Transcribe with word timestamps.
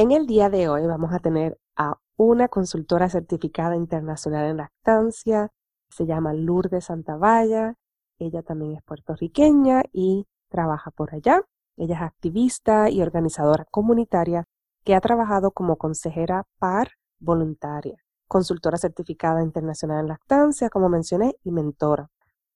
En 0.00 0.12
el 0.12 0.26
día 0.26 0.48
de 0.48 0.66
hoy 0.66 0.86
vamos 0.86 1.12
a 1.12 1.18
tener 1.18 1.60
a 1.76 1.98
una 2.16 2.48
consultora 2.48 3.10
certificada 3.10 3.76
internacional 3.76 4.46
en 4.46 4.56
lactancia, 4.56 5.50
se 5.90 6.06
llama 6.06 6.32
Lourdes 6.32 6.86
Santavalla, 6.86 7.74
ella 8.18 8.42
también 8.42 8.76
es 8.76 8.82
puertorriqueña 8.82 9.82
y 9.92 10.26
trabaja 10.48 10.90
por 10.90 11.14
allá. 11.14 11.42
Ella 11.76 11.96
es 11.96 12.00
activista 12.00 12.88
y 12.88 13.02
organizadora 13.02 13.66
comunitaria 13.70 14.46
que 14.84 14.94
ha 14.94 15.02
trabajado 15.02 15.50
como 15.50 15.76
consejera 15.76 16.46
par 16.58 16.92
voluntaria, 17.18 17.98
consultora 18.26 18.78
certificada 18.78 19.42
internacional 19.42 20.00
en 20.00 20.08
lactancia, 20.08 20.70
como 20.70 20.88
mencioné, 20.88 21.36
y 21.44 21.50
mentora. 21.50 22.08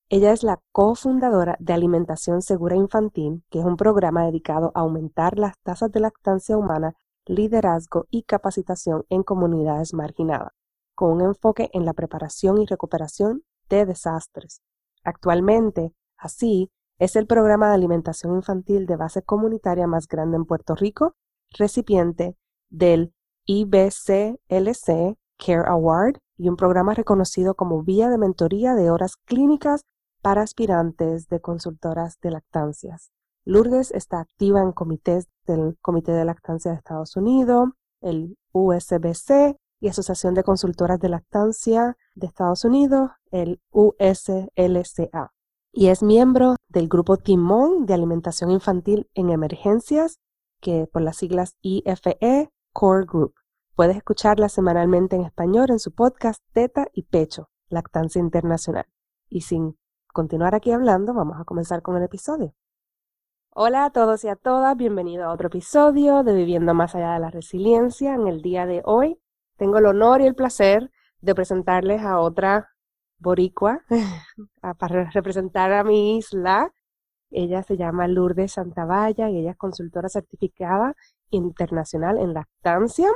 Ella 0.09 0.33
es 0.33 0.45
la 0.45 0.63
cofundadora 0.73 1.57
de 1.61 1.75
Alimentación 1.75 2.41
Segura 2.41 2.77
Infantil, 2.77 3.45
que 3.51 3.59
es 3.59 3.67
un 3.67 3.77
programa 3.77 4.25
dedicado 4.25 4.73
a 4.75 4.81
aumentar 4.81 5.39
las 5.39 5.59
tasas 5.59 5.93
de 5.93 6.01
lactancia 6.01 6.57
humana 6.57 6.95
liderazgo 7.27 8.07
y 8.11 8.23
capacitación 8.23 9.05
en 9.09 9.23
comunidades 9.23 9.95
marginadas, 9.95 10.53
con 10.95 11.13
un 11.13 11.21
enfoque 11.23 11.71
en 11.73 11.85
la 11.85 11.93
preparación 11.93 12.61
y 12.61 12.67
recuperación 12.67 13.43
de 13.69 13.87
desastres. 13.87 14.63
Actualmente, 15.03 15.93
así, 16.17 16.71
es 16.99 17.17
el 17.17 17.27
programa 17.27 17.69
de 17.69 17.75
alimentación 17.75 18.37
infantil 18.37 18.87
de 18.87 18.97
base 18.97 19.23
comunitaria 19.23 19.87
más 19.87 20.07
grande 20.07 20.37
en 20.37 20.45
Puerto 20.45 20.75
Rico, 20.75 21.15
recipiente 21.51 22.37
del 22.71 23.13
IBCLC 23.47 25.17
Care 25.37 25.65
Award 25.67 26.19
y 26.37 26.49
un 26.49 26.57
programa 26.57 26.95
reconocido 26.95 27.55
como 27.55 27.83
vía 27.83 28.09
de 28.09 28.19
mentoría 28.19 28.75
de 28.75 28.91
horas 28.91 29.17
clínicas 29.17 29.83
para 30.23 30.43
aspirantes 30.43 31.29
de 31.29 31.41
consultoras 31.41 32.19
de 32.21 32.31
lactancias. 32.31 33.14
Lourdes 33.47 33.91
está 33.91 34.21
activa 34.21 34.63
en 34.63 34.73
comités 34.73 35.29
del 35.47 35.77
Comité 35.83 36.13
de 36.13 36.25
Lactancia 36.25 36.71
de 36.71 36.79
Estados 36.79 37.15
Unidos, 37.17 37.69
el 38.01 38.39
USBC 38.53 39.59
y 39.81 39.89
Asociación 39.89 40.33
de 40.33 40.45
Consultoras 40.45 40.99
de 40.99 41.11
Lactancia 41.11 41.99
de 42.15 42.27
Estados 42.27 42.65
Unidos, 42.65 43.11
el 43.31 43.61
USLCA. 43.71 45.33
Y 45.73 45.89
es 45.89 46.03
miembro 46.03 46.57
del 46.69 46.89
grupo 46.89 47.19
Timón 47.19 47.85
de 47.85 47.93
Alimentación 47.93 48.51
Infantil 48.51 49.11
en 49.13 49.29
Emergencias, 49.29 50.21
que 50.63 50.87
por 50.91 51.03
las 51.03 51.19
siglas 51.19 51.57
IFE 51.61 52.51
Core 52.73 53.05
Group. 53.05 53.35
Puedes 53.77 53.97
escucharla 53.99 54.49
semanalmente 54.49 55.17
en 55.17 55.23
español 55.23 55.67
en 55.69 55.81
su 55.81 55.93
podcast 55.93 56.41
Teta 56.53 56.87
y 56.95 57.03
Pecho, 57.03 57.51
Lactancia 57.69 58.21
Internacional. 58.21 58.87
Y 59.29 59.43
sin 59.43 59.77
continuar 60.15 60.55
aquí 60.55 60.71
hablando, 60.71 61.13
vamos 61.13 61.39
a 61.39 61.45
comenzar 61.45 61.83
con 61.83 61.97
el 61.97 62.05
episodio. 62.05 62.55
Hola 63.57 63.85
a 63.85 63.91
todos 63.91 64.25
y 64.25 64.29
a 64.29 64.35
todas, 64.35 64.77
bienvenido 64.77 65.27
a 65.27 65.33
otro 65.33 65.47
episodio 65.47 66.25
de 66.25 66.35
Viviendo 66.35 66.75
más 66.75 66.97
allá 66.97 67.13
de 67.13 67.21
la 67.21 67.31
resiliencia. 67.31 68.13
En 68.15 68.27
el 68.27 68.43
día 68.43 68.67
de 68.67 68.83
hoy 68.85 69.21
tengo 69.57 69.79
el 69.79 69.87
honor 69.87 70.21
y 70.21 70.27
el 70.27 70.35
placer 70.35 70.91
de 71.21 71.37
presentarles 71.37 72.03
a 72.03 72.19
otra 72.19 72.71
boricua 73.19 73.85
para 74.79 75.09
representar 75.09 75.73
a 75.73 75.85
mi 75.85 76.17
isla. 76.19 76.73
Ella 77.31 77.63
se 77.63 77.77
llama 77.77 78.09
Lourdes 78.09 78.55
Santavalla 78.55 79.31
y 79.31 79.39
ella 79.39 79.53
es 79.53 79.57
consultora 79.57 80.09
certificada 80.09 80.97
internacional 81.31 82.19
en 82.19 82.35
lactancia. 82.35 83.09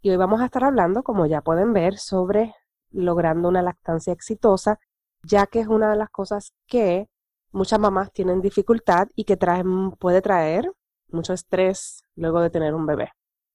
Y 0.00 0.08
hoy 0.08 0.16
vamos 0.16 0.40
a 0.40 0.46
estar 0.46 0.64
hablando, 0.64 1.02
como 1.02 1.26
ya 1.26 1.42
pueden 1.42 1.74
ver, 1.74 1.98
sobre 1.98 2.54
logrando 2.92 3.46
una 3.50 3.60
lactancia 3.60 4.14
exitosa, 4.14 4.80
ya 5.22 5.46
que 5.46 5.60
es 5.60 5.66
una 5.66 5.90
de 5.90 5.98
las 5.98 6.08
cosas 6.08 6.54
que 6.66 7.10
muchas 7.52 7.78
mamás 7.78 8.12
tienen 8.12 8.40
dificultad 8.40 9.08
y 9.14 9.24
que 9.24 9.38
puede 9.98 10.22
traer 10.22 10.72
mucho 11.08 11.32
estrés 11.32 12.02
luego 12.16 12.40
de 12.40 12.50
tener 12.50 12.74
un 12.74 12.86
bebé 12.86 13.10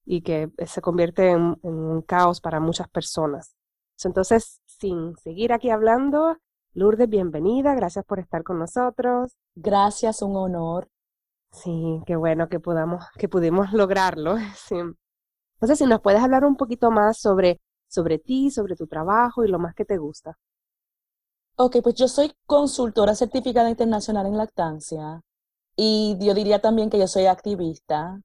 y 0.06 0.22
que 0.22 0.50
se 0.66 0.82
convierte 0.82 1.32
en, 1.32 1.58
un 1.62 2.02
caos 2.02 2.40
para 2.40 2.60
muchas 2.60 2.88
personas. 2.88 3.56
Entonces, 4.04 4.62
sin 4.66 5.18
seguir 5.18 5.52
aquí 5.52 5.70
hablando, 5.70 6.38
Lourdes, 6.74 7.10
bienvenida, 7.10 7.76
gracias 7.76 8.06
por 8.06 8.20
estar 8.20 8.44
con 8.44 8.60
nosotros. 8.60 9.36
Gracias, 9.56 10.22
un 10.22 10.36
honor. 10.38 10.88
Sí, 11.52 12.02
qué 12.06 12.16
bueno 12.16 12.48
que 12.50 12.60
podamos, 12.60 13.04
que 13.18 13.28
pudimos 13.28 13.74
lograrlo. 13.74 14.36
Sí. 14.56 14.76
Entonces, 15.56 15.80
si 15.80 15.86
nos 15.88 16.02
puedes 16.02 16.22
hablar 16.22 16.46
un 16.46 16.56
poquito 16.56 16.92
más 16.92 17.18
sobre, 17.20 17.60
sobre 17.88 18.20
ti, 18.20 18.52
sobre 18.52 18.76
tu 18.76 18.86
trabajo 18.86 19.44
y 19.44 19.48
lo 19.48 19.58
más 19.58 19.74
que 19.74 19.86
te 19.86 19.98
gusta. 19.98 20.38
Ok, 21.60 21.78
pues 21.82 21.96
yo 21.96 22.08
soy 22.08 22.32
consultora 22.46 23.16
certificada 23.16 23.70
internacional 23.72 24.28
en 24.28 24.38
lactancia 24.38 25.22
y 25.76 26.16
yo 26.20 26.36
diría 26.36 26.60
también 26.62 26.92
que 26.92 27.00
yo 27.00 27.08
soy 27.08 27.26
activista. 27.26 28.22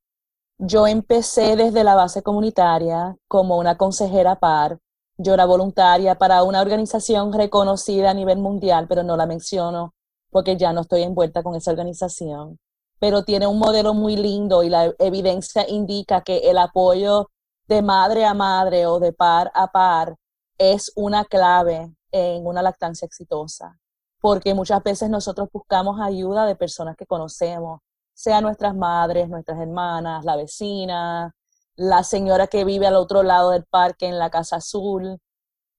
Yo 0.59 0.87
empecé 0.87 1.57
desde 1.57 1.83
la 1.83 1.95
base 1.95 2.23
comunitaria 2.23 3.17
como 3.29 3.59
una 3.59 3.79
consejera 3.79 4.37
par. 4.39 4.81
Yo 5.17 5.33
era 5.33 5.47
voluntaria 5.47 6.17
para 6.19 6.43
una 6.43 6.61
organización 6.61 7.33
reconocida 7.33 8.11
a 8.11 8.15
nivel 8.15 8.39
mundial, 8.39 8.87
pero 8.87 9.03
no 9.03 9.17
la 9.17 9.27
menciono 9.27 9.95
porque 10.31 10.59
ya 10.59 10.75
no 10.75 10.83
estoy 10.83 11.03
envuelta 11.03 11.43
con 11.43 11.55
esa 11.55 11.71
organización. 11.71 12.59
Pero 12.99 13.25
tiene 13.25 13.47
un 13.47 13.59
modelo 13.59 13.95
muy 13.95 14.17
lindo 14.17 14.63
y 14.63 14.69
la 14.69 14.93
evidencia 14.99 15.67
indica 15.67 16.23
que 16.23 16.51
el 16.51 16.59
apoyo 16.59 17.31
de 17.67 17.81
madre 17.81 18.27
a 18.27 18.35
madre 18.35 18.87
o 18.87 19.01
de 19.01 19.15
par 19.15 19.51
a 19.55 19.69
par 19.73 20.17
es 20.59 20.93
una 20.97 21.25
clave 21.25 21.95
en 22.13 22.47
una 22.47 22.63
lactancia 22.63 23.07
exitosa, 23.07 23.79
porque 24.21 24.55
muchas 24.55 24.83
veces 24.83 25.11
nosotros 25.11 25.49
buscamos 25.53 26.01
ayuda 26.01 26.47
de 26.47 26.55
personas 26.55 26.97
que 26.97 27.07
conocemos, 27.07 27.81
sea 28.15 28.41
nuestras 28.41 28.77
madres, 28.77 29.29
nuestras 29.29 29.59
hermanas, 29.59 30.25
la 30.25 30.37
vecina, 30.37 31.35
la 31.75 32.05
señora 32.05 32.47
que 32.47 32.65
vive 32.65 32.87
al 32.87 32.97
otro 32.97 33.23
lado 33.23 33.51
del 33.51 33.65
parque 33.65 34.07
en 34.07 34.19
la 34.19 34.31
Casa 34.31 34.57
Azul, 34.57 35.19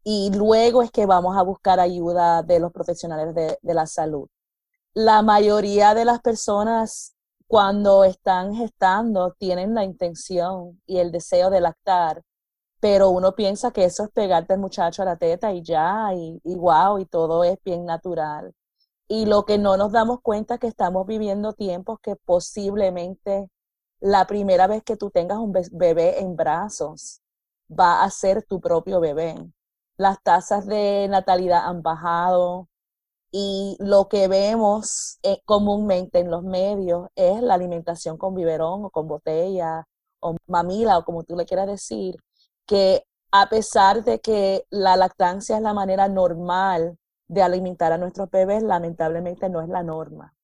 y 0.04 0.32
luego 0.36 0.82
es 0.82 0.92
que 0.92 1.06
vamos 1.06 1.38
a 1.38 1.44
buscar 1.44 1.80
ayuda 1.80 2.44
de 2.44 2.60
los 2.60 2.74
profesionales 2.74 3.34
de, 3.34 3.58
de 3.62 3.74
la 3.74 3.86
salud. 3.86 4.28
La 4.94 5.22
mayoría 5.22 5.94
de 5.94 6.04
las 6.04 6.20
personas 6.20 7.16
cuando 7.48 8.04
están 8.04 8.54
gestando 8.56 9.34
tienen 9.38 9.74
la 9.74 9.84
intención 9.84 10.82
y 10.86 10.98
el 10.98 11.12
deseo 11.12 11.50
de 11.50 11.62
lactar, 11.62 12.24
pero 12.84 13.12
uno 13.12 13.34
piensa 13.34 13.72
que 13.72 13.86
eso 13.86 14.04
es 14.04 14.10
pegarte 14.12 14.52
al 14.52 14.60
muchacho 14.60 15.04
a 15.04 15.06
la 15.06 15.16
teta 15.16 15.54
y 15.54 15.64
ya, 15.64 16.10
y, 16.14 16.42
y 16.44 16.56
wow, 16.56 17.00
y 17.00 17.06
todo 17.06 17.46
es 17.46 17.58
bien 17.64 17.86
natural. 17.86 18.54
Y 19.08 19.26
lo 19.26 19.46
que 19.46 19.58
no 19.58 19.78
nos 19.78 19.94
damos 19.94 20.20
cuenta 20.22 20.56
es 20.56 20.60
que 20.60 20.68
estamos 20.68 21.08
viviendo 21.08 21.54
tiempos 21.54 22.00
que 22.02 22.18
posiblemente 22.18 23.50
la 24.02 24.28
primera 24.28 24.68
vez 24.68 24.84
que 24.84 24.98
tú 24.98 25.12
tengas 25.12 25.38
un 25.38 25.54
bebé 25.72 26.20
en 26.20 26.36
brazos 26.36 27.22
va 27.72 28.04
a 28.04 28.10
ser 28.10 28.44
tu 28.44 28.60
propio 28.60 29.00
bebé. 29.00 29.36
Las 29.96 30.22
tasas 30.22 30.66
de 30.68 31.08
natalidad 31.10 31.66
han 31.66 31.84
bajado 31.84 32.68
y 33.32 33.78
lo 33.80 34.10
que 34.10 34.28
vemos 34.28 35.19
eh, 35.24 35.42
comúnmente 35.46 36.19
en 36.19 36.30
los 36.30 36.44
medios 36.44 37.07
es 37.16 37.42
la 37.42 37.54
alimentación 37.54 38.18
con 38.18 38.36
biberón 38.36 38.84
o 38.84 38.90
con 38.90 39.07
botella 39.07 39.86
o 40.19 40.36
mamila 40.48 40.98
o 40.98 41.06
como 41.06 41.24
tú 41.24 41.38
le 41.38 41.46
quieras 41.46 41.68
decir 41.68 42.18
que 42.65 43.06
a 43.31 43.50
pesar 43.50 44.04
de 44.04 44.19
que 44.21 44.65
la 44.69 44.95
lactancia 44.95 45.57
es 45.57 45.62
la 45.62 45.74
manera 45.74 46.07
normal 46.07 46.98
de 47.27 47.42
alimentar 47.42 47.92
a 47.92 47.98
nuestros 47.98 48.30
bebés, 48.30 48.63
lamentablemente 48.63 49.50
no 49.50 49.62
es 49.62 49.69
la 49.69 49.83
norma. 49.83 50.36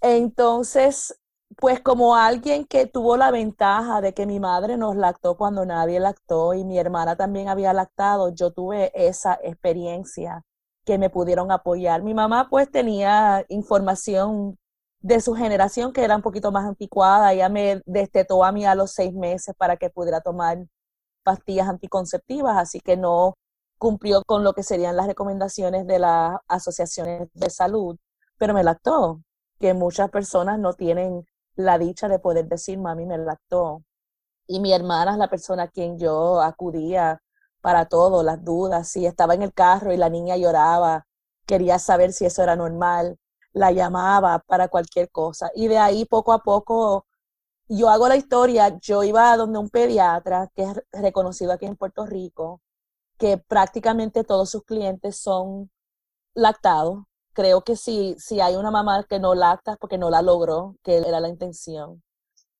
Entonces, 0.00 1.18
pues 1.56 1.80
como 1.80 2.14
alguien 2.16 2.64
que 2.66 2.86
tuvo 2.86 3.16
la 3.16 3.30
ventaja 3.30 4.00
de 4.00 4.14
que 4.14 4.26
mi 4.26 4.38
madre 4.38 4.76
nos 4.76 4.96
lactó 4.96 5.36
cuando 5.36 5.66
nadie 5.66 5.98
lactó 5.98 6.54
y 6.54 6.64
mi 6.64 6.78
hermana 6.78 7.16
también 7.16 7.48
había 7.48 7.72
lactado, 7.72 8.28
yo 8.34 8.52
tuve 8.52 8.92
esa 8.94 9.38
experiencia 9.42 10.44
que 10.84 10.98
me 10.98 11.10
pudieron 11.10 11.50
apoyar. 11.50 12.02
Mi 12.02 12.14
mamá 12.14 12.48
pues 12.50 12.70
tenía 12.70 13.44
información 13.48 14.58
de 15.00 15.20
su 15.20 15.34
generación 15.34 15.92
que 15.92 16.04
era 16.04 16.16
un 16.16 16.22
poquito 16.22 16.52
más 16.52 16.66
anticuada. 16.66 17.32
Ella 17.32 17.48
me 17.48 17.82
destetó 17.86 18.44
a 18.44 18.52
mí 18.52 18.64
a 18.66 18.74
los 18.74 18.92
seis 18.92 19.12
meses 19.14 19.54
para 19.56 19.76
que 19.76 19.90
pudiera 19.90 20.20
tomar 20.20 20.58
pastillas 21.28 21.68
anticonceptivas, 21.68 22.56
así 22.56 22.80
que 22.80 22.96
no 22.96 23.34
cumplió 23.76 24.22
con 24.24 24.44
lo 24.44 24.54
que 24.54 24.62
serían 24.62 24.96
las 24.96 25.06
recomendaciones 25.06 25.86
de 25.86 25.98
las 25.98 26.38
asociaciones 26.48 27.28
de 27.34 27.50
salud. 27.50 27.98
pero 28.38 28.54
me 28.54 28.64
lactó, 28.64 29.20
que 29.60 29.74
muchas 29.74 30.10
personas 30.10 30.58
no 30.58 30.72
tienen 30.72 31.26
la 31.54 31.76
dicha 31.78 32.08
de 32.08 32.18
poder 32.18 32.46
decir, 32.48 32.78
mami, 32.78 33.04
me 33.04 33.18
lactó. 33.18 33.82
Y 34.46 34.60
mi 34.60 34.72
hermana 34.72 35.12
es 35.12 35.18
la 35.18 35.28
persona 35.28 35.64
a 35.64 35.68
quien 35.68 35.98
yo 35.98 36.40
acudía 36.40 37.20
para 37.60 37.84
todo, 37.86 38.22
las 38.22 38.42
dudas. 38.42 38.88
Si 38.88 39.04
estaba 39.04 39.34
en 39.34 39.42
el 39.42 39.52
carro 39.52 39.92
y 39.92 39.98
la 39.98 40.08
niña 40.08 40.36
lloraba, 40.38 41.04
quería 41.46 41.78
saber 41.78 42.12
si 42.14 42.24
eso 42.24 42.42
era 42.42 42.56
normal, 42.56 43.18
la 43.52 43.72
llamaba 43.72 44.38
para 44.46 44.68
cualquier 44.68 45.10
cosa. 45.10 45.50
Y 45.54 45.68
de 45.68 45.78
ahí 45.78 46.06
poco 46.06 46.32
a 46.32 46.38
poco 46.38 47.04
yo 47.68 47.90
hago 47.90 48.08
la 48.08 48.16
historia, 48.16 48.78
yo 48.80 49.04
iba 49.04 49.32
a 49.32 49.36
donde 49.36 49.58
un 49.58 49.68
pediatra 49.70 50.50
que 50.54 50.62
es 50.64 50.82
reconocido 50.92 51.52
aquí 51.52 51.66
en 51.66 51.76
Puerto 51.76 52.06
Rico, 52.06 52.60
que 53.18 53.38
prácticamente 53.38 54.24
todos 54.24 54.50
sus 54.50 54.64
clientes 54.64 55.18
son 55.18 55.70
lactados. 56.34 57.04
Creo 57.34 57.62
que 57.62 57.76
si, 57.76 58.16
si 58.18 58.40
hay 58.40 58.56
una 58.56 58.70
mamá 58.70 59.04
que 59.08 59.20
no 59.20 59.34
lacta 59.34 59.76
porque 59.76 59.98
no 59.98 60.10
la 60.10 60.22
logró, 60.22 60.76
que 60.82 60.98
era 60.98 61.20
la 61.20 61.28
intención. 61.28 62.02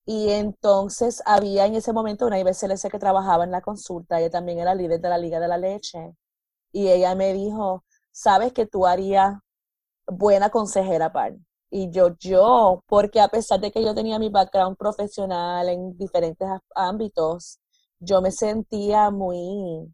Y 0.06 0.31
entonces 0.31 1.22
había 1.26 1.66
en 1.66 1.75
ese 1.76 1.93
momento 1.93 2.26
una 2.26 2.40
IBCLC 2.40 2.90
que 2.90 2.99
trabajaba 2.99 3.44
en 3.44 3.50
la 3.52 3.61
consulta, 3.62 4.20
ella 4.20 4.31
también 4.31 4.58
era 4.58 4.75
líder 4.75 5.00
de 5.00 5.08
la 5.11 5.19
Liga 5.19 5.40
de 5.40 5.49
la 5.49 5.58
Leche. 5.58 6.14
Y 6.72 6.88
ella 6.88 7.14
me 7.14 7.32
dijo, 7.34 7.84
sabes 8.12 8.52
que 8.52 8.66
tú 8.66 8.87
harías 8.87 9.37
buena 10.06 10.50
consejera 10.50 11.12
par. 11.12 11.34
Y 11.70 11.91
yo, 11.91 12.17
yo, 12.19 12.82
porque 12.87 13.20
a 13.20 13.29
pesar 13.29 13.61
de 13.61 13.70
que 13.70 13.82
yo 13.82 13.94
tenía 13.94 14.19
mi 14.19 14.31
background 14.31 14.76
profesional 14.76 15.69
en 15.69 15.97
diferentes 15.99 16.49
ámbitos, 16.75 17.61
yo 18.00 18.23
me 18.23 18.31
sentía 18.32 19.11
muy 19.11 19.93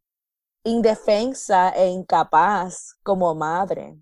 indefensa 0.64 1.70
e 1.70 1.88
incapaz 1.88 2.94
como 3.02 3.34
madre. 3.34 3.98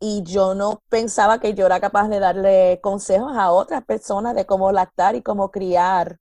Y 0.00 0.22
yo 0.22 0.54
no 0.54 0.80
pensaba 0.88 1.40
que 1.40 1.54
yo 1.54 1.66
era 1.66 1.80
capaz 1.80 2.08
de 2.08 2.20
darle 2.20 2.80
consejos 2.82 3.32
a 3.36 3.52
otras 3.52 3.84
personas 3.84 4.34
de 4.34 4.46
cómo 4.46 4.70
lactar 4.72 5.16
y 5.16 5.22
cómo 5.22 5.50
criar. 5.50 6.18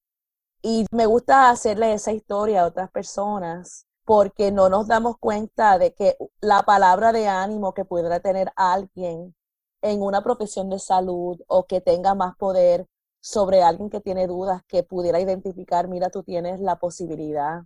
Y 0.61 0.85
me 0.91 1.05
gusta 1.05 1.49
hacerle 1.49 1.93
esa 1.93 2.11
historia 2.11 2.63
a 2.63 2.67
otras 2.67 2.91
personas 2.91 3.85
porque 4.05 4.51
no 4.51 4.69
nos 4.69 4.87
damos 4.87 5.17
cuenta 5.19 5.77
de 5.77 5.93
que 5.93 6.17
la 6.41 6.63
palabra 6.63 7.11
de 7.11 7.27
ánimo 7.27 7.73
que 7.73 7.85
pudiera 7.85 8.19
tener 8.21 8.51
alguien 8.55 9.35
en 9.81 10.01
una 10.01 10.23
profesión 10.23 10.69
de 10.69 10.79
salud 10.79 11.39
o 11.47 11.65
que 11.65 11.81
tenga 11.81 12.15
más 12.15 12.35
poder 12.37 12.87
sobre 13.21 13.63
alguien 13.63 13.89
que 13.89 14.01
tiene 14.01 14.27
dudas, 14.27 14.61
que 14.67 14.83
pudiera 14.83 15.19
identificar, 15.19 15.87
mira, 15.87 16.09
tú 16.09 16.23
tienes 16.23 16.59
la 16.59 16.77
posibilidad 16.77 17.63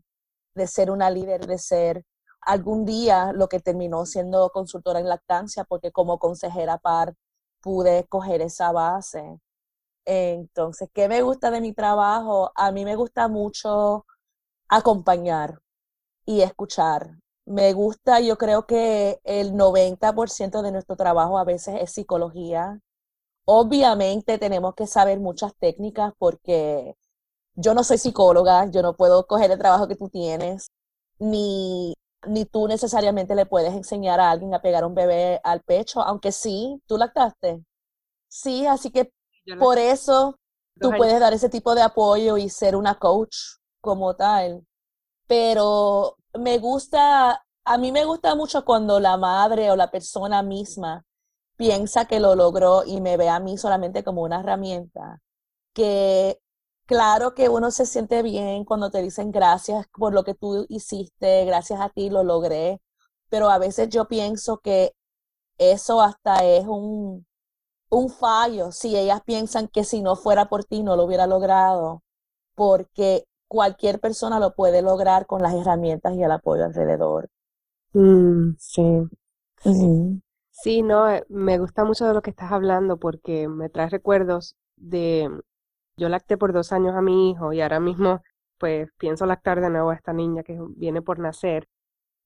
de 0.56 0.68
ser 0.68 0.92
una 0.92 1.10
líder, 1.10 1.48
de 1.48 1.58
ser 1.58 2.04
algún 2.42 2.86
día 2.86 3.32
lo 3.34 3.48
que 3.48 3.60
terminó 3.60 4.06
siendo 4.06 4.50
consultora 4.52 5.00
en 5.00 5.08
lactancia, 5.10 5.64
porque 5.64 5.92
como 5.92 6.20
consejera 6.20 6.78
par 6.78 7.14
pude 7.62 8.06
coger 8.08 8.42
esa 8.42 8.72
base. 8.72 9.40
Entonces, 10.06 10.90
¿qué 10.94 11.08
me 11.10 11.22
gusta 11.22 11.52
de 11.52 11.62
mi 11.62 11.74
trabajo? 11.74 12.52
A 12.56 12.72
mí 12.72 12.86
me 12.86 12.96
gusta 12.96 13.28
mucho 13.28 14.06
acompañar 14.70 15.62
y 16.26 16.42
escuchar. 16.42 17.21
Me 17.52 17.74
gusta, 17.74 18.22
yo 18.22 18.38
creo 18.38 18.66
que 18.66 19.20
el 19.26 19.54
90% 19.54 20.62
de 20.62 20.72
nuestro 20.72 20.96
trabajo 20.96 21.38
a 21.38 21.44
veces 21.44 21.76
es 21.82 21.92
psicología. 21.92 22.80
Obviamente 23.46 24.38
tenemos 24.38 24.76
que 24.76 24.88
saber 24.88 25.20
muchas 25.20 25.54
técnicas 25.58 26.14
porque 26.18 26.96
yo 27.56 27.74
no 27.74 27.84
soy 27.84 27.98
psicóloga, 27.98 28.68
yo 28.72 28.82
no 28.82 28.96
puedo 28.96 29.28
coger 29.28 29.52
el 29.52 29.60
trabajo 29.60 29.88
que 29.90 29.98
tú 29.98 30.10
tienes, 30.10 30.70
ni, 31.20 31.96
ni 32.28 32.46
tú 32.46 32.68
necesariamente 32.68 33.36
le 33.36 33.46
puedes 33.46 33.74
enseñar 33.74 34.20
a 34.22 34.32
alguien 34.32 34.54
a 34.54 34.62
pegar 34.62 34.86
un 34.86 34.96
bebé 34.96 35.42
al 35.44 35.62
pecho, 35.62 36.02
aunque 36.02 36.32
sí, 36.32 36.82
tú 36.88 36.98
lactaste. 36.98 37.64
Sí, 38.30 38.66
así 38.68 38.92
que 38.92 39.12
por 39.60 39.78
eso 39.78 40.38
tú 40.80 40.92
puedes 40.98 41.20
dar 41.20 41.34
ese 41.34 41.50
tipo 41.50 41.76
de 41.76 41.82
apoyo 41.84 42.38
y 42.38 42.50
ser 42.50 42.76
una 42.78 42.96
coach 42.96 43.36
como 43.82 44.16
tal. 44.16 44.66
Pero 45.28 46.18
me 46.40 46.58
gusta, 46.60 47.44
a 47.66 47.78
mí 47.78 47.92
me 47.92 48.06
gusta 48.06 48.36
mucho 48.36 48.66
cuando 48.66 49.00
la 49.00 49.18
madre 49.18 49.72
o 49.72 49.76
la 49.76 49.92
persona 49.92 50.42
misma 50.44 51.06
piensa 51.58 52.06
que 52.06 52.20
lo 52.20 52.36
logró 52.36 52.84
y 52.86 53.02
me 53.02 53.18
ve 53.18 53.30
a 53.30 53.40
mí 53.40 53.58
solamente 53.58 54.04
como 54.04 54.24
una 54.24 54.40
herramienta. 54.42 55.22
Que 55.74 56.40
claro 56.86 57.34
que 57.36 57.50
uno 57.50 57.72
se 57.72 57.86
siente 57.86 58.24
bien 58.24 58.66
cuando 58.66 58.92
te 58.92 59.02
dicen 59.02 59.32
gracias 59.32 59.88
por 59.98 60.14
lo 60.14 60.24
que 60.24 60.36
tú 60.36 60.66
hiciste, 60.70 61.46
gracias 61.46 61.80
a 61.82 61.90
ti 61.90 62.10
lo 62.10 62.24
logré, 62.24 62.82
pero 63.30 63.50
a 63.50 63.58
veces 63.60 63.90
yo 63.90 64.08
pienso 64.08 64.60
que 64.60 64.94
eso 65.58 66.02
hasta 66.02 66.44
es 66.46 66.66
un, 66.68 67.26
un 67.90 68.10
fallo 68.10 68.72
si 68.72 68.98
ellas 68.98 69.22
piensan 69.26 69.68
que 69.68 69.84
si 69.84 70.02
no 70.02 70.16
fuera 70.16 70.50
por 70.50 70.66
ti 70.66 70.84
no 70.84 70.96
lo 70.96 71.04
hubiera 71.06 71.28
logrado, 71.28 72.04
porque 72.56 73.26
cualquier 73.52 74.00
persona 74.00 74.40
lo 74.40 74.56
puede 74.56 74.82
lograr 74.82 75.26
con 75.26 75.42
las 75.42 75.54
herramientas 75.54 76.16
y 76.16 76.24
el 76.24 76.32
apoyo 76.32 76.64
alrededor. 76.64 77.28
Mm, 77.92 78.54
sí. 78.58 79.10
Sí. 80.52 80.82
no, 80.84 81.10
eh, 81.10 81.26
me 81.28 81.60
gusta 81.60 81.84
mucho 81.84 82.06
de 82.08 82.14
lo 82.14 82.22
que 82.22 82.30
estás 82.30 82.54
hablando 82.54 82.96
porque 82.96 83.50
me 83.50 83.68
trae 83.68 83.90
recuerdos 83.90 84.56
de, 84.78 85.30
yo 85.98 86.08
lacté 86.08 86.38
por 86.38 86.54
dos 86.54 86.72
años 86.72 86.96
a 86.96 87.02
mi 87.02 87.30
hijo 87.30 87.52
y 87.52 87.60
ahora 87.60 87.82
mismo 87.82 88.22
pues 88.58 88.88
pienso 88.98 89.26
lactar 89.26 89.60
de 89.60 89.70
nuevo 89.70 89.90
a 89.90 89.96
esta 89.96 90.14
niña 90.14 90.44
que 90.44 90.58
viene 90.78 91.02
por 91.02 91.20
nacer. 91.20 91.68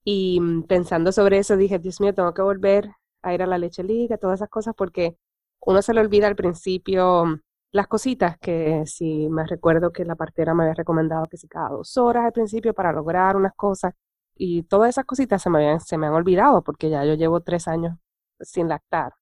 Y 0.04 0.40
mm, 0.40 0.66
pensando 0.68 1.12
sobre 1.12 1.40
eso 1.40 1.58
dije, 1.58 1.80
Dios 1.80 2.00
mío, 2.02 2.14
tengo 2.14 2.36
que 2.36 2.44
volver 2.44 2.92
a 3.24 3.34
ir 3.34 3.42
a 3.42 3.48
la 3.48 3.58
leche 3.58 3.84
liga, 3.84 4.20
todas 4.20 4.42
esas 4.42 4.50
cosas, 4.50 4.76
porque 4.78 5.18
uno 5.60 5.82
se 5.82 5.96
le 5.96 6.02
olvida 6.02 6.28
al 6.28 6.36
principio 6.36 7.42
las 7.76 7.88
cositas 7.88 8.38
que 8.40 8.84
si 8.86 9.28
me 9.30 9.46
recuerdo 9.46 9.92
que 9.92 10.06
la 10.06 10.16
partera 10.16 10.54
me 10.54 10.64
había 10.64 10.76
recomendado 10.76 11.26
que 11.26 11.36
si 11.36 11.50
cada 11.50 11.70
dos 11.70 11.98
horas 11.98 12.26
al 12.26 12.32
principio 12.32 12.74
para 12.74 12.94
lograr 12.94 13.36
unas 13.36 13.54
cosas 13.54 13.94
y 14.34 14.64
todas 14.64 14.90
esas 14.92 15.04
cositas 15.04 15.42
se 15.42 15.50
me, 15.50 15.58
habían, 15.60 15.82
se 15.82 15.98
me 15.98 16.08
han 16.08 16.14
olvidado 16.14 16.64
porque 16.64 16.90
ya 16.90 17.04
yo 17.04 17.16
llevo 17.16 17.42
tres 17.42 17.68
años 17.68 17.98
sin 18.40 18.70
lactar. 18.70 19.14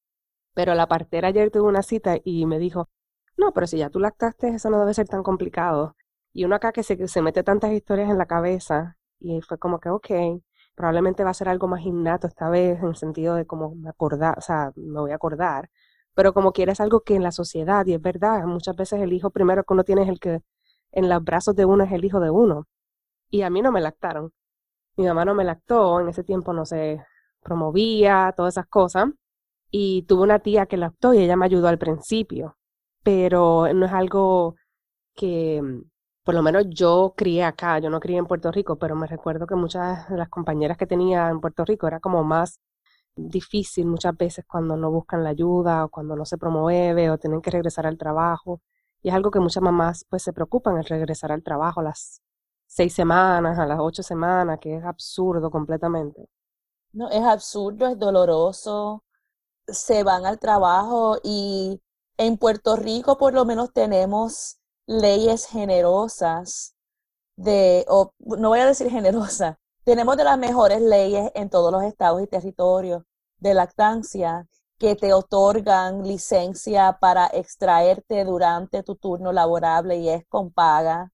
Pero 0.53 0.75
la 0.75 0.87
partera 0.87 1.29
ayer 1.29 1.49
tuvo 1.51 1.67
una 1.67 1.81
cita 1.81 2.17
y 2.23 2.45
me 2.45 2.59
dijo, 2.59 2.89
no, 3.37 3.53
pero 3.53 3.65
si 3.67 3.77
ya 3.79 3.89
tú 3.89 3.99
lactaste, 3.99 4.49
eso 4.49 4.69
no 4.69 4.79
debe 4.79 4.93
ser 4.93 5.07
tan 5.07 5.23
complicado. 5.23 5.95
Y 6.31 6.45
uno 6.45 6.55
acá 6.55 6.71
que 6.71 6.83
se, 6.83 7.07
se 7.07 7.21
mete 7.23 7.43
tantas 7.43 7.71
historias 7.71 8.09
en 8.11 8.19
la 8.19 8.27
cabeza 8.27 8.97
y 9.19 9.41
fue 9.41 9.57
como 9.57 9.79
que, 9.79 9.89
ok, 9.89 10.11
probablemente 10.75 11.23
va 11.23 11.31
a 11.31 11.33
ser 11.33 11.49
algo 11.49 11.67
más 11.67 11.81
innato 11.81 12.27
esta 12.27 12.49
vez 12.49 12.79
en 12.79 12.89
el 12.89 12.95
sentido 12.97 13.35
de 13.35 13.47
como 13.47 13.75
me 13.75 13.89
acordar, 13.89 14.37
o 14.37 14.41
sea, 14.41 14.71
me 14.75 14.99
voy 14.99 15.11
a 15.11 15.15
acordar 15.15 15.69
pero 16.15 16.33
como 16.33 16.51
quieres 16.51 16.79
algo 16.79 17.01
que 17.01 17.15
en 17.15 17.23
la 17.23 17.31
sociedad, 17.31 17.85
y 17.85 17.93
es 17.93 18.01
verdad, 18.01 18.45
muchas 18.45 18.75
veces 18.75 19.01
el 19.01 19.13
hijo 19.13 19.29
primero 19.31 19.63
que 19.63 19.73
uno 19.73 19.83
tiene 19.83 20.03
es 20.03 20.09
el 20.09 20.19
que 20.19 20.41
en 20.91 21.09
los 21.09 21.23
brazos 21.23 21.55
de 21.55 21.65
uno 21.65 21.83
es 21.83 21.91
el 21.91 22.05
hijo 22.05 22.19
de 22.19 22.29
uno. 22.29 22.67
Y 23.29 23.41
a 23.43 23.49
mí 23.49 23.61
no 23.61 23.71
me 23.71 23.81
lactaron. 23.81 24.31
Mi 24.97 25.05
mamá 25.05 25.25
no 25.25 25.35
me 25.35 25.43
lactó, 25.43 25.99
en 25.99 26.09
ese 26.09 26.23
tiempo 26.23 26.53
no 26.53 26.65
se 26.65 27.03
promovía, 27.41 28.33
todas 28.37 28.55
esas 28.55 28.67
cosas. 28.67 29.09
Y 29.71 30.03
tuve 30.03 30.23
una 30.23 30.39
tía 30.39 30.67
que 30.67 30.77
lactó 30.77 31.13
y 31.13 31.19
ella 31.19 31.35
me 31.35 31.45
ayudó 31.45 31.67
al 31.67 31.79
principio, 31.79 32.57
pero 33.03 33.73
no 33.73 33.85
es 33.87 33.91
algo 33.93 34.55
que, 35.15 35.61
por 36.23 36.35
lo 36.35 36.43
menos 36.43 36.65
yo 36.69 37.13
crié 37.17 37.43
acá, 37.43 37.79
yo 37.79 37.89
no 37.89 37.99
crié 37.99 38.17
en 38.19 38.27
Puerto 38.27 38.51
Rico, 38.51 38.77
pero 38.77 38.95
me 38.95 39.07
recuerdo 39.07 39.47
que 39.47 39.55
muchas 39.55 40.07
de 40.09 40.17
las 40.17 40.29
compañeras 40.29 40.77
que 40.77 40.87
tenía 40.87 41.29
en 41.29 41.41
Puerto 41.41 41.65
Rico 41.65 41.87
era 41.87 41.99
como 41.99 42.23
más 42.23 42.59
difícil 43.15 43.85
muchas 43.85 44.15
veces 44.17 44.45
cuando 44.47 44.75
no 44.77 44.91
buscan 44.91 45.23
la 45.23 45.29
ayuda 45.29 45.85
o 45.85 45.89
cuando 45.89 46.15
no 46.15 46.25
se 46.25 46.37
promueve 46.37 47.09
o 47.09 47.17
tienen 47.17 47.41
que 47.41 47.51
regresar 47.51 47.85
al 47.87 47.97
trabajo. 47.97 48.61
Y 49.01 49.09
es 49.09 49.15
algo 49.15 49.31
que 49.31 49.39
muchas 49.39 49.63
mamás 49.63 50.05
pues 50.09 50.23
se 50.23 50.33
preocupan, 50.33 50.77
el 50.77 50.85
regresar 50.85 51.31
al 51.31 51.43
trabajo 51.43 51.81
a 51.81 51.83
las 51.83 52.21
seis 52.67 52.93
semanas, 52.93 53.59
a 53.59 53.65
las 53.65 53.79
ocho 53.79 54.03
semanas, 54.03 54.59
que 54.59 54.77
es 54.77 54.83
absurdo 54.83 55.51
completamente. 55.51 56.27
No, 56.93 57.09
es 57.09 57.23
absurdo, 57.23 57.87
es 57.87 57.99
doloroso. 57.99 59.03
Se 59.67 60.03
van 60.03 60.25
al 60.25 60.39
trabajo 60.39 61.17
y 61.23 61.81
en 62.17 62.37
Puerto 62.37 62.75
Rico 62.75 63.17
por 63.17 63.33
lo 63.33 63.45
menos 63.45 63.73
tenemos 63.73 64.59
leyes 64.87 65.45
generosas 65.45 66.75
de, 67.35 67.85
o 67.87 68.13
no 68.19 68.49
voy 68.49 68.59
a 68.59 68.65
decir 68.65 68.89
generosa, 68.89 69.59
tenemos 69.83 70.15
de 70.15 70.23
las 70.23 70.37
mejores 70.37 70.81
leyes 70.81 71.29
en 71.35 71.49
todos 71.49 71.71
los 71.71 71.83
estados 71.83 72.21
y 72.21 72.27
territorios 72.27 73.03
de 73.37 73.53
lactancia 73.53 74.47
que 74.77 74.95
te 74.95 75.13
otorgan 75.13 76.03
licencia 76.03 76.97
para 76.99 77.27
extraerte 77.27 78.23
durante 78.23 78.81
tu 78.83 78.95
turno 78.95 79.33
laborable 79.33 79.97
y 79.97 80.09
es 80.09 80.25
con 80.27 80.51
paga. 80.51 81.11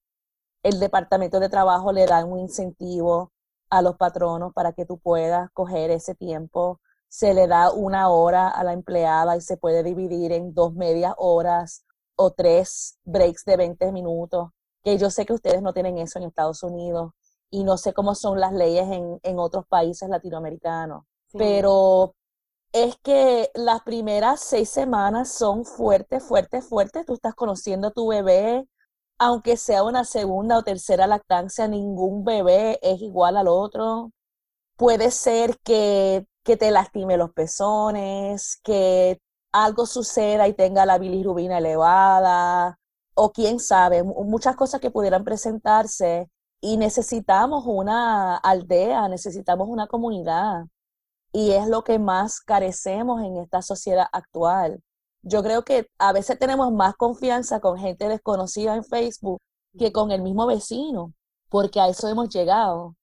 El 0.62 0.78
Departamento 0.78 1.40
de 1.40 1.48
Trabajo 1.48 1.92
le 1.92 2.06
da 2.06 2.24
un 2.24 2.38
incentivo 2.38 3.32
a 3.70 3.82
los 3.82 3.96
patronos 3.96 4.52
para 4.52 4.72
que 4.72 4.86
tú 4.86 4.98
puedas 4.98 5.50
coger 5.52 5.90
ese 5.90 6.14
tiempo. 6.14 6.80
Se 7.08 7.34
le 7.34 7.48
da 7.48 7.72
una 7.72 8.08
hora 8.08 8.48
a 8.48 8.62
la 8.62 8.72
empleada 8.72 9.36
y 9.36 9.40
se 9.40 9.56
puede 9.56 9.82
dividir 9.82 10.32
en 10.32 10.54
dos 10.54 10.74
medias 10.74 11.14
horas 11.16 11.84
o 12.14 12.30
tres 12.30 12.98
breaks 13.04 13.44
de 13.44 13.56
20 13.56 13.90
minutos, 13.92 14.50
que 14.84 14.96
yo 14.96 15.10
sé 15.10 15.26
que 15.26 15.32
ustedes 15.32 15.60
no 15.60 15.72
tienen 15.72 15.98
eso 15.98 16.18
en 16.18 16.26
Estados 16.26 16.62
Unidos 16.62 17.12
y 17.50 17.64
no 17.64 17.76
sé 17.76 17.92
cómo 17.92 18.14
son 18.14 18.40
las 18.40 18.52
leyes 18.52 18.88
en, 18.90 19.18
en 19.22 19.38
otros 19.38 19.66
países 19.66 20.08
latinoamericanos, 20.08 21.04
pero 21.32 22.14
es 22.72 22.96
que 23.02 23.50
las 23.54 23.82
primeras 23.82 24.40
seis 24.40 24.70
semanas 24.70 25.32
son 25.32 25.64
fuertes, 25.64 26.22
fuertes, 26.22 26.66
fuertes. 26.68 27.06
Tú 27.06 27.14
estás 27.14 27.34
conociendo 27.34 27.88
a 27.88 27.92
tu 27.92 28.08
bebé, 28.08 28.66
aunque 29.18 29.56
sea 29.56 29.82
una 29.84 30.04
segunda 30.04 30.58
o 30.58 30.62
tercera 30.62 31.06
lactancia, 31.06 31.68
ningún 31.68 32.24
bebé 32.24 32.78
es 32.82 33.00
igual 33.02 33.36
al 33.36 33.48
otro. 33.48 34.12
Puede 34.76 35.10
ser 35.10 35.58
que, 35.64 36.26
que 36.44 36.56
te 36.56 36.70
lastime 36.70 37.16
los 37.16 37.32
pezones, 37.32 38.60
que 38.62 39.20
algo 39.52 39.86
suceda 39.86 40.48
y 40.48 40.54
tenga 40.54 40.86
la 40.86 40.98
bilirrubina 40.98 41.58
elevada, 41.58 42.78
o 43.14 43.32
quién 43.32 43.60
sabe, 43.60 44.02
muchas 44.02 44.56
cosas 44.56 44.80
que 44.80 44.90
pudieran 44.90 45.24
presentarse 45.24 46.28
y 46.60 46.76
necesitamos 46.76 47.64
una 47.66 48.36
aldea, 48.36 49.08
necesitamos 49.08 49.68
una 49.68 49.86
comunidad 49.86 50.66
y 51.32 51.52
es 51.52 51.68
lo 51.68 51.84
que 51.84 51.98
más 51.98 52.40
carecemos 52.40 53.22
en 53.22 53.36
esta 53.36 53.62
sociedad 53.62 54.06
actual. 54.12 54.80
Yo 55.22 55.42
creo 55.42 55.64
que 55.64 55.86
a 55.98 56.12
veces 56.12 56.38
tenemos 56.38 56.72
más 56.72 56.96
confianza 56.96 57.60
con 57.60 57.78
gente 57.78 58.08
desconocida 58.08 58.74
en 58.74 58.84
Facebook 58.84 59.38
que 59.78 59.92
con 59.92 60.10
el 60.10 60.22
mismo 60.22 60.46
vecino, 60.46 61.12
porque 61.48 61.80
a 61.80 61.88
eso 61.88 62.08
hemos 62.08 62.28
llegado. 62.28 62.96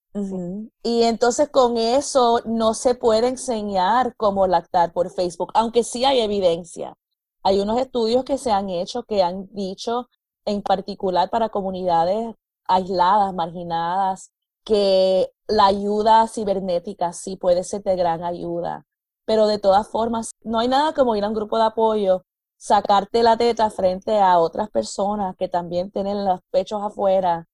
Y 0.82 1.04
entonces 1.04 1.50
con 1.50 1.78
eso 1.78 2.42
no 2.46 2.74
se 2.74 2.96
puede 2.96 3.28
enseñar 3.28 4.16
cómo 4.18 4.48
lactar 4.48 4.92
por 4.92 5.12
Facebook, 5.12 5.52
aunque 5.54 5.84
sí 5.84 6.06
hay 6.06 6.22
evidencia. 6.22 6.96
Hay 7.44 7.60
unos 7.60 7.80
estudios 7.80 8.24
que 8.24 8.40
se 8.40 8.52
han 8.52 8.70
hecho 8.70 9.04
que 9.04 9.22
han 9.22 9.48
dicho, 9.52 10.10
en 10.46 10.64
particular 10.64 11.30
para 11.30 11.50
comunidades 11.50 12.36
aisladas, 12.68 13.34
marginadas, 13.34 14.32
que 14.64 15.32
la 15.48 15.68
ayuda 15.68 16.28
cibernética 16.28 17.14
sí 17.14 17.38
puede 17.38 17.64
ser 17.64 17.84
de 17.84 17.96
gran 17.96 18.24
ayuda. 18.24 18.86
Pero 19.26 19.48
de 19.48 19.60
todas 19.60 19.88
formas, 19.90 20.32
no 20.44 20.60
hay 20.60 20.68
nada 20.68 20.94
como 20.94 21.16
ir 21.16 21.24
a 21.24 21.30
un 21.30 21.34
grupo 21.34 21.58
de 21.58 21.66
apoyo, 21.66 22.24
sacarte 22.58 23.24
la 23.24 23.38
teta 23.38 23.70
frente 23.70 24.20
a 24.20 24.40
otras 24.40 24.70
personas 24.70 25.36
que 25.38 25.48
también 25.48 25.92
tienen 25.92 26.26
los 26.26 26.42
pechos 26.52 26.82
afuera 26.84 27.48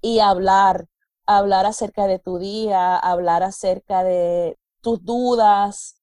y 0.00 0.20
hablar, 0.20 0.86
hablar 1.26 1.66
acerca 1.66 2.06
de 2.06 2.18
tu 2.18 2.38
día, 2.38 2.96
hablar 2.96 3.42
acerca 3.42 4.04
de 4.04 4.58
tus 4.80 5.04
dudas, 5.04 5.96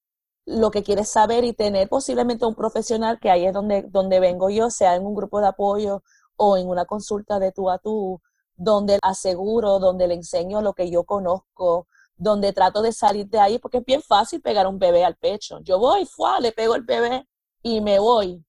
lo 0.46 0.72
que 0.72 0.84
quieres 0.84 1.10
saber 1.10 1.43
y 1.46 1.53
tener 1.53 1.89
posiblemente 1.89 2.46
un 2.46 2.55
profesional 2.55 3.20
que 3.20 3.29
ahí 3.32 3.46
es 3.46 3.53
donde, 3.53 3.84
donde 3.84 4.20
vengo 4.20 4.50
yo, 4.50 4.70
sea 4.70 4.96
en 4.96 5.05
un 5.05 5.15
grupo 5.15 5.39
de 5.39 5.48
apoyo 5.48 6.03
o 6.36 6.58
en 6.58 6.67
una 6.67 6.86
consulta 6.86 7.39
de 7.39 7.51
tú 7.51 7.70
a 7.70 7.77
tú, 7.79 8.22
donde 8.55 9.00
aseguro, 9.01 9.79
donde 9.79 10.07
le 10.07 10.15
enseño 10.15 10.62
lo 10.62 10.74
que 10.74 10.89
yo 10.89 11.03
conozco, 11.03 11.88
donde 12.15 12.53
trato 12.53 12.81
de 12.81 12.91
salir 12.91 13.27
de 13.27 13.39
ahí, 13.39 13.60
porque 13.60 13.79
es 13.79 13.86
bien 13.86 14.01
fácil 14.01 14.41
pegar 14.41 14.67
un 14.67 14.79
bebé 14.79 15.03
al 15.03 15.15
pecho. 15.15 15.60
Yo 15.62 15.79
voy, 15.79 16.05
fuá, 16.05 16.39
le 16.39 16.51
pego 16.51 16.75
el 16.75 16.83
bebé 16.83 17.27
y 17.62 17.81
me 17.81 18.00
voy. 18.00 18.45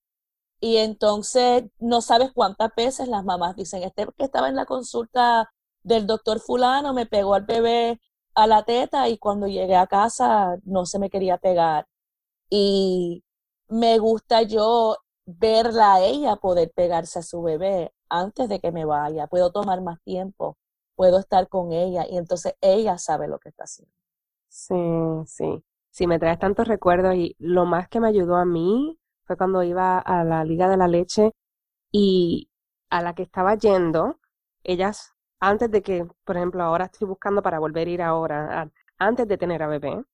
Y 0.61 0.79
entonces 0.79 1.65
no 1.79 2.01
sabes 2.01 2.33
cuántas 2.33 2.71
veces 2.77 3.09
las 3.09 3.25
mamás 3.25 3.57
dicen, 3.57 3.83
este 3.83 4.07
que 4.17 4.25
estaba 4.25 4.49
en 4.49 4.57
la 4.57 4.67
consulta 4.67 5.51
del 5.83 6.07
doctor 6.07 6.41
fulano, 6.41 6.95
me 6.95 7.07
pegó 7.07 7.35
al 7.35 7.45
bebé 7.45 8.01
a 8.35 8.47
la 8.47 8.65
teta 8.65 9.09
y 9.09 9.19
cuando 9.19 9.47
llegué 9.47 9.77
a 9.77 9.87
casa 9.87 10.57
no 10.65 10.87
se 10.87 10.99
me 10.99 11.11
quería 11.11 11.39
pegar. 11.39 11.87
Y 12.51 13.25
me 13.69 13.99
gusta 13.99 14.43
yo 14.43 14.97
verla 15.27 15.95
a 15.95 16.03
ella 16.03 16.37
poder 16.37 16.73
pegarse 16.75 17.19
a 17.19 17.23
su 17.23 17.43
bebé 17.43 17.93
antes 18.21 18.49
de 18.49 18.61
que 18.61 18.73
me 18.73 18.85
vaya, 18.85 19.27
puedo 19.27 19.51
tomar 19.53 19.81
más 19.83 20.01
tiempo, 20.03 20.57
puedo 20.97 21.19
estar 21.19 21.49
con 21.49 21.73
ella 21.73 22.07
y 22.09 22.17
entonces 22.19 22.55
ella 22.61 22.99
sabe 22.99 23.29
lo 23.29 23.39
que 23.39 23.49
está 23.51 23.65
haciendo. 23.65 23.93
Sí, 24.49 24.75
sí. 25.27 25.65
Sí, 25.91 26.07
me 26.07 26.19
traes 26.19 26.39
tantos 26.39 26.67
recuerdos 26.69 27.15
y 27.15 27.37
lo 27.39 27.67
más 27.67 27.89
que 27.89 28.01
me 28.01 28.09
ayudó 28.09 28.37
a 28.37 28.45
mí 28.45 28.99
fue 29.25 29.37
cuando 29.37 29.63
iba 29.63 29.99
a 29.99 30.25
la 30.25 30.45
Liga 30.45 30.69
de 30.69 30.77
la 30.77 30.89
Leche 30.89 31.33
y 31.93 32.51
a 32.91 33.03
la 33.03 33.15
que 33.15 33.25
estaba 33.25 33.57
yendo, 33.57 34.21
ellas, 34.65 35.13
antes 35.41 35.71
de 35.71 35.83
que, 35.83 36.07
por 36.25 36.37
ejemplo, 36.37 36.63
ahora 36.65 36.87
estoy 36.87 37.09
buscando 37.09 37.43
para 37.43 37.59
volver 37.61 37.89
a 37.89 37.91
ir 37.93 38.03
ahora, 38.03 38.71
antes 38.99 39.29
de 39.29 39.39
tener 39.39 39.63
a 39.63 39.69
bebé, 39.69 40.05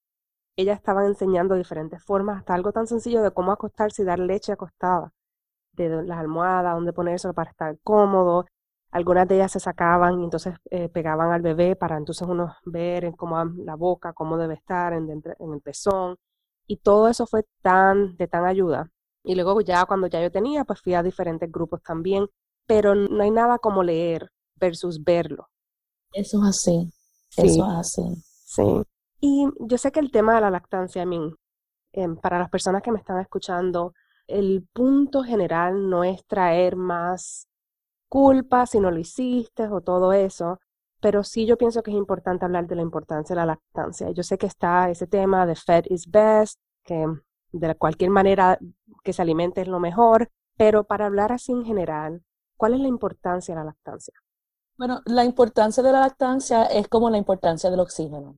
ellas 0.57 0.79
estaban 0.79 1.07
enseñando 1.07 1.57
diferentes 1.57 2.05
formas, 2.05 2.39
hasta 2.39 2.55
algo 2.55 2.73
tan 2.73 2.87
sencillo 2.87 3.23
de 3.23 3.33
cómo 3.33 3.53
acostarse 3.53 4.03
y 4.03 4.05
dar 4.07 4.21
leche 4.21 4.53
acostada 4.53 5.13
de 5.73 6.03
las 6.05 6.19
almohadas, 6.19 6.75
dónde 6.75 6.93
ponerse 6.93 7.33
para 7.33 7.51
estar 7.51 7.79
cómodo. 7.83 8.47
Algunas 8.91 9.29
de 9.29 9.37
ellas 9.37 9.53
se 9.53 9.61
sacaban 9.61 10.21
y 10.21 10.25
entonces 10.25 10.55
eh, 10.71 10.89
pegaban 10.89 11.31
al 11.33 11.43
bebé 11.43 11.77
para 11.77 11.97
entonces 11.97 12.27
uno 12.27 12.55
ver 12.65 13.05
en 13.05 13.13
cómo 13.13 13.45
la 13.45 13.77
boca, 13.77 14.13
cómo 14.13 14.37
debe 14.37 14.55
estar 14.55 14.93
en, 14.93 15.09
en 15.11 15.53
el 15.53 15.61
pezón. 15.63 16.17
Y 16.67 16.79
todo 16.79 17.09
eso 17.09 17.27
fue 17.27 17.45
tan, 17.63 18.17
de 18.17 18.27
tan 18.29 18.47
ayuda. 18.47 18.91
Y 19.23 19.35
luego 19.35 19.61
ya 19.61 19.85
cuando 19.87 20.07
ya 20.07 20.21
yo 20.23 20.31
tenía, 20.31 20.65
pues 20.65 20.81
fui 20.81 20.95
a 20.95 21.03
diferentes 21.03 21.51
grupos 21.51 21.83
también, 21.83 22.27
pero 22.67 22.95
no 22.95 23.23
hay 23.23 23.31
nada 23.31 23.59
como 23.59 23.83
leer 23.83 24.31
versus 24.57 25.03
verlo. 25.03 25.49
Eso 26.13 26.39
es 26.43 26.49
así, 26.49 26.93
eso 27.37 27.67
es 27.67 27.77
así. 27.77 28.03
Sí. 28.45 28.63
Y 29.21 29.47
yo 29.61 29.79
sé 29.79 29.93
que 29.93 30.01
el 30.01 30.11
tema 30.11 30.35
de 30.35 30.41
la 30.41 30.51
lactancia, 30.51 31.03
a 31.03 31.07
mí, 31.07 31.33
em, 31.93 32.17
para 32.17 32.39
las 32.39 32.51
personas 32.51 32.83
que 32.83 32.91
me 32.91 32.99
están 32.99 33.21
escuchando, 33.21 33.93
el 34.31 34.67
punto 34.73 35.23
general 35.23 35.89
no 35.89 36.05
es 36.05 36.25
traer 36.27 36.77
más 36.77 37.49
culpa 38.09 38.67
si 38.67 38.81
no 38.81 38.91
lo 38.91 38.99
hiciste 38.99 39.69
o 39.69 39.81
todo 39.81 40.13
eso, 40.13 40.59
pero 41.01 41.25
sí 41.25 41.47
yo 41.47 41.57
pienso 41.57 41.83
que 41.83 41.91
es 41.91 41.97
importante 41.97 42.45
hablar 42.45 42.67
de 42.67 42.77
la 42.77 42.83
importancia 42.83 43.35
de 43.35 43.41
la 43.41 43.47
lactancia. 43.47 44.11
Yo 44.11 44.23
sé 44.23 44.37
que 44.37 44.47
está 44.47 44.91
ese 44.91 45.07
tema 45.07 45.47
de 45.47 45.57
fed 45.57 45.85
is 45.89 46.11
best, 46.11 46.59
que 46.85 47.07
de 47.53 47.75
cualquier 47.75 48.11
manera 48.11 48.59
que 49.03 49.13
se 49.13 49.23
alimente 49.23 49.63
es 49.63 49.69
lo 49.69 49.81
mejor, 49.81 50.31
pero 50.57 50.85
para 50.85 51.07
hablar 51.07 51.33
así 51.33 51.53
en 51.53 51.65
general, 51.65 52.23
¿cuál 52.57 52.75
es 52.75 52.81
la 52.81 52.89
importancia 52.89 53.55
de 53.55 53.61
la 53.61 53.65
lactancia? 53.65 54.15
Bueno, 54.77 55.01
la 55.07 55.25
importancia 55.25 55.83
de 55.83 55.93
la 55.93 56.01
lactancia 56.01 56.65
es 56.65 56.89
como 56.89 57.11
la 57.11 57.19
importancia 57.19 57.71
del 57.71 57.81
oxígeno. 57.81 58.37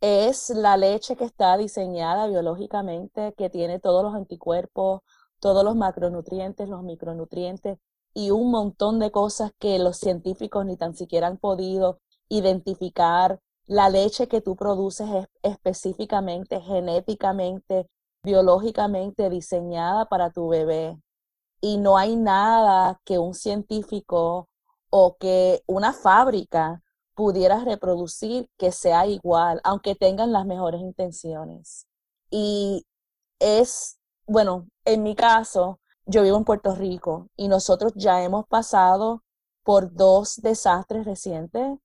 Es 0.00 0.50
la 0.50 0.76
leche 0.76 1.16
que 1.16 1.24
está 1.24 1.56
diseñada 1.56 2.26
biológicamente, 2.26 3.34
que 3.36 3.50
tiene 3.50 3.78
todos 3.78 4.02
los 4.02 4.14
anticuerpos, 4.14 5.02
todos 5.40 5.64
los 5.64 5.76
macronutrientes, 5.76 6.68
los 6.68 6.82
micronutrientes 6.82 7.78
y 8.14 8.30
un 8.30 8.50
montón 8.50 8.98
de 8.98 9.10
cosas 9.10 9.52
que 9.58 9.78
los 9.78 9.96
científicos 9.96 10.64
ni 10.66 10.76
tan 10.76 10.94
siquiera 10.94 11.26
han 11.26 11.38
podido 11.38 12.00
identificar. 12.28 13.40
La 13.66 13.88
leche 13.88 14.28
que 14.28 14.40
tú 14.40 14.56
produces 14.56 15.08
es 15.10 15.26
específicamente, 15.42 16.60
genéticamente, 16.60 17.88
biológicamente 18.22 19.30
diseñada 19.30 20.06
para 20.06 20.30
tu 20.30 20.48
bebé. 20.48 21.00
Y 21.60 21.78
no 21.78 21.96
hay 21.96 22.16
nada 22.16 23.00
que 23.04 23.18
un 23.18 23.34
científico 23.34 24.48
o 24.90 25.16
que 25.18 25.62
una 25.66 25.92
fábrica 25.92 26.82
pudiera 27.14 27.62
reproducir 27.64 28.48
que 28.56 28.72
sea 28.72 29.06
igual, 29.06 29.60
aunque 29.62 29.94
tengan 29.94 30.32
las 30.32 30.46
mejores 30.46 30.80
intenciones. 30.80 31.86
Y 32.30 32.86
es 33.38 33.99
bueno, 34.30 34.68
en 34.84 35.02
mi 35.02 35.16
caso, 35.16 35.80
yo 36.06 36.22
vivo 36.22 36.36
en 36.36 36.44
Puerto 36.44 36.76
Rico 36.76 37.26
y 37.36 37.48
nosotros 37.48 37.92
ya 37.96 38.22
hemos 38.22 38.46
pasado 38.46 39.24
por 39.64 39.92
dos 39.92 40.36
desastres 40.36 41.04
recientes. 41.04 41.78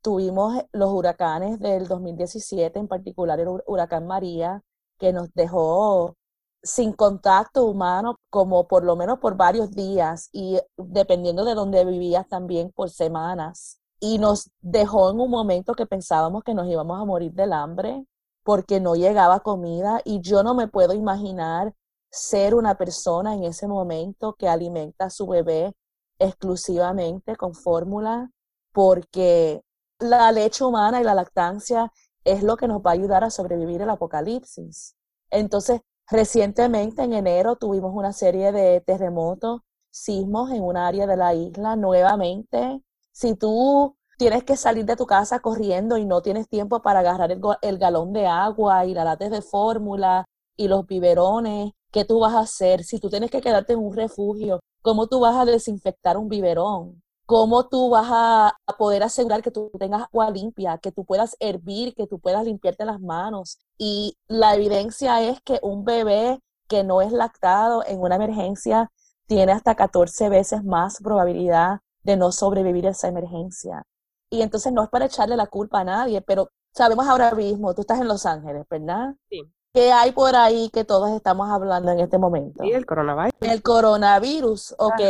Tuvimos 0.00 0.62
los 0.70 0.90
huracanes 0.92 1.58
del 1.58 1.88
2017, 1.88 2.78
en 2.78 2.86
particular 2.86 3.40
el 3.40 3.48
huracán 3.66 4.06
María, 4.06 4.62
que 4.96 5.12
nos 5.12 5.32
dejó 5.34 6.14
sin 6.62 6.92
contacto 6.92 7.64
humano 7.66 8.14
como 8.30 8.68
por 8.68 8.84
lo 8.84 8.94
menos 8.94 9.18
por 9.18 9.36
varios 9.36 9.72
días 9.72 10.28
y 10.32 10.60
dependiendo 10.76 11.44
de 11.44 11.54
dónde 11.56 11.84
vivías 11.84 12.28
también 12.28 12.70
por 12.76 12.90
semanas. 12.90 13.80
Y 13.98 14.18
nos 14.18 14.52
dejó 14.60 15.10
en 15.10 15.18
un 15.18 15.30
momento 15.30 15.74
que 15.74 15.86
pensábamos 15.86 16.44
que 16.44 16.54
nos 16.54 16.68
íbamos 16.68 17.00
a 17.00 17.04
morir 17.04 17.32
del 17.32 17.52
hambre 17.52 18.06
porque 18.44 18.78
no 18.78 18.94
llegaba 18.94 19.40
comida 19.40 20.00
y 20.04 20.20
yo 20.20 20.44
no 20.44 20.54
me 20.54 20.68
puedo 20.68 20.94
imaginar 20.94 21.74
ser 22.10 22.54
una 22.54 22.76
persona 22.76 23.34
en 23.34 23.44
ese 23.44 23.68
momento 23.68 24.34
que 24.34 24.48
alimenta 24.48 25.06
a 25.06 25.10
su 25.10 25.26
bebé 25.26 25.74
exclusivamente 26.18 27.36
con 27.36 27.54
fórmula, 27.54 28.30
porque 28.72 29.62
la 29.98 30.32
leche 30.32 30.64
humana 30.64 31.00
y 31.00 31.04
la 31.04 31.14
lactancia 31.14 31.92
es 32.24 32.42
lo 32.42 32.56
que 32.56 32.68
nos 32.68 32.80
va 32.82 32.90
a 32.90 32.94
ayudar 32.94 33.24
a 33.24 33.30
sobrevivir 33.30 33.82
el 33.82 33.90
apocalipsis. 33.90 34.96
Entonces, 35.30 35.80
recientemente 36.10 37.02
en 37.02 37.12
enero 37.12 37.56
tuvimos 37.56 37.92
una 37.94 38.12
serie 38.12 38.52
de 38.52 38.80
terremotos, 38.80 39.62
sismos 39.90 40.50
en 40.50 40.62
un 40.62 40.76
área 40.76 41.06
de 41.06 41.16
la 41.16 41.34
isla 41.34 41.76
nuevamente. 41.76 42.82
Si 43.12 43.34
tú 43.34 43.96
tienes 44.18 44.44
que 44.44 44.56
salir 44.56 44.84
de 44.84 44.96
tu 44.96 45.06
casa 45.06 45.40
corriendo 45.40 45.96
y 45.96 46.04
no 46.04 46.22
tienes 46.22 46.48
tiempo 46.48 46.82
para 46.82 47.00
agarrar 47.00 47.32
el, 47.32 47.40
el 47.62 47.78
galón 47.78 48.12
de 48.12 48.26
agua 48.26 48.84
y 48.86 48.94
la 48.94 49.04
lates 49.04 49.30
de 49.30 49.42
fórmula 49.42 50.24
y 50.56 50.68
los 50.68 50.86
biberones 50.86 51.72
¿Qué 51.92 52.04
tú 52.04 52.20
vas 52.20 52.34
a 52.34 52.40
hacer? 52.40 52.84
Si 52.84 52.98
tú 52.98 53.10
tienes 53.10 53.30
que 53.30 53.40
quedarte 53.40 53.72
en 53.74 53.80
un 53.80 53.94
refugio, 53.94 54.60
¿cómo 54.82 55.06
tú 55.06 55.20
vas 55.20 55.36
a 55.36 55.44
desinfectar 55.44 56.16
un 56.16 56.28
biberón? 56.28 57.02
cómo 57.28 57.68
tú 57.68 57.90
vas 57.90 58.06
a, 58.10 58.56
poder 58.78 59.02
asegurar 59.02 59.42
que 59.42 59.50
tú 59.50 59.70
tengas 59.78 60.04
agua 60.04 60.30
limpia, 60.30 60.78
que 60.78 60.92
tú 60.92 61.04
puedas 61.04 61.36
hervir, 61.40 61.94
que 61.94 62.06
tú 62.06 62.18
puedas 62.20 62.42
limpiarte 62.46 62.86
las 62.86 63.00
manos. 63.00 63.58
Y 63.76 64.16
la 64.28 64.54
evidencia 64.54 65.20
es 65.22 65.38
que 65.42 65.58
un 65.62 65.84
bebé 65.84 66.40
que 66.68 66.84
no 66.84 67.02
es 67.02 67.12
lactado 67.12 67.84
en 67.86 68.00
una 68.00 68.16
emergencia 68.16 68.90
tiene 69.26 69.52
hasta 69.52 69.74
14 69.74 70.30
veces 70.30 70.64
más 70.64 71.02
probabilidad 71.02 71.80
de 72.02 72.16
no 72.16 72.32
sobrevivir 72.32 72.86
a 72.86 72.92
esa 72.92 73.08
emergencia. 73.08 73.82
Y 74.30 74.40
entonces 74.40 74.72
no 74.72 74.82
es 74.82 74.88
para 74.88 75.04
echarle 75.04 75.36
la 75.36 75.48
culpa 75.48 75.80
a 75.80 75.84
nadie, 75.84 76.22
pero 76.22 76.48
sabemos 76.72 77.06
ahora 77.06 77.32
mismo, 77.32 77.74
tú 77.74 77.82
estás 77.82 78.00
en 78.00 78.08
Los 78.08 78.24
Ángeles, 78.24 78.64
¿verdad? 78.70 79.14
Sí. 79.28 79.42
¿Qué 79.78 79.92
hay 79.92 80.10
por 80.10 80.34
ahí 80.34 80.70
que 80.70 80.84
todos 80.84 81.08
estamos 81.10 81.48
hablando 81.50 81.92
en 81.92 82.00
este 82.00 82.18
momento? 82.18 82.64
Sí, 82.64 82.72
el 82.72 82.84
coronavirus. 82.84 83.32
El 83.40 83.62
coronavirus, 83.62 84.74
ok. 84.76 85.00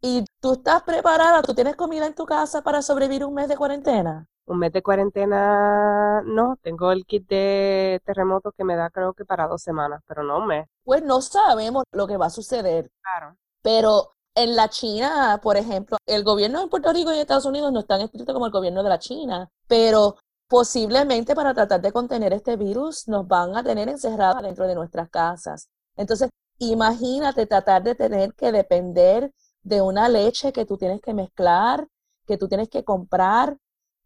¿Y 0.00 0.24
tú 0.40 0.54
estás 0.54 0.82
preparada? 0.82 1.40
¿Tú 1.42 1.54
tienes 1.54 1.76
comida 1.76 2.08
en 2.08 2.14
tu 2.16 2.26
casa 2.26 2.62
para 2.62 2.82
sobrevivir 2.82 3.24
un 3.24 3.34
mes 3.34 3.46
de 3.46 3.56
cuarentena? 3.56 4.26
Un 4.46 4.58
mes 4.58 4.72
de 4.72 4.82
cuarentena, 4.82 6.20
no. 6.22 6.56
Tengo 6.62 6.90
el 6.90 7.06
kit 7.06 7.28
de 7.28 8.02
terremotos 8.04 8.52
que 8.56 8.64
me 8.64 8.74
da 8.74 8.90
creo 8.90 9.12
que 9.12 9.24
para 9.24 9.46
dos 9.46 9.62
semanas, 9.62 10.02
pero 10.08 10.24
no 10.24 10.38
un 10.38 10.48
mes. 10.48 10.66
Pues 10.82 11.04
no 11.04 11.20
sabemos 11.20 11.84
lo 11.92 12.08
que 12.08 12.16
va 12.16 12.26
a 12.26 12.30
suceder. 12.30 12.90
Claro. 13.02 13.36
Pero 13.62 14.14
en 14.34 14.56
la 14.56 14.68
China, 14.68 15.38
por 15.40 15.56
ejemplo, 15.56 15.96
el 16.06 16.24
gobierno 16.24 16.60
de 16.60 16.66
Puerto 16.66 16.92
Rico 16.92 17.14
y 17.14 17.20
Estados 17.20 17.46
Unidos 17.46 17.70
no 17.70 17.78
es 17.78 17.86
tan 17.86 18.00
estricto 18.00 18.34
como 18.34 18.46
el 18.46 18.52
gobierno 18.52 18.82
de 18.82 18.88
la 18.88 18.98
China, 18.98 19.48
pero 19.68 20.16
posiblemente 20.52 21.34
para 21.34 21.54
tratar 21.54 21.80
de 21.80 21.92
contener 21.92 22.34
este 22.34 22.58
virus 22.58 23.08
nos 23.08 23.26
van 23.26 23.56
a 23.56 23.64
tener 23.64 23.88
encerradas 23.88 24.42
dentro 24.42 24.66
de 24.66 24.74
nuestras 24.74 25.08
casas. 25.08 25.70
Entonces, 25.96 26.28
imagínate 26.58 27.46
tratar 27.46 27.82
de 27.82 27.94
tener 27.94 28.34
que 28.34 28.52
depender 28.52 29.32
de 29.62 29.80
una 29.80 30.10
leche 30.10 30.52
que 30.52 30.66
tú 30.66 30.76
tienes 30.76 31.00
que 31.00 31.14
mezclar, 31.14 31.88
que 32.26 32.36
tú 32.36 32.48
tienes 32.48 32.68
que 32.68 32.84
comprar, 32.84 33.56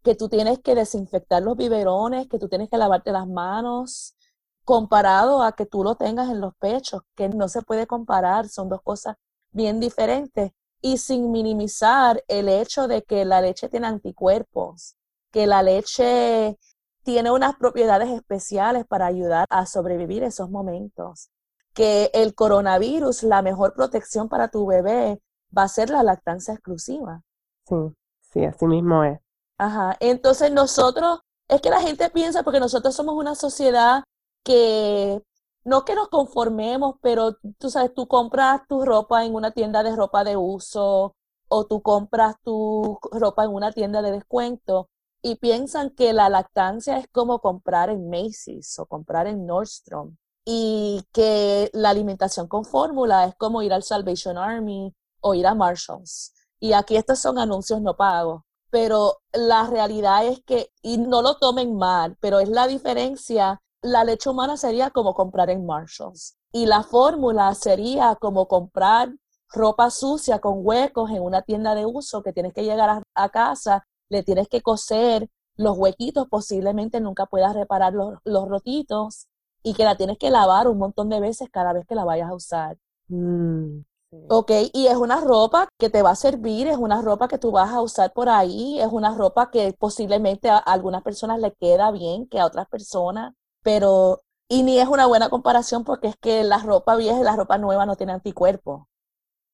que 0.03 0.15
tú 0.15 0.29
tienes 0.29 0.59
que 0.59 0.73
desinfectar 0.73 1.43
los 1.43 1.57
biberones, 1.57 2.29
que 2.29 2.39
tú 2.39 2.47
tienes 2.47 2.69
que 2.69 2.77
lavarte 2.77 3.11
las 3.11 3.27
manos, 3.27 4.15
comparado 4.63 5.43
a 5.43 5.51
que 5.51 5.65
tú 5.65 5.83
lo 5.83 5.95
tengas 5.95 6.29
en 6.29 6.39
los 6.39 6.55
pechos, 6.55 7.01
que 7.17 7.27
no 7.27 7.49
se 7.49 7.61
puede 7.61 7.87
comparar, 7.87 8.47
son 8.47 8.69
dos 8.69 8.81
cosas 8.83 9.17
bien 9.51 9.81
diferentes 9.81 10.53
y 10.79 10.97
sin 10.97 11.29
minimizar 11.29 12.23
el 12.29 12.47
hecho 12.47 12.87
de 12.87 13.03
que 13.03 13.25
la 13.25 13.41
leche 13.41 13.67
tiene 13.67 13.87
anticuerpos, 13.87 14.96
que 15.37 15.45
la 15.45 15.61
leche 15.61 16.57
tiene 17.03 17.29
unas 17.29 17.55
propiedades 17.57 18.09
especiales 18.09 18.87
para 18.87 19.05
ayudar 19.05 19.45
a 19.51 19.67
sobrevivir 19.67 20.23
esos 20.23 20.49
momentos, 20.49 21.29
que 21.75 22.09
el 22.15 22.33
coronavirus, 22.33 23.21
la 23.21 23.43
mejor 23.43 23.75
protección 23.75 24.29
para 24.29 24.47
tu 24.47 24.65
bebé 24.65 25.21
va 25.55 25.61
a 25.61 25.67
ser 25.67 25.91
la 25.91 26.01
lactancia 26.01 26.55
exclusiva. 26.55 27.21
Sí, 27.67 27.75
sí, 28.21 28.45
así 28.45 28.65
mismo 28.65 29.03
es. 29.03 29.19
Ajá, 29.59 29.95
entonces 29.99 30.51
nosotros, 30.51 31.19
es 31.47 31.61
que 31.61 31.69
la 31.69 31.81
gente 31.81 32.09
piensa, 32.09 32.41
porque 32.41 32.59
nosotros 32.59 32.95
somos 32.95 33.13
una 33.13 33.35
sociedad 33.35 34.03
que 34.43 35.21
no 35.65 35.85
que 35.85 35.93
nos 35.93 36.07
conformemos, 36.07 36.95
pero 36.99 37.35
tú 37.59 37.69
sabes, 37.69 37.93
tú 37.93 38.07
compras 38.07 38.61
tu 38.67 38.83
ropa 38.83 39.23
en 39.23 39.35
una 39.35 39.51
tienda 39.51 39.83
de 39.83 39.95
ropa 39.95 40.23
de 40.23 40.35
uso 40.35 41.13
o 41.47 41.65
tú 41.67 41.83
compras 41.83 42.37
tu 42.43 42.97
ropa 43.11 43.43
en 43.43 43.53
una 43.53 43.71
tienda 43.71 44.01
de 44.01 44.13
descuento 44.13 44.89
y 45.21 45.35
piensan 45.35 45.89
que 45.91 46.13
la 46.13 46.29
lactancia 46.29 46.97
es 46.97 47.07
como 47.11 47.39
comprar 47.39 47.89
en 47.89 48.09
Macy's 48.09 48.77
o 48.79 48.85
comprar 48.85 49.27
en 49.27 49.45
Nordstrom 49.45 50.15
y 50.45 51.03
que 51.11 51.69
la 51.73 51.89
alimentación 51.89 52.47
con 52.47 52.63
fórmula 52.63 53.25
es 53.25 53.35
como 53.35 53.61
ir 53.61 53.73
al 53.73 53.83
Salvation 53.83 54.37
Army 54.37 54.93
o 55.21 55.33
ir 55.33 55.45
a 55.45 55.53
Marshalls. 55.53 56.33
Y 56.59 56.73
aquí 56.73 56.95
estos 56.95 57.19
son 57.19 57.37
anuncios 57.37 57.81
no 57.81 57.95
pagos. 57.95 58.43
Pero 58.69 59.17
la 59.33 59.67
realidad 59.67 60.25
es 60.25 60.41
que, 60.43 60.71
y 60.81 60.97
no 60.97 61.21
lo 61.21 61.37
tomen 61.37 61.75
mal, 61.75 62.17
pero 62.19 62.39
es 62.39 62.49
la 62.49 62.67
diferencia, 62.67 63.61
la 63.81 64.03
leche 64.03 64.29
humana 64.29 64.57
sería 64.57 64.89
como 64.89 65.13
comprar 65.13 65.49
en 65.49 65.65
Marshalls. 65.65 66.37
Y 66.51 66.65
la 66.65 66.83
fórmula 66.83 67.53
sería 67.55 68.15
como 68.15 68.47
comprar 68.47 69.13
ropa 69.49 69.89
sucia 69.89 70.39
con 70.39 70.65
huecos 70.65 71.09
en 71.11 71.21
una 71.21 71.41
tienda 71.41 71.75
de 71.75 71.85
uso 71.85 72.21
que 72.21 72.33
tienes 72.33 72.53
que 72.53 72.63
llegar 72.63 73.03
a, 73.13 73.29
casa, 73.29 73.85
le 74.09 74.23
tienes 74.23 74.47
que 74.47 74.61
coser 74.61 75.29
los 75.55 75.77
huequitos, 75.77 76.27
posiblemente 76.29 77.01
nunca 77.01 77.25
puedas 77.25 77.55
reparar 77.55 77.93
los, 77.93 78.19
los, 78.23 78.47
rotitos 78.47 79.27
y 79.63 79.73
que 79.73 79.85
la 79.85 79.97
tienes 79.97 80.17
que 80.17 80.29
lavar 80.29 80.67
un 80.67 80.77
montón 80.77 81.09
de 81.09 81.19
veces 81.19 81.49
cada 81.51 81.73
vez 81.73 81.85
que 81.87 81.95
la 81.95 82.05
vayas 82.05 82.29
a 82.29 82.35
usar. 82.35 82.77
Mm. 83.07 83.81
Ok, 84.29 84.51
y 84.73 84.87
es 84.87 84.95
una 84.95 85.19
ropa 85.19 85.67
que 85.77 85.89
te 85.89 86.01
va 86.01 86.11
a 86.11 86.15
servir, 86.15 86.67
es 86.67 86.77
una 86.77 87.01
ropa 87.01 87.27
que 87.27 87.37
tú 87.37 87.51
vas 87.51 87.71
a 87.71 87.81
usar 87.81 88.13
por 88.13 88.29
ahí, 88.29 88.79
es 88.79 88.87
una 88.89 89.13
ropa 89.15 89.51
que 89.51 89.73
posiblemente 89.77 90.49
a 90.49 90.57
algunas 90.57 91.03
personas 91.03 91.39
le 91.39 91.53
queda 91.53 91.91
bien 91.91 92.27
que 92.27 92.39
a 92.39 92.45
otras 92.45 92.67
personas, 92.69 93.33
pero, 93.63 94.21
y 94.47 94.63
ni 94.63 94.79
es 94.79 94.87
una 94.87 95.07
buena 95.07 95.29
comparación 95.29 95.83
porque 95.83 96.07
es 96.07 96.15
que 96.17 96.43
la 96.43 96.59
ropa 96.59 96.95
vieja 96.95 97.19
y 97.19 97.23
la 97.23 97.35
ropa 97.35 97.57
nueva 97.57 97.85
no 97.85 97.97
tienen 97.97 98.15
anticuerpos. 98.15 98.83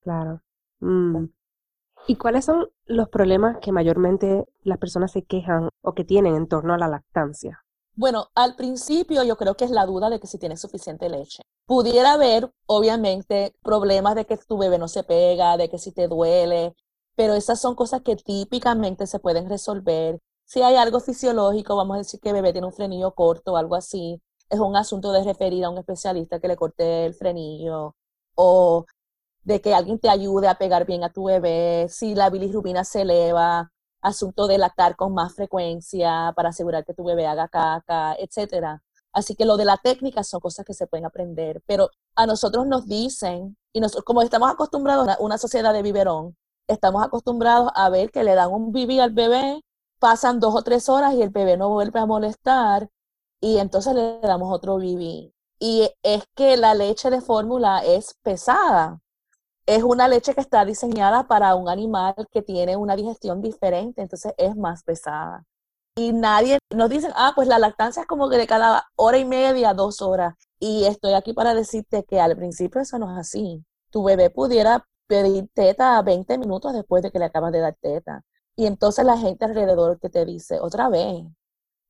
Claro. 0.01 0.41
Mm. 0.79 1.25
¿Y 2.07 2.17
cuáles 2.17 2.45
son 2.45 2.69
los 2.85 3.07
problemas 3.09 3.57
que 3.61 3.71
mayormente 3.71 4.45
las 4.63 4.77
personas 4.77 5.11
se 5.11 5.23
quejan 5.23 5.69
o 5.81 5.93
que 5.93 6.03
tienen 6.03 6.35
en 6.35 6.47
torno 6.47 6.73
a 6.73 6.77
la 6.77 6.89
lactancia? 6.89 7.63
Bueno, 7.95 8.27
al 8.35 8.55
principio 8.55 9.23
yo 9.23 9.37
creo 9.37 9.55
que 9.55 9.65
es 9.65 9.71
la 9.71 9.85
duda 9.85 10.09
de 10.09 10.19
que 10.19 10.27
si 10.27 10.37
tienes 10.37 10.59
suficiente 10.59 11.09
leche. 11.09 11.43
Pudiera 11.65 12.13
haber, 12.13 12.51
obviamente, 12.65 13.55
problemas 13.63 14.15
de 14.15 14.25
que 14.25 14.37
tu 14.37 14.57
bebé 14.57 14.77
no 14.77 14.87
se 14.87 15.03
pega, 15.03 15.55
de 15.57 15.69
que 15.69 15.77
si 15.77 15.91
te 15.93 16.07
duele, 16.07 16.75
pero 17.15 17.35
esas 17.35 17.61
son 17.61 17.75
cosas 17.75 18.01
que 18.01 18.15
típicamente 18.15 19.07
se 19.07 19.19
pueden 19.19 19.47
resolver. 19.47 20.19
Si 20.45 20.61
hay 20.61 20.75
algo 20.75 20.99
fisiológico, 20.99 21.75
vamos 21.75 21.95
a 21.95 21.97
decir 21.99 22.19
que 22.19 22.29
el 22.29 22.35
bebé 22.35 22.51
tiene 22.51 22.67
un 22.67 22.73
frenillo 22.73 23.11
corto 23.11 23.53
o 23.53 23.57
algo 23.57 23.75
así, 23.75 24.19
es 24.49 24.59
un 24.59 24.75
asunto 24.75 25.11
de 25.11 25.23
referir 25.23 25.63
a 25.65 25.69
un 25.69 25.77
especialista 25.77 26.39
que 26.39 26.47
le 26.47 26.55
corte 26.57 27.05
el 27.05 27.13
frenillo 27.13 27.95
o 28.35 28.85
de 29.43 29.61
que 29.61 29.73
alguien 29.73 29.99
te 29.99 30.09
ayude 30.09 30.47
a 30.47 30.55
pegar 30.55 30.85
bien 30.85 31.03
a 31.03 31.11
tu 31.11 31.25
bebé, 31.25 31.87
si 31.89 32.15
la 32.15 32.29
bilirrubina 32.29 32.83
se 32.83 33.01
eleva, 33.01 33.71
asunto 34.01 34.47
de 34.47 34.57
lactar 34.57 34.95
con 34.95 35.13
más 35.13 35.33
frecuencia 35.35 36.33
para 36.35 36.49
asegurar 36.49 36.85
que 36.85 36.93
tu 36.93 37.03
bebé 37.03 37.27
haga 37.27 37.47
caca, 37.47 38.15
etcétera. 38.15 38.83
Así 39.13 39.35
que 39.35 39.45
lo 39.45 39.57
de 39.57 39.65
la 39.65 39.77
técnica 39.77 40.23
son 40.23 40.39
cosas 40.39 40.65
que 40.65 40.73
se 40.73 40.87
pueden 40.87 41.05
aprender, 41.05 41.61
pero 41.67 41.89
a 42.15 42.25
nosotros 42.25 42.65
nos 42.67 42.87
dicen, 42.87 43.57
y 43.73 43.79
nosotros, 43.79 44.05
como 44.05 44.21
estamos 44.21 44.51
acostumbrados 44.51 45.07
a 45.07 45.17
una 45.19 45.37
sociedad 45.37 45.73
de 45.73 45.83
biberón, 45.83 46.35
estamos 46.67 47.03
acostumbrados 47.03 47.69
a 47.75 47.89
ver 47.89 48.11
que 48.11 48.23
le 48.23 48.35
dan 48.35 48.51
un 48.51 48.71
bibi 48.71 48.99
al 48.99 49.11
bebé, 49.11 49.61
pasan 49.99 50.39
dos 50.39 50.55
o 50.55 50.63
tres 50.63 50.89
horas 50.89 51.13
y 51.13 51.21
el 51.21 51.29
bebé 51.29 51.57
no 51.57 51.69
vuelve 51.69 51.99
a 51.99 52.05
molestar, 52.05 52.89
y 53.41 53.57
entonces 53.57 53.93
le 53.95 54.19
damos 54.21 54.53
otro 54.53 54.77
bibi. 54.77 55.33
Y 55.59 55.89
es 56.01 56.23
que 56.35 56.57
la 56.57 56.73
leche 56.73 57.09
de 57.09 57.21
fórmula 57.21 57.83
es 57.85 58.15
pesada 58.23 59.02
es 59.65 59.83
una 59.83 60.07
leche 60.07 60.33
que 60.33 60.41
está 60.41 60.65
diseñada 60.65 61.27
para 61.27 61.55
un 61.55 61.69
animal 61.69 62.15
que 62.31 62.41
tiene 62.41 62.75
una 62.77 62.95
digestión 62.95 63.41
diferente, 63.41 64.01
entonces 64.01 64.33
es 64.37 64.55
más 64.55 64.83
pesada. 64.83 65.45
Y 65.95 66.11
nadie 66.11 66.59
nos 66.71 66.89
dice, 66.89 67.09
ah, 67.15 67.33
pues 67.35 67.47
la 67.47 67.59
lactancia 67.59 68.01
es 68.01 68.07
como 68.07 68.29
que 68.29 68.37
de 68.37 68.47
cada 68.47 68.87
hora 68.95 69.17
y 69.17 69.25
media, 69.25 69.73
dos 69.73 70.01
horas. 70.01 70.35
Y 70.59 70.85
estoy 70.85 71.13
aquí 71.13 71.33
para 71.33 71.53
decirte 71.53 72.03
que 72.03 72.19
al 72.19 72.35
principio 72.35 72.81
eso 72.81 72.97
no 72.97 73.11
es 73.13 73.19
así. 73.19 73.63
Tu 73.91 74.03
bebé 74.03 74.29
pudiera 74.31 74.87
pedir 75.07 75.49
teta 75.53 76.01
20 76.01 76.37
minutos 76.39 76.73
después 76.73 77.03
de 77.03 77.11
que 77.11 77.19
le 77.19 77.25
acabas 77.25 77.51
de 77.51 77.59
dar 77.59 77.75
teta. 77.79 78.23
Y 78.55 78.65
entonces 78.65 79.05
la 79.05 79.17
gente 79.17 79.45
alrededor 79.45 79.99
que 79.99 80.09
te 80.09 80.25
dice, 80.25 80.59
otra 80.59 80.89
vez, 80.89 81.25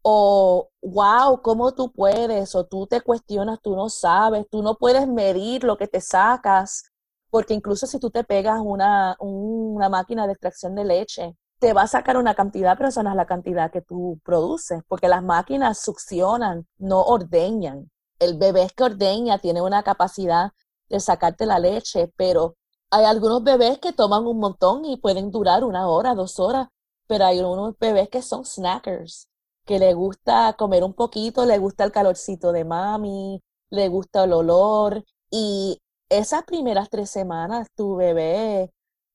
o 0.01 0.69
wow, 0.81 1.41
¿cómo 1.41 1.73
tú 1.73 1.91
puedes? 1.93 2.55
O 2.55 2.65
tú 2.65 2.87
te 2.87 3.01
cuestionas, 3.01 3.61
tú 3.61 3.75
no 3.75 3.89
sabes, 3.89 4.47
tú 4.49 4.61
no 4.61 4.75
puedes 4.75 5.07
medir 5.07 5.63
lo 5.63 5.77
que 5.77 5.87
te 5.87 6.01
sacas 6.01 6.92
porque 7.33 7.55
incluso 7.55 7.87
si 7.87 7.97
tú 7.97 8.11
te 8.11 8.23
pegas 8.23 8.61
una, 8.63 9.15
una 9.17 9.89
máquina 9.89 10.27
de 10.27 10.33
extracción 10.33 10.75
de 10.75 10.85
leche, 10.85 11.35
te 11.57 11.73
va 11.73 11.81
a 11.81 11.87
sacar 11.87 12.15
una 12.17 12.35
cantidad, 12.35 12.77
pero 12.77 12.89
eso 12.89 13.01
no 13.01 13.09
es 13.09 13.15
la 13.15 13.25
cantidad 13.25 13.71
que 13.71 13.81
tú 13.81 14.19
produces, 14.23 14.83
porque 14.87 15.07
las 15.07 15.23
máquinas 15.23 15.79
succionan, 15.79 16.67
no 16.77 17.01
ordeñan. 17.01 17.89
El 18.19 18.37
bebé 18.37 18.67
que 18.77 18.83
ordeña 18.83 19.39
tiene 19.39 19.63
una 19.63 19.81
capacidad 19.81 20.51
de 20.89 20.99
sacarte 20.99 21.47
la 21.47 21.57
leche, 21.57 22.13
pero 22.17 22.53
hay 22.91 23.05
algunos 23.05 23.43
bebés 23.43 23.79
que 23.79 23.93
toman 23.93 24.27
un 24.27 24.37
montón 24.37 24.85
y 24.85 24.97
pueden 24.97 25.31
durar 25.31 25.63
una 25.63 25.87
hora, 25.87 26.13
dos 26.13 26.39
horas, 26.39 26.67
pero 27.07 27.25
hay 27.25 27.39
unos 27.39 27.75
bebés 27.79 28.09
que 28.09 28.21
son 28.21 28.45
snackers, 28.45 29.27
que 29.65 29.79
le 29.79 29.95
gusta 29.95 30.53
comer 30.53 30.83
un 30.83 30.93
poquito, 30.93 31.47
le 31.47 31.57
gusta 31.57 31.83
el 31.83 31.91
calorcito 31.91 32.51
de 32.51 32.63
mami, 32.63 33.41
le 33.71 33.87
gusta 33.87 34.25
el 34.25 34.33
olor 34.33 35.03
y 35.31 35.79
esas 36.17 36.43
primeras 36.43 36.89
tres 36.89 37.09
semanas 37.09 37.67
tu 37.75 37.95
bebé 37.95 38.71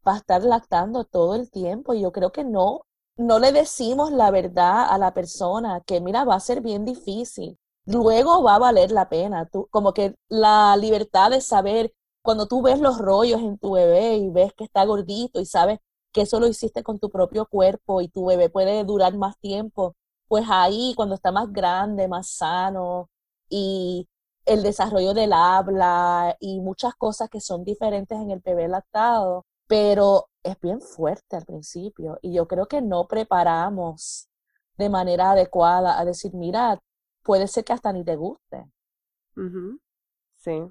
va 0.06 0.14
a 0.14 0.16
estar 0.18 0.42
lactando 0.42 1.04
todo 1.04 1.34
el 1.34 1.50
tiempo 1.50 1.94
y 1.94 2.00
yo 2.02 2.12
creo 2.12 2.32
que 2.32 2.44
no, 2.44 2.82
no 3.16 3.38
le 3.38 3.52
decimos 3.52 4.12
la 4.12 4.30
verdad 4.30 4.87
a 4.90 4.98
la 4.98 5.12
persona 5.14 5.82
que 5.87 6.00
mira, 6.00 6.24
va 6.24 6.34
a 6.37 6.40
ser 6.40 6.61
bien 6.62 6.84
difícil. 6.84 7.58
Luego 7.87 8.42
va 8.42 8.56
a 8.56 8.58
valer 8.58 8.90
la 8.92 9.08
pena. 9.08 9.46
Tú, 9.46 9.66
como 9.70 9.92
que 9.94 10.14
la 10.28 10.76
libertad 10.76 11.30
de 11.30 11.40
saber 11.40 11.92
cuando 12.22 12.46
tú 12.46 12.62
ves 12.62 12.80
los 12.80 12.98
rollos 12.98 13.40
en 13.40 13.58
tu 13.58 13.72
bebé 13.72 14.16
y 14.16 14.30
ves 14.30 14.52
que 14.54 14.64
está 14.64 14.84
gordito 14.84 15.40
y 15.40 15.46
sabes 15.46 15.78
que 16.12 16.22
eso 16.22 16.40
lo 16.40 16.46
hiciste 16.46 16.82
con 16.82 16.98
tu 16.98 17.11
propio 17.11 17.46
cuerpo 17.46 18.00
y 18.00 18.08
tu 18.08 18.26
bebé 18.26 18.50
puede 18.50 18.84
durar 18.84 19.16
más 19.16 19.38
tiempo, 19.38 19.94
pues 20.26 20.44
ahí 20.48 20.94
cuando 20.96 21.14
está 21.14 21.32
más 21.32 21.52
grande, 21.52 22.08
más 22.08 22.28
sano 22.30 23.08
y 23.48 24.08
el 24.48 24.62
desarrollo 24.62 25.14
del 25.14 25.32
habla 25.32 26.37
y 26.40 26.61
muchas 26.61 26.94
cosas 26.94 27.28
que 27.28 27.40
son 27.40 27.64
diferentes 27.64 28.18
en 28.18 28.30
el 28.30 28.40
bebé 28.40 28.68
lactado, 28.68 29.44
pero 29.66 30.26
es 30.42 30.58
bien 30.61 30.80
fuerte 30.80 31.37
al 31.37 31.44
principio 31.44 32.18
y 32.22 32.32
yo 32.34 32.48
creo 32.48 32.66
que 32.66 32.80
no 32.82 33.06
preparamos 33.06 34.28
de 34.76 34.88
manera 34.88 35.32
adecuada 35.32 35.98
a 35.98 36.04
decir, 36.04 36.34
mira, 36.34 36.78
puede 37.22 37.46
ser 37.48 37.64
que 37.64 37.72
hasta 37.74 37.92
ni 37.92 38.04
te 38.04 38.16
guste. 38.16 38.64
Sí. 40.37 40.62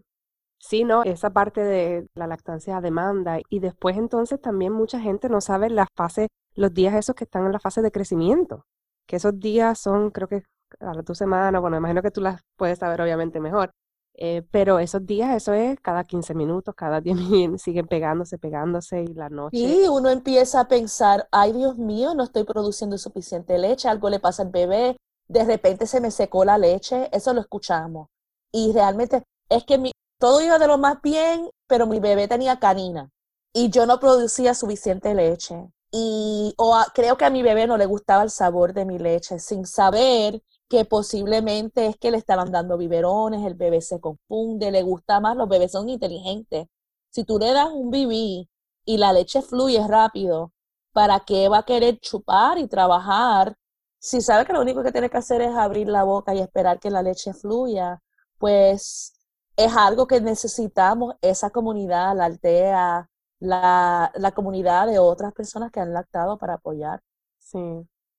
Sí, 0.59 0.83
no, 0.83 1.03
esa 1.03 1.29
parte 1.29 1.63
de 1.63 2.07
la 2.15 2.25
lactancia 2.25 2.81
demanda 2.81 3.39
y 3.49 3.59
después 3.59 3.95
entonces 3.95 4.41
también 4.41 4.73
mucha 4.73 4.99
gente 4.99 5.29
no 5.29 5.39
sabe 5.39 5.69
la 5.69 5.87
fase, 5.95 6.29
los 6.55 6.73
días 6.73 6.95
esos 6.95 7.15
que 7.15 7.25
están 7.25 7.45
en 7.45 7.51
la 7.51 7.59
fase 7.59 7.83
de 7.83 7.91
crecimiento, 7.91 8.65
que 9.05 9.17
esos 9.17 9.39
días 9.39 9.79
son, 9.79 10.09
creo 10.09 10.27
que 10.27 10.41
a 10.79 11.03
tu 11.03 11.15
semana, 11.15 11.59
bueno, 11.59 11.77
imagino 11.77 12.01
que 12.01 12.11
tú 12.11 12.21
las 12.21 12.41
puedes 12.55 12.79
saber 12.79 13.01
obviamente 13.01 13.39
mejor, 13.39 13.71
eh, 14.19 14.43
pero 14.51 14.79
esos 14.79 15.05
días, 15.05 15.35
eso 15.35 15.53
es 15.53 15.79
cada 15.79 16.03
15 16.03 16.33
minutos, 16.33 16.73
cada 16.75 17.01
10 17.01 17.15
minutos, 17.17 17.61
siguen 17.61 17.87
pegándose, 17.87 18.37
pegándose 18.37 19.03
y 19.03 19.13
la 19.13 19.29
noche. 19.29 19.57
Y 19.57 19.87
uno 19.87 20.09
empieza 20.09 20.61
a 20.61 20.67
pensar, 20.67 21.27
ay 21.31 21.53
Dios 21.53 21.77
mío, 21.77 22.15
no 22.15 22.23
estoy 22.23 22.43
produciendo 22.43 22.97
suficiente 22.97 23.57
leche, 23.57 23.87
algo 23.87 24.09
le 24.09 24.19
pasa 24.19 24.43
al 24.43 24.49
bebé, 24.49 24.97
de 25.27 25.45
repente 25.45 25.85
se 25.85 26.01
me 26.01 26.09
secó 26.09 26.45
la 26.45 26.57
leche, 26.57 27.09
eso 27.11 27.33
lo 27.33 27.41
escuchamos. 27.41 28.07
Y 28.51 28.71
realmente 28.73 29.23
es 29.49 29.63
que 29.65 29.77
mi, 29.77 29.91
todo 30.19 30.41
iba 30.41 30.57
de 30.57 30.67
lo 30.67 30.77
más 30.77 31.01
bien, 31.01 31.49
pero 31.67 31.85
mi 31.85 31.99
bebé 31.99 32.27
tenía 32.27 32.59
canina 32.59 33.09
y 33.53 33.69
yo 33.69 33.85
no 33.85 33.99
producía 33.99 34.53
suficiente 34.53 35.13
leche. 35.13 35.69
Y 35.91 36.55
creo 36.93 37.17
que 37.17 37.25
a 37.25 37.29
mi 37.29 37.43
bebé 37.43 37.65
no 37.65 37.77
le 37.77 37.85
gustaba 37.85 38.23
el 38.23 38.29
sabor 38.29 38.73
de 38.73 38.85
mi 38.85 38.99
leche, 38.99 39.39
sin 39.39 39.65
saber 39.65 40.41
que 40.69 40.85
posiblemente 40.85 41.87
es 41.87 41.97
que 41.97 42.11
le 42.11 42.17
estaban 42.17 42.51
dando 42.51 42.77
biberones, 42.77 43.45
el 43.45 43.55
bebé 43.55 43.81
se 43.81 43.99
confunde, 44.01 44.71
le 44.71 44.83
gusta 44.83 45.19
más, 45.19 45.35
los 45.37 45.47
bebés 45.49 45.71
son 45.71 45.89
inteligentes. 45.89 46.67
Si 47.09 47.23
tú 47.23 47.39
le 47.39 47.53
das 47.53 47.69
un 47.71 47.89
bibí 47.91 48.49
y 48.85 48.97
la 48.97 49.13
leche 49.13 49.41
fluye 49.41 49.85
rápido, 49.87 50.51
¿para 50.93 51.19
qué 51.21 51.49
va 51.49 51.59
a 51.59 51.63
querer 51.65 51.99
chupar 51.99 52.57
y 52.57 52.67
trabajar? 52.67 53.55
Si 53.99 54.21
sabe 54.21 54.45
que 54.45 54.53
lo 54.53 54.61
único 54.61 54.83
que 54.83 54.91
tiene 54.91 55.09
que 55.09 55.17
hacer 55.17 55.41
es 55.41 55.55
abrir 55.55 55.87
la 55.87 56.03
boca 56.03 56.33
y 56.35 56.39
esperar 56.39 56.79
que 56.79 56.89
la 56.89 57.01
leche 57.01 57.33
fluya, 57.33 58.01
pues 58.37 59.13
es 59.55 59.75
algo 59.75 60.07
que 60.07 60.21
necesitamos, 60.21 61.15
esa 61.21 61.49
comunidad, 61.49 62.15
la 62.15 62.25
aldea, 62.25 63.09
la, 63.39 64.11
la 64.15 64.31
comunidad 64.33 64.87
de 64.87 64.99
otras 64.99 65.33
personas 65.33 65.71
que 65.71 65.79
han 65.79 65.93
lactado 65.93 66.37
para 66.37 66.55
apoyar. 66.55 67.01
Sí, 67.39 67.57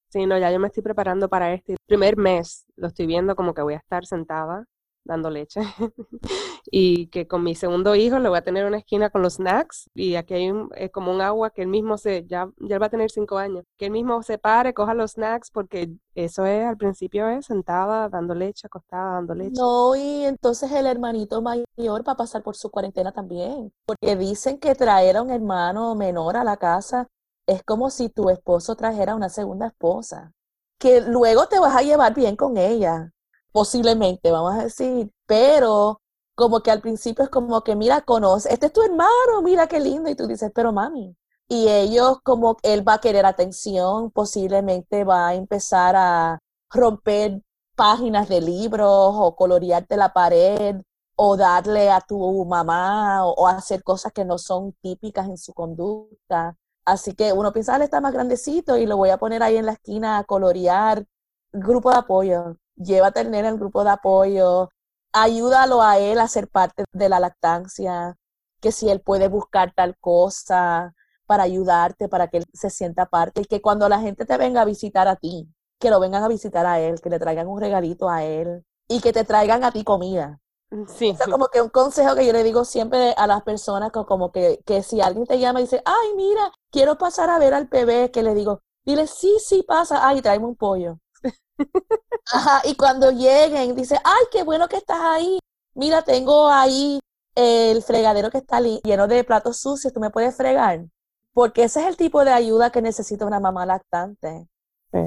Sí, 0.08 0.26
no, 0.26 0.38
ya 0.38 0.50
yo 0.50 0.58
me 0.58 0.68
estoy 0.68 0.82
preparando 0.82 1.28
para 1.28 1.52
este 1.52 1.76
primer 1.86 2.16
mes. 2.16 2.64
Lo 2.76 2.88
estoy 2.88 3.06
viendo 3.06 3.36
como 3.36 3.54
que 3.54 3.62
voy 3.62 3.74
a 3.74 3.78
estar 3.78 4.06
sentada 4.06 4.64
dando 5.04 5.30
leche. 5.30 5.60
y 6.70 7.08
que 7.08 7.26
con 7.26 7.42
mi 7.42 7.54
segundo 7.54 7.94
hijo 7.94 8.18
le 8.18 8.28
voy 8.28 8.38
a 8.38 8.44
tener 8.44 8.66
una 8.66 8.78
esquina 8.78 9.10
con 9.10 9.22
los 9.22 9.34
snacks 9.34 9.90
y 9.94 10.16
aquí 10.16 10.34
hay 10.34 10.50
un, 10.50 10.70
es 10.74 10.90
como 10.90 11.12
un 11.12 11.20
agua 11.20 11.50
que 11.50 11.62
él 11.62 11.68
mismo 11.68 11.96
se, 11.96 12.26
ya, 12.26 12.50
ya 12.58 12.78
va 12.78 12.86
a 12.86 12.90
tener 12.90 13.10
cinco 13.10 13.38
años, 13.38 13.64
que 13.78 13.86
él 13.86 13.90
mismo 13.90 14.22
se 14.22 14.38
pare, 14.38 14.74
coja 14.74 14.94
los 14.94 15.12
snacks 15.12 15.50
porque 15.50 15.90
eso 16.14 16.44
es, 16.44 16.66
al 16.66 16.76
principio 16.76 17.28
es 17.28 17.46
sentada 17.46 18.08
dando 18.08 18.34
leche, 18.34 18.66
acostada 18.66 19.14
dando 19.14 19.34
leche. 19.34 19.52
No, 19.56 19.96
y 19.96 20.24
entonces 20.24 20.70
el 20.72 20.86
hermanito 20.86 21.40
mayor 21.40 22.06
va 22.06 22.12
a 22.12 22.16
pasar 22.16 22.42
por 22.42 22.56
su 22.56 22.70
cuarentena 22.70 23.12
también, 23.12 23.72
porque 23.86 24.16
dicen 24.16 24.58
que 24.58 24.74
traer 24.74 25.16
a 25.16 25.22
un 25.22 25.30
hermano 25.30 25.94
menor 25.94 26.36
a 26.36 26.44
la 26.44 26.56
casa 26.56 27.08
es 27.48 27.62
como 27.64 27.90
si 27.90 28.10
tu 28.10 28.30
esposo 28.30 28.76
trajera 28.76 29.14
una 29.16 29.30
segunda 29.30 29.68
esposa, 29.68 30.32
que 30.78 31.00
luego 31.00 31.48
te 31.48 31.58
vas 31.58 31.74
a 31.76 31.82
llevar 31.82 32.14
bien 32.14 32.36
con 32.36 32.56
ella, 32.58 33.12
posiblemente, 33.52 34.30
vamos 34.30 34.54
a 34.54 34.64
decir, 34.64 35.10
pero 35.26 36.00
como 36.34 36.60
que 36.62 36.70
al 36.70 36.80
principio 36.80 37.24
es 37.24 37.30
como 37.30 37.62
que, 37.64 37.74
mira, 37.74 38.02
conoce, 38.02 38.52
este 38.52 38.66
es 38.66 38.72
tu 38.72 38.82
hermano, 38.82 39.42
mira 39.42 39.66
qué 39.66 39.80
lindo, 39.80 40.10
y 40.10 40.14
tú 40.14 40.26
dices, 40.26 40.52
pero 40.54 40.72
mami, 40.72 41.16
y 41.48 41.68
ellos 41.68 42.18
como 42.22 42.56
él 42.62 42.86
va 42.86 42.94
a 42.94 43.00
querer 43.00 43.26
atención, 43.26 44.10
posiblemente 44.10 45.04
va 45.04 45.28
a 45.28 45.34
empezar 45.34 45.96
a 45.96 46.38
romper 46.70 47.42
páginas 47.76 48.28
de 48.28 48.40
libros 48.40 48.88
o 48.90 49.34
colorearte 49.36 49.96
la 49.96 50.12
pared 50.12 50.76
o 51.16 51.36
darle 51.36 51.90
a 51.90 52.00
tu 52.00 52.44
mamá 52.44 53.24
o, 53.26 53.32
o 53.34 53.48
hacer 53.48 53.82
cosas 53.82 54.12
que 54.12 54.24
no 54.24 54.38
son 54.38 54.72
típicas 54.82 55.26
en 55.28 55.38
su 55.38 55.52
conducta. 55.54 56.56
Así 56.88 57.12
que 57.14 57.34
uno 57.34 57.52
piensa, 57.52 57.76
él 57.76 57.82
está 57.82 58.00
más 58.00 58.14
grandecito 58.14 58.78
y 58.78 58.86
lo 58.86 58.96
voy 58.96 59.10
a 59.10 59.18
poner 59.18 59.42
ahí 59.42 59.58
en 59.58 59.66
la 59.66 59.72
esquina 59.72 60.16
a 60.18 60.24
colorear. 60.24 61.04
Grupo 61.52 61.90
de 61.90 61.98
apoyo, 61.98 62.56
llévate 62.76 63.20
el 63.20 63.30
nene 63.30 63.48
al 63.48 63.58
grupo 63.58 63.84
de 63.84 63.90
apoyo, 63.90 64.70
ayúdalo 65.12 65.82
a 65.82 65.98
él 65.98 66.18
a 66.18 66.28
ser 66.28 66.48
parte 66.48 66.84
de 66.92 67.08
la 67.10 67.20
lactancia, 67.20 68.16
que 68.60 68.72
si 68.72 68.88
él 68.88 69.02
puede 69.02 69.28
buscar 69.28 69.72
tal 69.74 69.98
cosa 69.98 70.94
para 71.26 71.42
ayudarte, 71.42 72.08
para 72.08 72.28
que 72.28 72.38
él 72.38 72.44
se 72.54 72.70
sienta 72.70 73.04
parte 73.06 73.42
y 73.42 73.44
que 73.44 73.60
cuando 73.60 73.86
la 73.90 74.00
gente 74.00 74.24
te 74.24 74.38
venga 74.38 74.62
a 74.62 74.64
visitar 74.64 75.08
a 75.08 75.16
ti, 75.16 75.46
que 75.78 75.90
lo 75.90 76.00
vengan 76.00 76.24
a 76.24 76.28
visitar 76.28 76.64
a 76.64 76.80
él, 76.80 77.02
que 77.02 77.10
le 77.10 77.18
traigan 77.18 77.48
un 77.48 77.60
regalito 77.60 78.08
a 78.08 78.24
él 78.24 78.64
y 78.88 79.00
que 79.00 79.12
te 79.12 79.24
traigan 79.24 79.62
a 79.62 79.72
ti 79.72 79.84
comida. 79.84 80.40
Sí. 80.86 81.16
es 81.18 81.26
como 81.26 81.48
que 81.48 81.62
un 81.62 81.70
consejo 81.70 82.14
que 82.14 82.26
yo 82.26 82.32
le 82.32 82.44
digo 82.44 82.64
siempre 82.64 83.14
a 83.16 83.26
las 83.26 83.42
personas, 83.42 83.90
como 83.90 84.30
que, 84.32 84.60
que 84.66 84.82
si 84.82 85.00
alguien 85.00 85.26
te 85.26 85.38
llama 85.38 85.60
y 85.60 85.64
dice, 85.64 85.82
ay, 85.84 86.08
mira, 86.14 86.52
quiero 86.70 86.98
pasar 86.98 87.30
a 87.30 87.38
ver 87.38 87.54
al 87.54 87.66
bebé, 87.68 88.10
que 88.10 88.22
le 88.22 88.34
digo, 88.34 88.60
dile, 88.84 89.06
sí, 89.06 89.36
sí, 89.40 89.64
pasa, 89.66 90.06
ay, 90.06 90.20
tráeme 90.20 90.46
un 90.46 90.56
pollo. 90.56 90.98
Ajá, 92.32 92.62
y 92.64 92.76
cuando 92.76 93.10
lleguen, 93.10 93.74
dice, 93.74 93.98
ay, 94.04 94.24
qué 94.30 94.42
bueno 94.42 94.68
que 94.68 94.76
estás 94.76 95.00
ahí. 95.00 95.38
Mira, 95.74 96.02
tengo 96.02 96.48
ahí 96.48 97.00
el 97.34 97.82
fregadero 97.82 98.30
que 98.30 98.38
está 98.38 98.60
lleno 98.60 99.06
de 99.06 99.24
platos 99.24 99.60
sucios, 99.60 99.92
tú 99.92 100.00
me 100.00 100.10
puedes 100.10 100.36
fregar. 100.36 100.84
Porque 101.32 101.64
ese 101.64 101.80
es 101.80 101.86
el 101.86 101.96
tipo 101.96 102.24
de 102.24 102.32
ayuda 102.32 102.70
que 102.70 102.82
necesita 102.82 103.24
una 103.24 103.40
mamá 103.40 103.64
lactante. 103.64 104.48
Sí, 104.92 104.98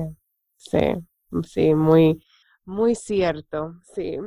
sí, 0.58 0.80
sí, 1.44 1.76
muy, 1.76 2.24
muy 2.66 2.96
cierto, 2.96 3.76
sí. 3.94 4.18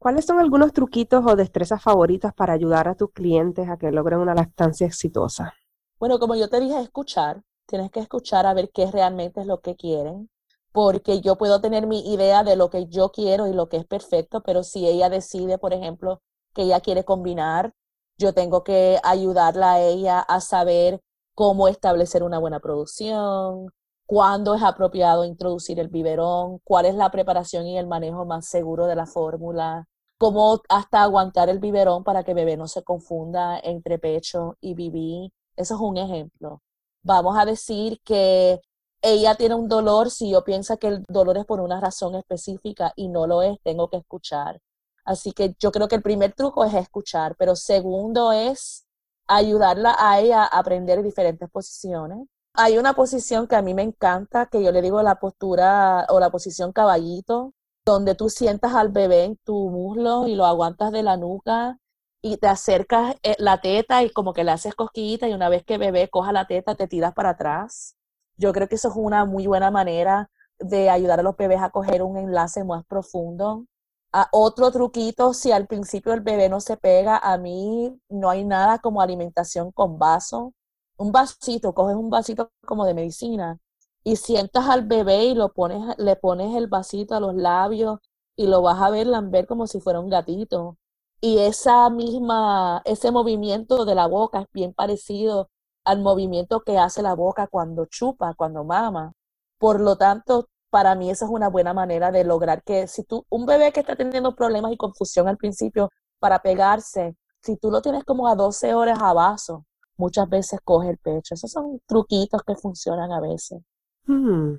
¿Cuáles 0.00 0.24
son 0.24 0.38
algunos 0.38 0.72
truquitos 0.72 1.22
o 1.26 1.36
destrezas 1.36 1.82
favoritas 1.82 2.32
para 2.32 2.54
ayudar 2.54 2.88
a 2.88 2.94
tus 2.94 3.10
clientes 3.12 3.68
a 3.68 3.76
que 3.76 3.92
logren 3.92 4.20
una 4.20 4.34
lactancia 4.34 4.86
exitosa? 4.86 5.52
Bueno, 5.98 6.18
como 6.18 6.34
yo 6.36 6.48
te 6.48 6.58
dije, 6.58 6.80
escuchar. 6.80 7.42
Tienes 7.66 7.90
que 7.90 8.00
escuchar 8.00 8.46
a 8.46 8.54
ver 8.54 8.70
qué 8.72 8.90
realmente 8.90 9.42
es 9.42 9.46
lo 9.46 9.60
que 9.60 9.76
quieren, 9.76 10.30
porque 10.72 11.20
yo 11.20 11.36
puedo 11.36 11.60
tener 11.60 11.86
mi 11.86 12.14
idea 12.14 12.44
de 12.44 12.56
lo 12.56 12.70
que 12.70 12.86
yo 12.86 13.10
quiero 13.10 13.46
y 13.46 13.52
lo 13.52 13.68
que 13.68 13.76
es 13.76 13.84
perfecto, 13.84 14.42
pero 14.42 14.62
si 14.62 14.88
ella 14.88 15.10
decide, 15.10 15.58
por 15.58 15.74
ejemplo, 15.74 16.22
que 16.54 16.62
ella 16.62 16.80
quiere 16.80 17.04
combinar, 17.04 17.74
yo 18.16 18.32
tengo 18.32 18.64
que 18.64 18.98
ayudarla 19.04 19.74
a 19.74 19.80
ella 19.82 20.20
a 20.20 20.40
saber 20.40 21.02
cómo 21.34 21.68
establecer 21.68 22.22
una 22.22 22.38
buena 22.38 22.60
producción, 22.60 23.70
cuándo 24.10 24.56
es 24.56 24.62
apropiado 24.64 25.24
introducir 25.24 25.78
el 25.78 25.86
biberón, 25.86 26.58
cuál 26.64 26.86
es 26.86 26.96
la 26.96 27.12
preparación 27.12 27.68
y 27.68 27.78
el 27.78 27.86
manejo 27.86 28.24
más 28.26 28.48
seguro 28.48 28.86
de 28.86 28.96
la 28.96 29.06
fórmula, 29.06 29.86
cómo 30.18 30.60
hasta 30.68 31.04
aguantar 31.04 31.48
el 31.48 31.60
biberón 31.60 32.02
para 32.02 32.24
que 32.24 32.34
bebé 32.34 32.56
no 32.56 32.66
se 32.66 32.82
confunda 32.82 33.60
entre 33.62 34.00
pecho 34.00 34.56
y 34.60 34.74
bibí. 34.74 35.32
Eso 35.54 35.74
es 35.76 35.80
un 35.80 35.96
ejemplo. 35.96 36.60
Vamos 37.04 37.38
a 37.38 37.44
decir 37.44 38.00
que 38.02 38.60
ella 39.00 39.36
tiene 39.36 39.54
un 39.54 39.68
dolor, 39.68 40.10
si 40.10 40.32
yo 40.32 40.42
pienso 40.42 40.76
que 40.78 40.88
el 40.88 41.04
dolor 41.08 41.38
es 41.38 41.44
por 41.44 41.60
una 41.60 41.80
razón 41.80 42.16
específica 42.16 42.92
y 42.96 43.08
no 43.10 43.28
lo 43.28 43.42
es, 43.42 43.60
tengo 43.62 43.90
que 43.90 43.98
escuchar. 43.98 44.58
Así 45.04 45.30
que 45.30 45.54
yo 45.60 45.70
creo 45.70 45.86
que 45.86 45.94
el 45.94 46.02
primer 46.02 46.32
truco 46.32 46.64
es 46.64 46.74
escuchar, 46.74 47.36
pero 47.38 47.54
segundo 47.54 48.32
es 48.32 48.86
ayudarla 49.28 49.94
a 50.00 50.18
ella 50.18 50.42
a 50.42 50.58
aprender 50.58 51.00
diferentes 51.04 51.48
posiciones. 51.48 52.26
Hay 52.54 52.78
una 52.78 52.94
posición 52.94 53.46
que 53.46 53.56
a 53.56 53.62
mí 53.62 53.74
me 53.74 53.82
encanta, 53.82 54.46
que 54.46 54.62
yo 54.62 54.72
le 54.72 54.82
digo 54.82 55.02
la 55.02 55.16
postura 55.16 56.06
o 56.08 56.20
la 56.20 56.30
posición 56.30 56.72
caballito, 56.72 57.54
donde 57.84 58.14
tú 58.14 58.28
sientas 58.28 58.74
al 58.74 58.90
bebé 58.90 59.24
en 59.24 59.36
tu 59.44 59.70
muslo 59.70 60.26
y 60.26 60.34
lo 60.34 60.46
aguantas 60.46 60.92
de 60.92 61.02
la 61.02 61.16
nuca 61.16 61.78
y 62.22 62.36
te 62.36 62.48
acercas 62.48 63.16
eh, 63.22 63.36
la 63.38 63.60
teta 63.60 64.02
y 64.02 64.10
como 64.10 64.32
que 64.34 64.44
le 64.44 64.50
haces 64.52 64.74
cosquillita 64.74 65.28
y 65.28 65.32
una 65.32 65.48
vez 65.48 65.64
que 65.64 65.78
bebé 65.78 66.08
coja 66.10 66.32
la 66.32 66.46
teta 66.46 66.74
te 66.74 66.86
tiras 66.88 67.14
para 67.14 67.30
atrás. 67.30 67.96
Yo 68.36 68.52
creo 68.52 68.68
que 68.68 68.74
eso 68.76 68.88
es 68.88 68.94
una 68.96 69.24
muy 69.24 69.46
buena 69.46 69.70
manera 69.70 70.30
de 70.58 70.90
ayudar 70.90 71.20
a 71.20 71.22
los 71.22 71.36
bebés 71.36 71.60
a 71.62 71.70
coger 71.70 72.02
un 72.02 72.16
enlace 72.18 72.64
más 72.64 72.84
profundo. 72.86 73.66
A 74.12 74.28
otro 74.32 74.70
truquito, 74.72 75.34
si 75.34 75.52
al 75.52 75.66
principio 75.66 76.12
el 76.12 76.20
bebé 76.20 76.48
no 76.48 76.60
se 76.60 76.76
pega, 76.76 77.16
a 77.18 77.38
mí 77.38 77.96
no 78.08 78.28
hay 78.30 78.44
nada 78.44 78.78
como 78.80 79.00
alimentación 79.00 79.72
con 79.72 79.98
vaso. 79.98 80.52
Un 81.00 81.12
vasito, 81.12 81.72
coges 81.74 81.96
un 81.96 82.10
vasito 82.10 82.52
como 82.66 82.84
de 82.84 82.94
medicina 82.94 83.58
y 84.04 84.16
sientas 84.16 84.68
al 84.68 84.86
bebé 84.86 85.24
y 85.24 85.34
lo 85.34 85.52
pones, 85.52 85.96
le 85.98 86.14
pones 86.16 86.54
el 86.56 86.66
vasito 86.68 87.14
a 87.14 87.20
los 87.20 87.34
labios 87.34 87.98
y 88.36 88.46
lo 88.46 88.60
vas 88.62 88.80
a 88.82 88.90
ver 88.90 89.06
lamber 89.06 89.46
como 89.46 89.66
si 89.66 89.80
fuera 89.80 89.98
un 90.00 90.10
gatito. 90.10 90.76
Y 91.20 91.38
esa 91.38 91.88
misma, 91.90 92.82
ese 92.84 93.10
movimiento 93.12 93.84
de 93.86 93.94
la 93.94 94.06
boca 94.06 94.42
es 94.42 94.46
bien 94.52 94.74
parecido 94.74 95.48
al 95.84 96.00
movimiento 96.02 96.60
que 96.62 96.78
hace 96.78 97.02
la 97.02 97.14
boca 97.14 97.46
cuando 97.46 97.86
chupa, 97.86 98.34
cuando 98.34 98.64
mama. 98.64 99.14
Por 99.58 99.80
lo 99.80 99.96
tanto, 99.96 100.48
para 100.70 100.94
mí 100.96 101.10
esa 101.10 101.24
es 101.26 101.30
una 101.30 101.48
buena 101.48 101.72
manera 101.74 102.12
de 102.12 102.24
lograr 102.24 102.62
que 102.62 102.86
si 102.88 103.04
tú, 103.04 103.24
un 103.30 103.46
bebé 103.46 103.72
que 103.72 103.80
está 103.80 103.96
teniendo 103.96 104.34
problemas 104.34 104.72
y 104.72 104.76
confusión 104.76 105.28
al 105.28 105.38
principio 105.38 105.90
para 106.18 106.40
pegarse, 106.42 107.16
si 107.42 107.56
tú 107.56 107.70
lo 107.70 107.80
tienes 107.82 108.04
como 108.04 108.28
a 108.28 108.34
12 108.34 108.74
horas 108.74 108.98
a 109.00 109.14
vaso, 109.14 109.64
muchas 110.00 110.28
veces 110.28 110.60
coge 110.64 110.90
el 110.90 110.98
pecho. 110.98 111.34
Esos 111.34 111.52
son 111.52 111.80
truquitos 111.86 112.42
que 112.42 112.56
funcionan 112.56 113.12
a 113.12 113.20
veces. 113.20 113.62
Hmm, 114.06 114.54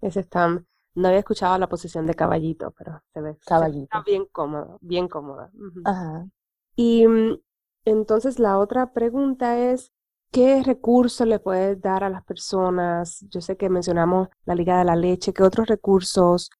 ese 0.00 0.20
está, 0.20 0.48
no 0.48 1.08
había 1.08 1.20
escuchado 1.20 1.58
la 1.58 1.68
posición 1.68 2.06
de 2.06 2.14
caballito, 2.14 2.72
pero 2.76 3.02
se 3.12 3.20
ve, 3.20 3.36
caballito. 3.46 3.84
está 3.84 4.02
bien 4.02 4.26
cómodo, 4.32 4.78
bien 4.80 5.06
cómoda. 5.06 5.50
Ajá. 5.84 6.26
Y 6.74 7.06
mm, 7.06 7.38
entonces 7.84 8.38
la 8.38 8.58
otra 8.58 8.92
pregunta 8.92 9.58
es, 9.58 9.92
¿qué 10.32 10.62
recursos 10.62 11.26
le 11.26 11.38
puedes 11.38 11.80
dar 11.80 12.02
a 12.02 12.10
las 12.10 12.24
personas? 12.24 13.24
Yo 13.30 13.40
sé 13.40 13.56
que 13.56 13.68
mencionamos 13.68 14.28
la 14.46 14.54
Liga 14.54 14.78
de 14.78 14.84
la 14.84 14.96
Leche, 14.96 15.32
¿qué 15.34 15.42
otros 15.42 15.66
recursos, 15.68 16.50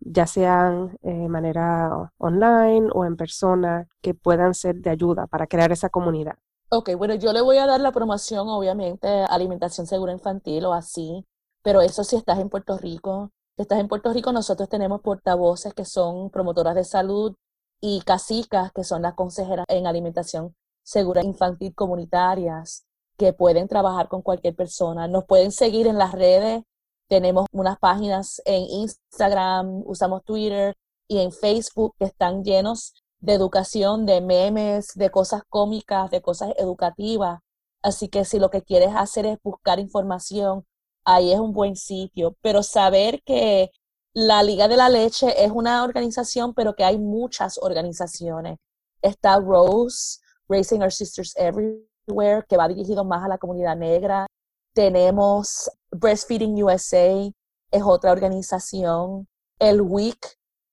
ya 0.00 0.26
sean 0.26 0.98
de 1.00 1.24
eh, 1.24 1.28
manera 1.28 2.12
online 2.18 2.88
o 2.92 3.06
en 3.06 3.16
persona, 3.16 3.88
que 4.02 4.12
puedan 4.12 4.52
ser 4.52 4.76
de 4.76 4.90
ayuda 4.90 5.26
para 5.26 5.46
crear 5.46 5.72
esa 5.72 5.88
comunidad? 5.88 6.36
Ok, 6.68 6.90
bueno, 6.96 7.14
yo 7.14 7.32
le 7.32 7.40
voy 7.42 7.58
a 7.58 7.66
dar 7.66 7.80
la 7.80 7.92
promoción, 7.92 8.48
obviamente, 8.48 9.08
alimentación 9.08 9.86
segura 9.86 10.12
infantil 10.12 10.64
o 10.64 10.72
así, 10.72 11.24
pero 11.62 11.80
eso 11.80 12.02
si 12.02 12.16
estás 12.16 12.40
en 12.40 12.48
Puerto 12.48 12.76
Rico. 12.76 13.30
Si 13.56 13.62
estás 13.62 13.78
en 13.78 13.86
Puerto 13.86 14.12
Rico, 14.12 14.32
nosotros 14.32 14.68
tenemos 14.68 15.00
portavoces 15.00 15.72
que 15.74 15.84
son 15.84 16.28
promotoras 16.30 16.74
de 16.74 16.82
salud 16.84 17.34
y 17.80 18.00
casicas, 18.00 18.72
que 18.72 18.82
son 18.82 19.02
las 19.02 19.14
consejeras 19.14 19.64
en 19.68 19.86
alimentación 19.86 20.54
segura 20.82 21.22
infantil 21.22 21.72
comunitarias, 21.74 22.84
que 23.16 23.32
pueden 23.32 23.68
trabajar 23.68 24.08
con 24.08 24.22
cualquier 24.22 24.56
persona. 24.56 25.06
Nos 25.06 25.24
pueden 25.24 25.52
seguir 25.52 25.86
en 25.86 25.98
las 25.98 26.12
redes. 26.12 26.62
Tenemos 27.08 27.46
unas 27.52 27.78
páginas 27.78 28.42
en 28.44 28.62
Instagram, 28.62 29.82
usamos 29.86 30.24
Twitter 30.24 30.74
y 31.08 31.20
en 31.20 31.30
Facebook 31.30 31.94
que 31.98 32.06
están 32.06 32.42
llenos 32.42 32.94
de 33.20 33.32
educación, 33.34 34.06
de 34.06 34.20
memes, 34.20 34.94
de 34.94 35.10
cosas 35.10 35.42
cómicas, 35.48 36.10
de 36.10 36.22
cosas 36.22 36.52
educativas. 36.58 37.40
Así 37.82 38.08
que 38.08 38.24
si 38.24 38.38
lo 38.38 38.50
que 38.50 38.62
quieres 38.62 38.90
hacer 38.94 39.26
es 39.26 39.38
buscar 39.42 39.78
información, 39.78 40.66
ahí 41.04 41.32
es 41.32 41.38
un 41.38 41.52
buen 41.52 41.76
sitio. 41.76 42.36
Pero 42.42 42.62
saber 42.62 43.22
que 43.22 43.70
la 44.12 44.42
Liga 44.42 44.66
de 44.68 44.76
la 44.76 44.88
Leche 44.88 45.44
es 45.44 45.50
una 45.50 45.84
organización, 45.84 46.54
pero 46.54 46.74
que 46.74 46.84
hay 46.84 46.98
muchas 46.98 47.58
organizaciones. 47.58 48.58
Está 49.02 49.38
Rose, 49.38 50.20
Raising 50.48 50.82
Our 50.82 50.92
Sisters 50.92 51.34
Everywhere, 51.36 52.44
que 52.48 52.56
va 52.56 52.68
dirigido 52.68 53.04
más 53.04 53.24
a 53.24 53.28
la 53.28 53.38
comunidad 53.38 53.76
negra. 53.76 54.26
Tenemos 54.72 55.70
Breastfeeding 55.90 56.62
USA, 56.62 57.30
es 57.70 57.82
otra 57.82 58.12
organización. 58.12 59.28
El 59.58 59.80
WIC, 59.80 60.18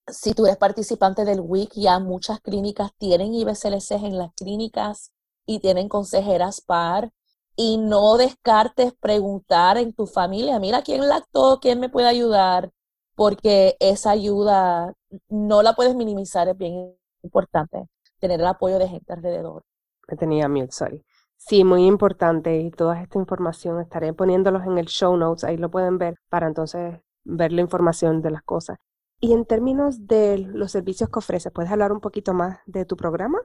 si 0.07 0.33
tú 0.33 0.45
eres 0.45 0.57
participante 0.57 1.25
del 1.25 1.41
WIC, 1.41 1.73
ya 1.75 1.99
muchas 1.99 2.39
clínicas 2.41 2.91
tienen 2.97 3.33
IBCLC 3.33 3.91
en 3.91 4.17
las 4.17 4.33
clínicas 4.33 5.11
y 5.45 5.59
tienen 5.59 5.89
consejeras 5.89 6.61
par. 6.61 7.11
Y 7.55 7.77
no 7.77 8.17
descartes 8.17 8.93
preguntar 8.99 9.77
en 9.77 9.93
tu 9.93 10.07
familia, 10.07 10.59
mira 10.59 10.81
quién 10.81 11.07
lactó, 11.07 11.59
quién 11.61 11.79
me 11.79 11.89
puede 11.89 12.07
ayudar, 12.07 12.71
porque 13.15 13.77
esa 13.79 14.09
ayuda 14.09 14.93
no 15.29 15.61
la 15.61 15.73
puedes 15.73 15.95
minimizar, 15.95 16.47
es 16.47 16.57
bien 16.57 16.95
importante 17.21 17.87
tener 18.19 18.39
el 18.39 18.47
apoyo 18.47 18.79
de 18.79 18.87
gente 18.87 19.13
alrededor. 19.13 19.63
Me 20.07 20.17
tenía 20.17 20.49
mute, 20.49 20.71
sorry. 20.71 21.05
Sí, 21.37 21.63
muy 21.63 21.85
importante 21.85 22.57
y 22.59 22.71
toda 22.71 23.01
esta 23.01 23.19
información 23.19 23.79
estaré 23.79 24.13
poniéndolos 24.13 24.65
en 24.65 24.77
el 24.79 24.87
show 24.87 25.15
notes, 25.15 25.43
ahí 25.43 25.57
lo 25.57 25.69
pueden 25.69 25.97
ver 25.97 26.15
para 26.29 26.47
entonces 26.47 27.01
ver 27.23 27.51
la 27.51 27.61
información 27.61 28.21
de 28.21 28.31
las 28.31 28.43
cosas. 28.43 28.79
Y 29.23 29.31
en 29.31 29.45
términos 29.45 30.05
de 30.05 30.37
los 30.37 30.73
servicios 30.73 31.09
que 31.09 31.19
ofreces, 31.19 31.53
¿puedes 31.53 31.71
hablar 31.71 31.93
un 31.93 32.01
poquito 32.01 32.33
más 32.33 32.59
de 32.65 32.83
tu 32.83 32.97
programa? 32.97 33.39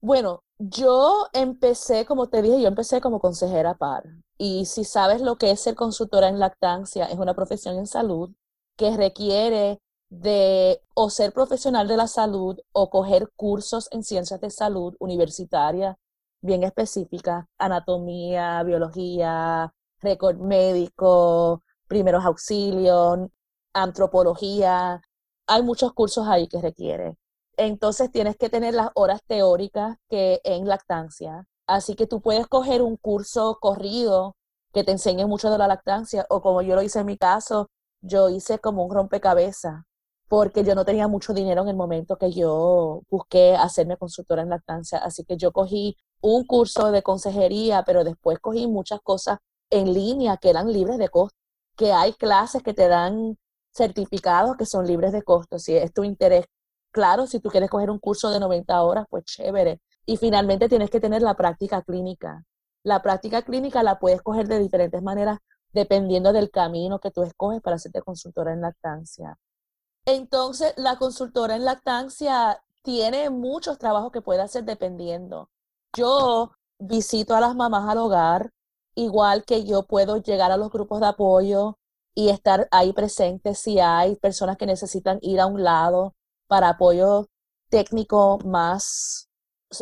Bueno, 0.00 0.44
yo 0.60 1.26
empecé, 1.32 2.06
como 2.06 2.28
te 2.28 2.40
dije, 2.40 2.62
yo 2.62 2.68
empecé 2.68 3.00
como 3.00 3.18
consejera 3.18 3.74
par. 3.74 4.04
Y 4.38 4.66
si 4.66 4.84
sabes 4.84 5.20
lo 5.20 5.34
que 5.34 5.50
es 5.50 5.58
ser 5.58 5.74
consultora 5.74 6.28
en 6.28 6.38
lactancia, 6.38 7.06
es 7.06 7.18
una 7.18 7.34
profesión 7.34 7.78
en 7.78 7.88
salud 7.88 8.30
que 8.76 8.96
requiere 8.96 9.80
de 10.08 10.80
o 10.94 11.10
ser 11.10 11.32
profesional 11.32 11.88
de 11.88 11.96
la 11.96 12.06
salud 12.06 12.60
o 12.70 12.88
coger 12.88 13.28
cursos 13.34 13.88
en 13.90 14.04
ciencias 14.04 14.40
de 14.40 14.50
salud 14.50 14.94
universitarias 15.00 15.96
bien 16.42 16.62
específicas, 16.62 17.46
anatomía, 17.58 18.62
biología, 18.62 19.74
récord 20.00 20.36
médico, 20.36 21.60
primeros 21.88 22.24
auxilios, 22.24 23.18
antropología. 23.72 25.02
Hay 25.46 25.62
muchos 25.62 25.92
cursos 25.92 26.26
ahí 26.28 26.48
que 26.48 26.60
requiere. 26.60 27.16
Entonces 27.56 28.10
tienes 28.10 28.36
que 28.36 28.50
tener 28.50 28.74
las 28.74 28.90
horas 28.94 29.20
teóricas 29.26 29.96
que 30.08 30.40
en 30.44 30.66
lactancia. 30.66 31.46
Así 31.66 31.94
que 31.94 32.06
tú 32.06 32.20
puedes 32.20 32.46
coger 32.48 32.82
un 32.82 32.96
curso 32.96 33.58
corrido 33.60 34.36
que 34.72 34.84
te 34.84 34.92
enseñe 34.92 35.26
mucho 35.26 35.50
de 35.50 35.58
la 35.58 35.68
lactancia 35.68 36.26
o 36.30 36.42
como 36.42 36.62
yo 36.62 36.74
lo 36.74 36.82
hice 36.82 37.00
en 37.00 37.06
mi 37.06 37.16
caso, 37.16 37.68
yo 38.02 38.28
hice 38.28 38.58
como 38.58 38.84
un 38.84 38.92
rompecabezas 38.94 39.84
porque 40.28 40.64
yo 40.64 40.74
no 40.74 40.84
tenía 40.84 41.08
mucho 41.08 41.32
dinero 41.32 41.62
en 41.62 41.68
el 41.68 41.76
momento 41.76 42.16
que 42.16 42.32
yo 42.32 43.02
busqué 43.10 43.54
hacerme 43.54 43.96
consultora 43.96 44.42
en 44.42 44.50
lactancia. 44.50 44.98
Así 44.98 45.24
que 45.24 45.36
yo 45.36 45.52
cogí 45.52 45.96
un 46.20 46.44
curso 46.46 46.90
de 46.90 47.02
consejería, 47.02 47.84
pero 47.84 48.04
después 48.04 48.38
cogí 48.40 48.66
muchas 48.66 49.00
cosas 49.02 49.38
en 49.70 49.92
línea 49.92 50.36
que 50.38 50.50
eran 50.50 50.72
libres 50.72 50.98
de 50.98 51.08
costo, 51.08 51.36
que 51.76 51.92
hay 51.92 52.12
clases 52.14 52.62
que 52.62 52.74
te 52.74 52.88
dan 52.88 53.36
certificados 53.74 54.56
que 54.56 54.66
son 54.66 54.86
libres 54.86 55.12
de 55.12 55.22
costo. 55.22 55.58
Si 55.58 55.76
es 55.76 55.92
tu 55.92 56.04
interés, 56.04 56.46
claro, 56.92 57.26
si 57.26 57.40
tú 57.40 57.50
quieres 57.50 57.70
coger 57.70 57.90
un 57.90 57.98
curso 57.98 58.30
de 58.30 58.40
90 58.40 58.82
horas, 58.82 59.06
pues 59.10 59.24
chévere. 59.24 59.80
Y 60.06 60.16
finalmente 60.16 60.68
tienes 60.68 60.90
que 60.90 61.00
tener 61.00 61.22
la 61.22 61.34
práctica 61.34 61.82
clínica. 61.82 62.44
La 62.84 63.02
práctica 63.02 63.42
clínica 63.42 63.82
la 63.82 63.98
puedes 63.98 64.22
coger 64.22 64.46
de 64.46 64.58
diferentes 64.58 65.02
maneras 65.02 65.38
dependiendo 65.72 66.32
del 66.32 66.50
camino 66.50 67.00
que 67.00 67.10
tú 67.10 67.22
escoges 67.22 67.60
para 67.60 67.76
hacerte 67.76 68.02
consultora 68.02 68.52
en 68.52 68.60
lactancia. 68.60 69.36
Entonces, 70.06 70.74
la 70.76 70.96
consultora 70.96 71.56
en 71.56 71.64
lactancia 71.64 72.62
tiene 72.82 73.30
muchos 73.30 73.78
trabajos 73.78 74.12
que 74.12 74.20
puede 74.20 74.42
hacer 74.42 74.64
dependiendo. 74.64 75.50
Yo 75.96 76.52
visito 76.78 77.34
a 77.34 77.40
las 77.40 77.56
mamás 77.56 77.88
al 77.88 77.98
hogar, 77.98 78.52
igual 78.94 79.44
que 79.44 79.64
yo 79.64 79.84
puedo 79.86 80.18
llegar 80.18 80.52
a 80.52 80.56
los 80.56 80.70
grupos 80.70 81.00
de 81.00 81.06
apoyo 81.06 81.78
y 82.14 82.28
estar 82.28 82.68
ahí 82.70 82.92
presente 82.92 83.54
si 83.54 83.80
hay 83.80 84.16
personas 84.16 84.56
que 84.56 84.66
necesitan 84.66 85.18
ir 85.22 85.40
a 85.40 85.46
un 85.46 85.62
lado 85.64 86.14
para 86.46 86.70
apoyo 86.70 87.28
técnico 87.70 88.38
más, 88.44 89.28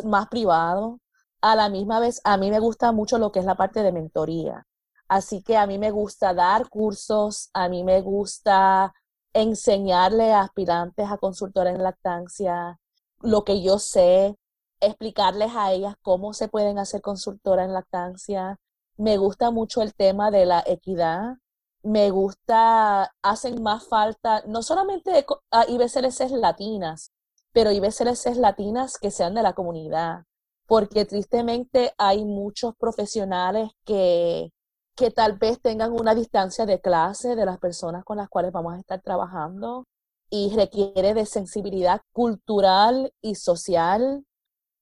más 0.03 0.27
privado. 0.27 0.99
A 1.41 1.55
la 1.55 1.69
misma 1.69 1.99
vez, 1.99 2.21
a 2.23 2.37
mí 2.37 2.49
me 2.49 2.59
gusta 2.59 2.91
mucho 2.91 3.17
lo 3.17 3.31
que 3.31 3.39
es 3.39 3.45
la 3.45 3.55
parte 3.55 3.83
de 3.83 3.91
mentoría. 3.91 4.65
Así 5.07 5.43
que 5.43 5.57
a 5.57 5.67
mí 5.67 5.77
me 5.77 5.91
gusta 5.91 6.33
dar 6.33 6.69
cursos, 6.69 7.49
a 7.53 7.69
mí 7.69 7.83
me 7.83 8.01
gusta 8.01 8.93
enseñarle 9.33 10.33
a 10.33 10.41
aspirantes 10.41 11.09
a 11.09 11.17
consultora 11.17 11.71
en 11.71 11.83
lactancia 11.83 12.79
lo 13.23 13.43
que 13.45 13.61
yo 13.61 13.79
sé, 13.79 14.37
explicarles 14.81 15.51
a 15.55 15.71
ellas 15.71 15.95
cómo 16.01 16.33
se 16.33 16.49
pueden 16.49 16.77
hacer 16.77 17.01
consultora 17.01 17.63
en 17.63 17.73
lactancia. 17.73 18.59
Me 18.97 19.17
gusta 19.17 19.49
mucho 19.49 19.81
el 19.81 19.95
tema 19.95 20.29
de 20.29 20.45
la 20.45 20.63
equidad. 20.67 21.37
Me 21.83 22.09
gusta, 22.11 23.13
hacen 23.21 23.61
más 23.61 23.87
falta, 23.87 24.43
no 24.47 24.63
solamente 24.63 25.25
a 25.51 25.65
IBCLCs 25.67 26.31
latinas, 26.31 27.11
pero 27.51 27.71
IBCLCs 27.71 28.37
latinas 28.37 28.97
que 28.97 29.11
sean 29.11 29.33
de 29.35 29.43
la 29.43 29.53
comunidad, 29.53 30.23
porque 30.65 31.05
tristemente 31.05 31.93
hay 31.97 32.25
muchos 32.25 32.75
profesionales 32.77 33.69
que 33.85 34.51
que 34.95 35.11
tal 35.11 35.37
vez 35.37 35.59
tengan 35.61 35.91
una 35.91 36.15
distancia 36.15 36.65
de 36.65 36.79
clase 36.79 37.35
de 37.35 37.45
las 37.45 37.59
personas 37.59 38.03
con 38.03 38.17
las 38.17 38.29
cuales 38.29 38.51
vamos 38.51 38.73
a 38.73 38.79
estar 38.79 39.01
trabajando 39.01 39.85
y 40.29 40.53
requiere 40.55 41.13
de 41.13 41.25
sensibilidad 41.25 42.01
cultural 42.11 43.11
y 43.21 43.35
social. 43.35 44.25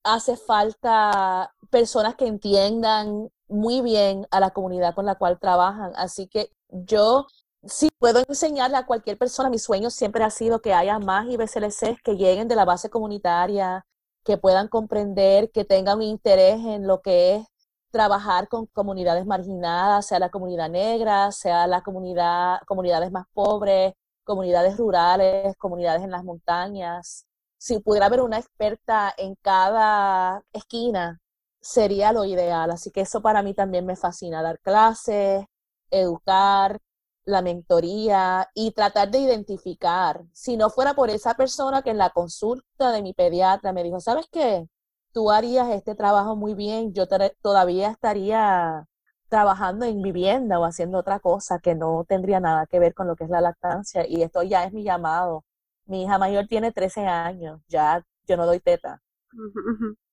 Hace 0.03 0.37
falta 0.37 1.53
personas 1.69 2.15
que 2.15 2.27
entiendan 2.27 3.29
muy 3.47 3.81
bien 3.81 4.27
a 4.31 4.39
la 4.39 4.51
comunidad 4.51 4.95
con 4.95 5.05
la 5.05 5.15
cual 5.15 5.39
trabajan. 5.39 5.91
Así 5.95 6.27
que 6.27 6.51
yo 6.71 7.27
sí 7.63 7.89
puedo 7.99 8.23
enseñarle 8.27 8.77
a 8.77 8.85
cualquier 8.85 9.17
persona, 9.17 9.49
mi 9.49 9.59
sueño 9.59 9.89
siempre 9.89 10.23
ha 10.23 10.29
sido 10.29 10.61
que 10.61 10.73
haya 10.73 10.99
más 10.99 11.27
IBCLCs 11.29 12.01
que 12.03 12.15
lleguen 12.17 12.47
de 12.47 12.55
la 12.55 12.65
base 12.65 12.89
comunitaria, 12.89 13.85
que 14.23 14.37
puedan 14.37 14.67
comprender, 14.67 15.51
que 15.51 15.65
tengan 15.65 15.97
un 15.97 16.03
interés 16.03 16.55
en 16.65 16.87
lo 16.87 17.01
que 17.01 17.35
es 17.35 17.47
trabajar 17.91 18.47
con 18.47 18.67
comunidades 18.67 19.25
marginadas, 19.25 20.07
sea 20.07 20.19
la 20.19 20.29
comunidad 20.29 20.69
negra, 20.69 21.31
sea 21.31 21.67
la 21.67 21.81
comunidad, 21.83 22.59
comunidades 22.65 23.11
más 23.11 23.25
pobres, 23.33 23.93
comunidades 24.23 24.77
rurales, 24.77 25.55
comunidades 25.57 26.03
en 26.03 26.11
las 26.11 26.23
montañas. 26.23 27.25
Si 27.57 27.79
pudiera 27.79 28.07
haber 28.07 28.21
una 28.21 28.39
experta 28.39 29.13
en 29.17 29.35
cada 29.41 30.43
esquina, 30.53 31.19
sería 31.59 32.11
lo 32.13 32.25
ideal. 32.25 32.71
Así 32.71 32.91
que 32.91 33.01
eso 33.01 33.21
para 33.21 33.43
mí 33.43 33.53
también 33.53 33.85
me 33.85 33.95
fascina, 33.95 34.41
dar 34.41 34.59
clases, 34.59 35.45
educar, 35.91 36.79
la 37.25 37.41
mentoría 37.41 38.49
y 38.55 38.71
tratar 38.71 39.11
de 39.11 39.19
identificar, 39.19 40.23
si 40.33 40.57
no 40.57 40.69
fuera 40.69 40.93
por 40.95 41.09
esa 41.09 41.35
persona 41.35 41.81
que 41.81 41.91
en 41.91 41.97
la 41.97 42.09
consulta 42.09 42.91
de 42.91 43.01
mi 43.01 43.13
pediatra 43.13 43.73
me 43.73 43.83
dijo, 43.83 43.99
¿sabes 43.99 44.25
qué? 44.31 44.67
Tú 45.13 45.29
harías 45.31 45.69
este 45.69 45.95
trabajo 45.95 46.35
muy 46.35 46.53
bien, 46.55 46.93
yo 46.93 47.05
todavía 47.41 47.89
estaría 47.91 48.87
trabajando 49.29 49.85
en 49.85 50.01
vivienda 50.01 50.59
o 50.59 50.65
haciendo 50.65 50.97
otra 50.99 51.19
cosa 51.19 51.59
que 51.59 51.75
no 51.75 52.05
tendría 52.07 52.39
nada 52.39 52.65
que 52.65 52.79
ver 52.79 52.93
con 52.93 53.07
lo 53.07 53.15
que 53.15 53.25
es 53.25 53.29
la 53.29 53.41
lactancia 53.41 54.05
y 54.07 54.23
esto 54.23 54.43
ya 54.43 54.65
es 54.65 54.73
mi 54.73 54.83
llamado. 54.83 55.45
Mi 55.85 56.03
hija 56.03 56.17
mayor 56.17 56.47
tiene 56.47 56.71
13 56.71 57.05
años, 57.07 57.61
ya 57.67 58.03
yo 58.27 58.37
no 58.37 58.45
doy 58.45 58.59
teta. 58.59 59.01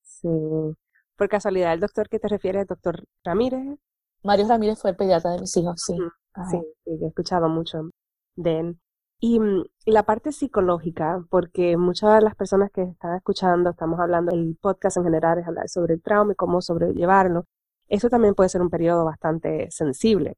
Sí. 0.02 0.28
Por 1.16 1.28
casualidad, 1.28 1.72
el 1.72 1.80
doctor 1.80 2.08
que 2.08 2.18
te 2.18 2.28
refieres, 2.28 2.62
el 2.62 2.68
doctor 2.68 3.04
Ramírez. 3.24 3.78
Mario 4.22 4.48
Ramírez 4.48 4.80
fue 4.80 4.90
el 4.90 4.96
pediatra 4.96 5.32
de 5.32 5.40
mis 5.40 5.56
hijos, 5.56 5.80
sí. 5.84 5.96
Sí, 6.50 6.58
he 6.86 7.06
escuchado 7.06 7.48
mucho 7.48 7.90
de 8.36 8.60
él. 8.60 8.78
Y 9.20 9.40
mm, 9.40 9.64
la 9.86 10.04
parte 10.04 10.32
psicológica, 10.32 11.24
porque 11.30 11.76
muchas 11.76 12.14
de 12.14 12.20
las 12.22 12.36
personas 12.36 12.70
que 12.72 12.82
están 12.82 13.16
escuchando, 13.16 13.70
estamos 13.70 13.98
hablando, 13.98 14.32
el 14.32 14.56
podcast 14.60 14.96
en 14.98 15.04
general 15.04 15.38
es 15.38 15.46
hablar 15.46 15.68
sobre 15.68 15.94
el 15.94 16.02
trauma 16.02 16.32
y 16.32 16.36
cómo 16.36 16.60
sobrellevarlo. 16.62 17.44
Eso 17.88 18.08
también 18.08 18.34
puede 18.34 18.48
ser 18.50 18.62
un 18.62 18.70
periodo 18.70 19.04
bastante 19.04 19.68
sensible, 19.70 20.36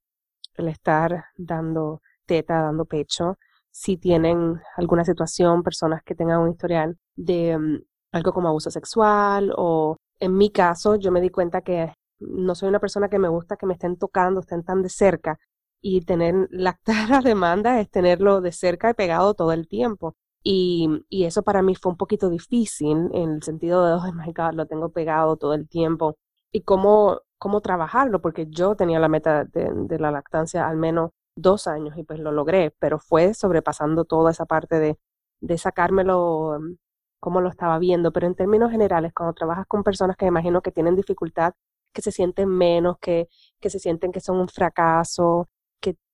el 0.54 0.68
estar 0.68 1.24
dando 1.36 2.00
teta, 2.26 2.62
dando 2.62 2.84
pecho. 2.86 3.36
Si 3.70 3.96
tienen 3.98 4.60
alguna 4.76 5.04
situación, 5.04 5.62
personas 5.62 6.02
que 6.04 6.14
tengan 6.14 6.40
un 6.40 6.50
historial 6.50 6.96
de 7.16 7.58
mm, 7.58 7.82
algo 8.12 8.32
como 8.32 8.48
abuso 8.48 8.70
sexual 8.70 9.52
o 9.56 9.96
en 10.20 10.36
mi 10.36 10.50
caso, 10.50 10.96
yo 10.96 11.12
me 11.12 11.20
di 11.20 11.30
cuenta 11.30 11.60
que 11.62 11.92
no 12.20 12.54
soy 12.54 12.68
una 12.68 12.80
persona 12.80 13.08
que 13.08 13.18
me 13.18 13.28
gusta 13.28 13.56
que 13.56 13.66
me 13.66 13.74
estén 13.74 13.96
tocando, 13.96 14.40
estén 14.40 14.64
tan 14.64 14.82
de 14.82 14.88
cerca 14.90 15.38
y 15.80 16.02
tener 16.02 16.48
lactar 16.50 17.12
a 17.12 17.20
demanda 17.20 17.80
es 17.80 17.90
tenerlo 17.90 18.40
de 18.40 18.52
cerca 18.52 18.90
y 18.90 18.94
pegado 18.94 19.34
todo 19.34 19.52
el 19.52 19.68
tiempo. 19.68 20.16
Y, 20.42 20.88
y, 21.10 21.24
eso 21.24 21.42
para 21.42 21.62
mí 21.62 21.74
fue 21.74 21.92
un 21.92 21.98
poquito 21.98 22.30
difícil 22.30 23.10
en 23.12 23.30
el 23.30 23.42
sentido 23.42 23.84
de, 23.84 23.92
oh 23.92 24.12
my 24.14 24.32
God, 24.32 24.54
lo 24.54 24.66
tengo 24.66 24.90
pegado 24.90 25.36
todo 25.36 25.52
el 25.54 25.68
tiempo. 25.68 26.16
Y 26.50 26.62
cómo, 26.62 27.20
cómo 27.38 27.60
trabajarlo, 27.60 28.20
porque 28.22 28.46
yo 28.48 28.74
tenía 28.74 28.98
la 29.00 29.08
meta 29.08 29.44
de, 29.44 29.70
de 29.74 29.98
la 29.98 30.10
lactancia 30.10 30.66
al 30.66 30.76
menos 30.78 31.10
dos 31.36 31.66
años 31.66 31.96
y 31.96 32.04
pues 32.04 32.20
lo 32.20 32.32
logré, 32.32 32.74
pero 32.78 32.98
fue 32.98 33.34
sobrepasando 33.34 34.04
toda 34.04 34.30
esa 34.30 34.46
parte 34.46 34.78
de, 34.80 34.98
de 35.40 35.58
sacármelo 35.58 36.58
mm, 36.60 36.74
como 37.20 37.40
lo 37.40 37.50
estaba 37.50 37.78
viendo. 37.78 38.12
Pero 38.12 38.26
en 38.26 38.34
términos 38.34 38.70
generales, 38.70 39.12
cuando 39.14 39.34
trabajas 39.34 39.66
con 39.66 39.82
personas 39.84 40.16
que 40.16 40.26
imagino 40.26 40.62
que 40.62 40.72
tienen 40.72 40.96
dificultad, 40.96 41.54
que 41.92 42.02
se 42.02 42.12
sienten 42.12 42.48
menos, 42.48 42.96
que, 43.00 43.28
que 43.60 43.70
se 43.70 43.78
sienten 43.78 44.12
que 44.12 44.20
son 44.20 44.38
un 44.38 44.48
fracaso, 44.48 45.48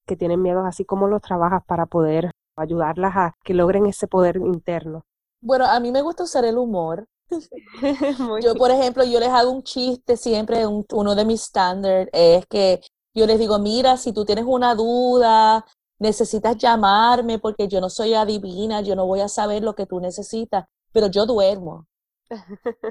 que 0.06 0.16
tienen 0.16 0.40
miedos, 0.40 0.64
así 0.64 0.84
como 0.84 1.08
los 1.08 1.20
trabajas 1.20 1.62
para 1.66 1.86
poder 1.86 2.30
ayudarlas 2.56 3.16
a 3.16 3.34
que 3.44 3.54
logren 3.54 3.86
ese 3.86 4.06
poder 4.06 4.36
interno? 4.36 5.04
Bueno, 5.40 5.66
a 5.66 5.78
mí 5.80 5.92
me 5.92 6.00
gusta 6.00 6.24
usar 6.24 6.44
el 6.44 6.56
humor. 6.56 7.06
yo, 8.42 8.54
por 8.54 8.70
ejemplo, 8.70 9.04
yo 9.04 9.18
les 9.18 9.28
hago 9.28 9.50
un 9.50 9.62
chiste 9.62 10.16
siempre, 10.16 10.64
uno 10.66 11.14
de 11.14 11.24
mis 11.24 11.42
standards 11.42 12.08
es 12.12 12.46
que 12.46 12.80
yo 13.14 13.26
les 13.26 13.38
digo, 13.38 13.58
mira, 13.58 13.96
si 13.96 14.12
tú 14.12 14.24
tienes 14.24 14.44
una 14.46 14.74
duda, 14.74 15.64
necesitas 15.98 16.56
llamarme 16.56 17.38
porque 17.38 17.66
yo 17.66 17.80
no 17.80 17.90
soy 17.90 18.14
adivina, 18.14 18.80
yo 18.80 18.94
no 18.94 19.06
voy 19.06 19.20
a 19.20 19.28
saber 19.28 19.62
lo 19.62 19.74
que 19.74 19.86
tú 19.86 20.00
necesitas, 20.00 20.66
pero 20.92 21.08
yo 21.08 21.26
duermo. 21.26 21.86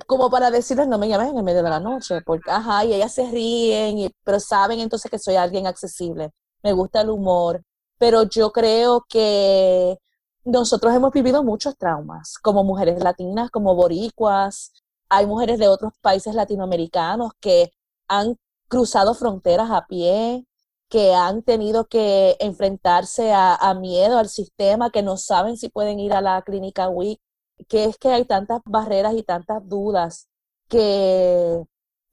Como 0.07 0.29
para 0.29 0.51
decirles, 0.51 0.87
no 0.87 0.97
me 0.97 1.07
llames 1.07 1.29
en 1.29 1.37
el 1.37 1.43
medio 1.43 1.63
de 1.63 1.69
la 1.69 1.79
noche, 1.79 2.21
porque, 2.25 2.51
ajá, 2.51 2.85
y 2.85 2.93
ellas 2.93 3.13
se 3.13 3.29
ríen, 3.29 4.11
pero 4.23 4.39
saben 4.39 4.79
entonces 4.79 5.11
que 5.11 5.19
soy 5.19 5.35
alguien 5.35 5.67
accesible 5.67 6.31
me 6.65 6.73
gusta 6.73 7.01
el 7.01 7.11
humor, 7.11 7.63
pero 7.99 8.23
yo 8.23 8.51
creo 8.51 9.05
que 9.07 9.97
nosotros 10.45 10.93
hemos 10.95 11.13
vivido 11.13 11.43
muchos 11.43 11.77
traumas 11.77 12.39
como 12.39 12.63
mujeres 12.63 13.03
latinas, 13.03 13.51
como 13.51 13.75
boricuas. 13.75 14.73
Hay 15.09 15.27
mujeres 15.27 15.59
de 15.59 15.67
otros 15.67 15.93
países 16.01 16.33
latinoamericanos 16.33 17.33
que 17.39 17.71
han 18.07 18.35
cruzado 18.67 19.13
fronteras 19.13 19.69
a 19.69 19.85
pie, 19.85 20.47
que 20.89 21.13
han 21.13 21.43
tenido 21.43 21.85
que 21.85 22.35
enfrentarse 22.39 23.31
a, 23.31 23.73
miedo 23.79 24.17
al 24.17 24.29
sistema, 24.29 24.89
que 24.89 25.03
no 25.03 25.17
saben 25.17 25.57
si 25.57 25.69
pueden 25.69 25.99
ir 25.99 26.13
a 26.13 26.21
la 26.21 26.41
clínica 26.41 26.89
WIC, 26.89 27.19
que 27.67 27.85
es 27.85 27.97
que 27.97 28.09
hay 28.09 28.25
tantas 28.25 28.61
barreras 28.65 29.13
y 29.15 29.23
tantas 29.23 29.67
dudas 29.67 30.27
que 30.67 31.63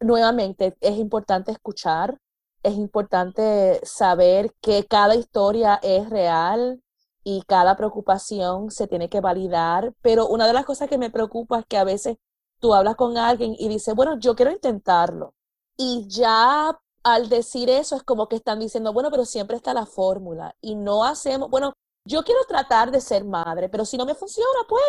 nuevamente 0.00 0.76
es 0.80 0.98
importante 0.98 1.52
escuchar, 1.52 2.18
es 2.62 2.74
importante 2.74 3.80
saber 3.84 4.54
que 4.60 4.86
cada 4.86 5.14
historia 5.14 5.80
es 5.82 6.08
real 6.10 6.82
y 7.24 7.42
cada 7.46 7.76
preocupación 7.76 8.70
se 8.70 8.88
tiene 8.88 9.08
que 9.08 9.20
validar, 9.20 9.92
pero 10.02 10.28
una 10.28 10.46
de 10.46 10.52
las 10.52 10.64
cosas 10.64 10.88
que 10.88 10.98
me 10.98 11.10
preocupa 11.10 11.60
es 11.60 11.66
que 11.66 11.78
a 11.78 11.84
veces 11.84 12.16
tú 12.60 12.74
hablas 12.74 12.96
con 12.96 13.16
alguien 13.16 13.54
y 13.58 13.68
dices, 13.68 13.94
bueno, 13.94 14.18
yo 14.18 14.34
quiero 14.36 14.52
intentarlo. 14.52 15.34
Y 15.76 16.06
ya 16.08 16.78
al 17.02 17.28
decir 17.28 17.68
eso 17.70 17.96
es 17.96 18.02
como 18.04 18.28
que 18.28 18.36
están 18.36 18.60
diciendo, 18.60 18.92
bueno, 18.92 19.10
pero 19.10 19.24
siempre 19.24 19.56
está 19.56 19.74
la 19.74 19.86
fórmula 19.86 20.54
y 20.60 20.76
no 20.76 21.04
hacemos, 21.04 21.50
bueno, 21.50 21.72
yo 22.04 22.22
quiero 22.24 22.40
tratar 22.48 22.90
de 22.90 23.00
ser 23.00 23.24
madre, 23.24 23.68
pero 23.68 23.84
si 23.84 23.96
no 23.96 24.04
me 24.06 24.14
funciona, 24.14 24.48
pues, 24.68 24.82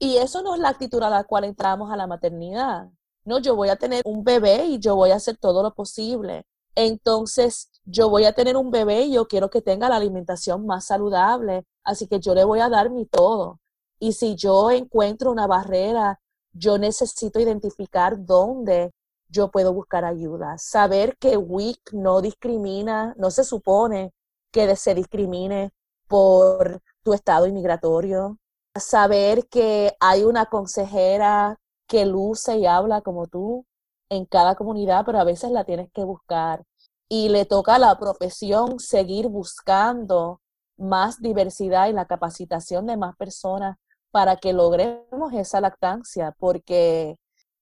y 0.00 0.16
eso 0.16 0.42
no 0.42 0.54
es 0.56 0.60
la 0.60 0.70
actitud 0.70 1.02
a 1.04 1.10
la 1.10 1.22
cual 1.24 1.44
entramos 1.44 1.92
a 1.92 1.96
la 1.96 2.08
maternidad. 2.08 2.88
No, 3.24 3.38
yo 3.38 3.54
voy 3.54 3.68
a 3.68 3.76
tener 3.76 4.02
un 4.04 4.24
bebé 4.24 4.64
y 4.66 4.80
yo 4.80 4.96
voy 4.96 5.12
a 5.12 5.16
hacer 5.16 5.36
todo 5.36 5.62
lo 5.62 5.74
posible 5.74 6.44
entonces 6.74 7.70
yo 7.84 8.08
voy 8.10 8.24
a 8.24 8.32
tener 8.32 8.56
un 8.56 8.70
bebé 8.70 9.02
y 9.02 9.12
yo 9.12 9.26
quiero 9.26 9.50
que 9.50 9.62
tenga 9.62 9.88
la 9.88 9.96
alimentación 9.96 10.66
más 10.66 10.86
saludable, 10.86 11.64
así 11.84 12.06
que 12.06 12.20
yo 12.20 12.34
le 12.34 12.44
voy 12.44 12.60
a 12.60 12.68
dar 12.68 12.90
mi 12.90 13.06
todo. 13.06 13.60
Y 13.98 14.12
si 14.12 14.34
yo 14.36 14.70
encuentro 14.70 15.30
una 15.30 15.46
barrera, 15.46 16.20
yo 16.52 16.78
necesito 16.78 17.40
identificar 17.40 18.24
dónde 18.24 18.92
yo 19.28 19.50
puedo 19.50 19.72
buscar 19.74 20.04
ayuda. 20.04 20.56
Saber 20.58 21.16
que 21.18 21.36
WIC 21.36 21.92
no 21.92 22.20
discrimina, 22.20 23.14
no 23.18 23.30
se 23.30 23.44
supone 23.44 24.12
que 24.50 24.74
se 24.76 24.94
discrimine 24.94 25.72
por 26.08 26.80
tu 27.02 27.12
estado 27.12 27.46
inmigratorio. 27.46 28.38
Saber 28.74 29.48
que 29.48 29.96
hay 30.00 30.22
una 30.22 30.46
consejera 30.46 31.58
que 31.88 32.06
luce 32.06 32.56
y 32.58 32.66
habla 32.66 33.00
como 33.00 33.26
tú, 33.26 33.66
en 34.10 34.26
cada 34.26 34.54
comunidad, 34.56 35.04
pero 35.06 35.18
a 35.20 35.24
veces 35.24 35.50
la 35.50 35.64
tienes 35.64 35.90
que 35.92 36.04
buscar. 36.04 36.64
Y 37.08 37.28
le 37.30 37.46
toca 37.46 37.76
a 37.76 37.78
la 37.78 37.98
profesión 37.98 38.78
seguir 38.78 39.28
buscando 39.28 40.40
más 40.76 41.20
diversidad 41.20 41.88
y 41.88 41.92
la 41.92 42.06
capacitación 42.06 42.86
de 42.86 42.96
más 42.96 43.16
personas 43.16 43.76
para 44.10 44.36
que 44.36 44.52
logremos 44.52 45.32
esa 45.32 45.60
lactancia, 45.60 46.34
porque 46.38 47.16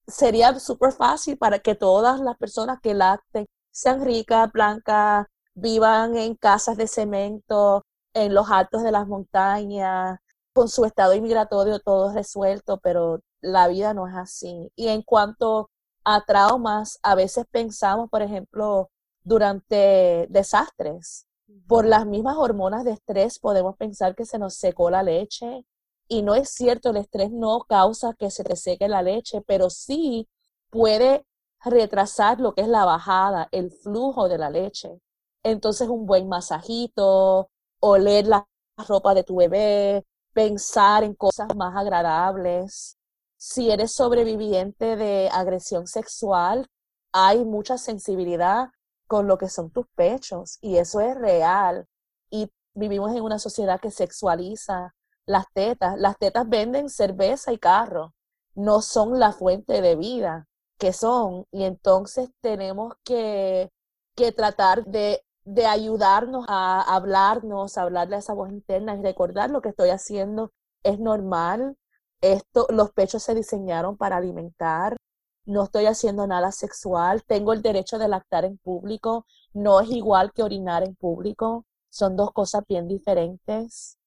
sería 0.07 0.59
súper 0.59 0.91
fácil 0.93 1.37
para 1.37 1.59
que 1.59 1.75
todas 1.75 2.19
las 2.19 2.37
personas 2.37 2.79
que 2.81 2.93
lacten 2.93 3.45
sean 3.71 4.03
ricas, 4.03 4.51
blancas, 4.51 5.27
vivan 5.53 6.17
en 6.17 6.35
casas 6.35 6.77
de 6.77 6.87
cemento, 6.87 7.83
en 8.13 8.33
los 8.33 8.49
altos 8.49 8.83
de 8.83 8.91
las 8.91 9.07
montañas, 9.07 10.19
con 10.53 10.69
su 10.69 10.85
estado 10.85 11.13
inmigratorio 11.13 11.79
todo 11.79 12.13
resuelto, 12.13 12.79
pero 12.79 13.21
la 13.41 13.67
vida 13.67 13.93
no 13.93 14.07
es 14.07 14.15
así. 14.15 14.71
Y 14.75 14.89
en 14.89 15.01
cuanto 15.01 15.69
a 16.03 16.23
traumas, 16.25 16.99
a 17.03 17.15
veces 17.15 17.45
pensamos, 17.51 18.09
por 18.09 18.21
ejemplo, 18.21 18.89
durante 19.23 20.27
desastres, 20.29 21.27
por 21.67 21.85
las 21.85 22.05
mismas 22.05 22.37
hormonas 22.37 22.83
de 22.83 22.91
estrés 22.91 23.39
podemos 23.39 23.75
pensar 23.77 24.15
que 24.15 24.25
se 24.25 24.39
nos 24.39 24.55
secó 24.55 24.89
la 24.89 25.03
leche 25.03 25.65
y 26.07 26.23
no 26.23 26.35
es 26.35 26.49
cierto, 26.49 26.89
el 26.89 26.97
estrés 26.97 27.31
no 27.31 27.61
causa 27.67 28.13
que 28.17 28.31
se 28.31 28.43
te 28.43 28.55
seque 28.55 28.87
la 28.87 29.03
leche, 29.03 29.41
pero 29.45 29.69
sí 29.69 30.27
puede 30.71 31.25
retrasar 31.63 32.39
lo 32.39 32.53
que 32.55 32.61
es 32.61 32.67
la 32.67 32.85
bajada, 32.85 33.47
el 33.51 33.71
flujo 33.71 34.27
de 34.27 34.37
la 34.39 34.49
leche. 34.49 34.99
Entonces 35.43 35.87
un 35.89 36.05
buen 36.05 36.27
masajito, 36.27 37.49
oler 37.79 38.27
la 38.27 38.47
ropa 38.87 39.13
de 39.13 39.23
tu 39.23 39.35
bebé, 39.37 40.05
pensar 40.33 41.03
en 41.03 41.13
cosas 41.15 41.55
más 41.55 41.75
agradables, 41.75 42.97
si 43.37 43.71
eres 43.71 43.93
sobreviviente 43.93 44.95
de 44.95 45.29
agresión 45.31 45.87
sexual, 45.87 46.67
hay 47.11 47.45
mucha 47.45 47.77
sensibilidad 47.77 48.69
con 49.07 49.27
lo 49.27 49.37
que 49.37 49.49
son 49.49 49.71
tus 49.71 49.87
pechos 49.95 50.59
y 50.61 50.77
eso 50.77 51.01
es 51.01 51.15
real. 51.15 51.87
Y 52.29 52.51
vivimos 52.73 53.15
en 53.15 53.23
una 53.23 53.39
sociedad 53.39 53.79
que 53.79 53.91
sexualiza 53.91 54.93
las 55.25 55.45
tetas. 55.53 55.97
Las 55.97 56.17
tetas 56.17 56.47
venden 56.47 56.89
cerveza 56.89 57.53
y 57.53 57.57
carro, 57.57 58.13
no 58.55 58.81
son 58.81 59.19
la 59.19 59.31
fuente 59.31 59.81
de 59.81 59.95
vida 59.95 60.47
que 60.77 60.93
son. 60.93 61.45
Y 61.51 61.63
entonces 61.63 62.29
tenemos 62.41 62.93
que, 63.03 63.71
que 64.15 64.31
tratar 64.31 64.85
de, 64.85 65.23
de 65.53 65.65
ayudarnos 65.65 66.45
a 66.47 66.81
hablarnos, 66.95 67.77
a 67.77 67.83
hablarle 67.83 68.15
a 68.15 68.19
esa 68.19 68.33
voz 68.33 68.51
interna 68.51 68.95
y 68.95 69.01
recordar 69.01 69.49
lo 69.49 69.61
que 69.61 69.69
estoy 69.69 69.89
haciendo 69.89 70.51
es 70.83 70.99
normal, 70.99 71.75
esto, 72.21 72.67
los 72.69 72.91
pechos 72.91 73.23
se 73.23 73.35
diseñaron 73.35 73.97
para 73.97 74.17
alimentar. 74.17 74.97
no 75.45 75.63
estoy 75.63 75.87
haciendo 75.87 76.27
nada 76.27 76.51
sexual, 76.51 77.23
tengo 77.25 77.53
el 77.53 77.61
derecho 77.63 77.97
de 77.97 78.07
lactar 78.07 78.45
en 78.45 78.57
público, 78.59 79.25
no 79.53 79.79
es 79.81 79.89
igual 79.89 80.31
que 80.33 80.43
orinar 80.43 80.83
en 80.83 80.95
público, 80.95 81.65
son 81.89 82.15
dos 82.15 82.31
cosas 82.33 82.63
bien 82.67 82.87
diferentes. 82.87 83.97